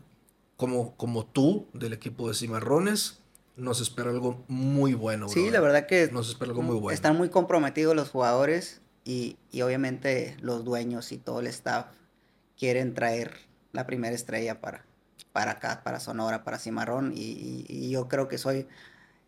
como, 0.57 0.97
como 0.97 1.25
tú, 1.25 1.69
del 1.71 1.93
equipo 1.93 2.27
de 2.27 2.33
Cimarrones, 2.33 3.20
nos 3.55 3.81
espera 3.81 4.09
algo 4.09 4.43
muy 4.47 4.93
bueno. 4.93 5.29
Sí, 5.29 5.49
la 5.49 5.59
verdad 5.59 5.85
que 5.85 6.09
nos 6.11 6.29
espera 6.29 6.51
algo 6.51 6.61
muy 6.61 6.77
bueno. 6.77 6.93
Están 6.93 7.17
muy 7.17 7.29
comprometidos 7.29 7.95
los 7.95 8.09
jugadores 8.09 8.81
y, 9.03 9.37
obviamente 9.61 10.37
los 10.41 10.63
dueños 10.63 11.11
y 11.11 11.17
todo 11.17 11.39
el 11.39 11.47
staff 11.47 11.87
quieren 12.57 12.93
traer 12.93 13.33
la 13.71 13.85
primera 13.85 14.15
estrella 14.15 14.61
para, 14.61 14.85
para 15.31 15.51
acá, 15.51 15.81
para 15.83 15.99
Sonora, 15.99 16.43
para 16.43 16.59
Cimarrón 16.59 17.13
y, 17.15 17.89
yo 17.89 18.07
creo 18.07 18.27
que 18.27 18.37
soy 18.37 18.67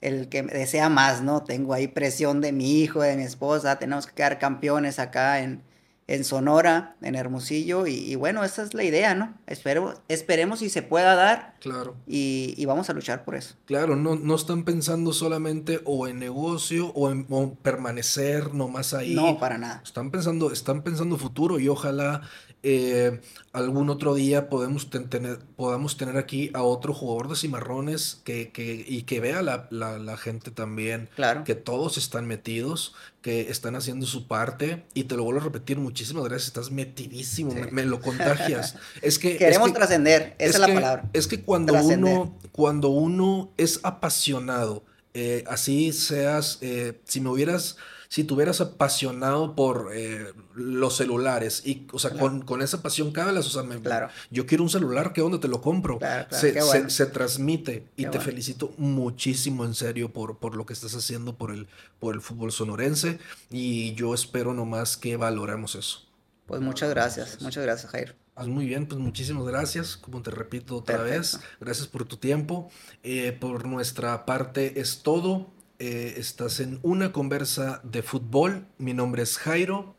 el 0.01 0.29
que 0.29 0.43
desea 0.43 0.89
más, 0.89 1.21
¿no? 1.21 1.43
Tengo 1.43 1.73
ahí 1.73 1.87
presión 1.87 2.41
de 2.41 2.51
mi 2.51 2.81
hijo, 2.81 3.01
de 3.01 3.15
mi 3.15 3.23
esposa, 3.23 3.79
tenemos 3.79 4.05
que 4.05 4.13
quedar 4.13 4.37
campeones 4.37 4.99
acá 4.99 5.39
en, 5.39 5.63
en 6.07 6.23
Sonora, 6.23 6.95
en 7.01 7.15
Hermosillo, 7.15 7.87
y, 7.87 8.15
bueno, 8.15 8.43
esa 8.43 8.63
es 8.63 8.73
la 8.73 8.83
idea, 8.83 9.15
¿no? 9.15 9.33
Espero, 9.47 10.01
esperemos 10.07 10.59
si 10.59 10.69
se 10.69 10.81
pueda 10.81 11.15
dar. 11.15 11.55
Claro. 11.59 11.95
Y, 12.07 12.65
vamos 12.65 12.89
a 12.89 12.93
luchar 12.93 13.23
por 13.23 13.35
eso. 13.35 13.55
Claro, 13.65 13.95
no, 13.95 14.15
no 14.15 14.35
están 14.35 14.63
pensando 14.63 15.13
solamente 15.13 15.81
o 15.85 16.07
en 16.07 16.19
negocio 16.19 16.87
o 16.95 17.11
en 17.11 17.25
permanecer 17.61 18.53
nomás 18.53 18.93
ahí. 18.93 19.13
No, 19.13 19.37
para 19.39 19.57
nada. 19.57 19.81
Están 19.83 20.11
pensando, 20.11 20.51
están 20.51 20.81
pensando 20.81 21.17
futuro 21.17 21.59
y 21.59 21.67
ojalá 21.69 22.21
eh, 22.65 23.19
algún 23.51 23.89
otro 23.89 24.15
día 24.15 24.49
podemos 24.49 24.89
tener, 24.89 25.39
podamos 25.57 25.97
tener 25.97 26.15
aquí 26.15 26.49
a 26.53 26.63
otro 26.63 26.93
jugador 26.93 27.27
de 27.27 27.35
cimarrones 27.35 28.21
que, 28.23 28.51
que, 28.51 28.85
y 28.87 29.03
que 29.03 29.19
vea 29.19 29.41
la, 29.41 29.67
la, 29.69 30.17
gente 30.17 30.49
también 30.49 31.09
claro. 31.15 31.43
que 31.43 31.55
todos 31.55 31.97
están 31.97 32.25
metidos, 32.25 32.95
que 33.21 33.51
están 33.51 33.75
haciendo 33.75 34.05
su 34.05 34.27
parte. 34.27 34.85
Y 34.93 35.03
te 35.03 35.17
lo 35.17 35.25
vuelvo 35.25 35.41
a 35.41 35.43
repetir, 35.43 35.77
muchísimas 35.77 36.23
gracias, 36.23 36.47
estás 36.47 36.71
metidísimo, 36.71 37.53
me, 37.71 37.83
lo 37.83 37.99
contagias. 37.99 38.77
es 39.01 39.19
que 39.19 39.35
queremos 39.35 39.73
trascender, 39.73 40.35
esa 40.39 40.53
es, 40.53 40.59
la 40.59 40.67
palabra. 40.73 41.09
Es 41.11 41.27
que 41.27 41.41
cuando 41.41 41.73
uno, 41.73 42.39
cuando 42.53 42.89
uno 42.89 43.51
es 43.57 43.81
apasionado, 43.83 44.85
eh, 45.13 45.43
así 45.47 45.91
seas, 45.91 46.59
eh, 46.61 47.01
si 47.03 47.19
me 47.19 47.29
hubieras 47.29 47.75
si 48.13 48.23
tuvieras 48.23 48.61
apasionado 48.61 49.55
por 49.55 49.89
eh, 49.91 50.33
los 50.53 50.97
celulares 50.97 51.63
y, 51.65 51.87
o 51.91 51.97
sea, 51.97 52.11
con, 52.11 52.43
con, 52.43 52.61
esa 52.61 52.83
pasión 52.83 53.11
cábalas, 53.11 53.47
o 53.47 53.49
sea, 53.49 53.63
me, 53.63 53.81
claro. 53.81 54.09
yo 54.29 54.45
quiero 54.45 54.61
un 54.61 54.69
celular, 54.69 55.13
¿qué 55.13 55.23
onda 55.23 55.39
te 55.39 55.47
lo 55.47 55.61
compro? 55.61 55.97
se, 56.29 56.91
se, 56.91 57.05
transmite 57.07 57.87
y 57.95 58.05
te 58.05 58.19
felicito 58.19 58.71
muchísimo 58.77 59.65
en 59.65 59.73
serio 59.73 60.13
por, 60.13 60.37
por 60.37 60.55
lo 60.55 60.67
que 60.67 60.73
estás 60.73 60.93
haciendo 60.93 61.39
por 61.39 61.49
el, 61.49 61.67
por 61.99 62.13
el 62.13 62.21
fútbol 62.21 62.51
sonorense 62.51 63.17
y 63.49 63.95
yo 63.95 64.13
espero 64.13 64.53
nomás 64.53 64.95
que 64.95 65.17
valoremos 65.17 65.73
eso. 65.73 66.05
Pues 66.45 66.61
muchas 66.61 66.91
gracias, 66.91 67.41
muchas 67.41 67.63
gracias 67.63 67.91
Jair. 67.91 68.15
Pues 68.35 68.47
muy 68.47 68.67
bien, 68.67 68.85
pues 68.85 68.99
muchísimas 68.99 69.45
gracias, 69.45 69.97
como 69.97 70.21
te 70.21 70.29
repito 70.29 70.75
otra 70.75 71.01
vez, 71.01 71.39
gracias 71.59 71.87
por 71.87 72.05
tu 72.05 72.17
tiempo. 72.17 72.69
Eh, 73.01 73.31
por 73.31 73.65
nuestra 73.65 74.27
parte 74.27 74.79
es 74.79 75.01
todo. 75.01 75.52
Eh, 75.85 76.17
estás 76.17 76.61
en 76.61 76.79
una 76.81 77.11
conversa 77.11 77.81
de 77.83 78.03
fútbol. 78.03 78.65
Mi 78.77 78.93
nombre 78.93 79.21
es 79.21 79.37
Jairo. 79.37 79.97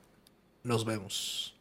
Nos 0.62 0.86
vemos. 0.86 1.53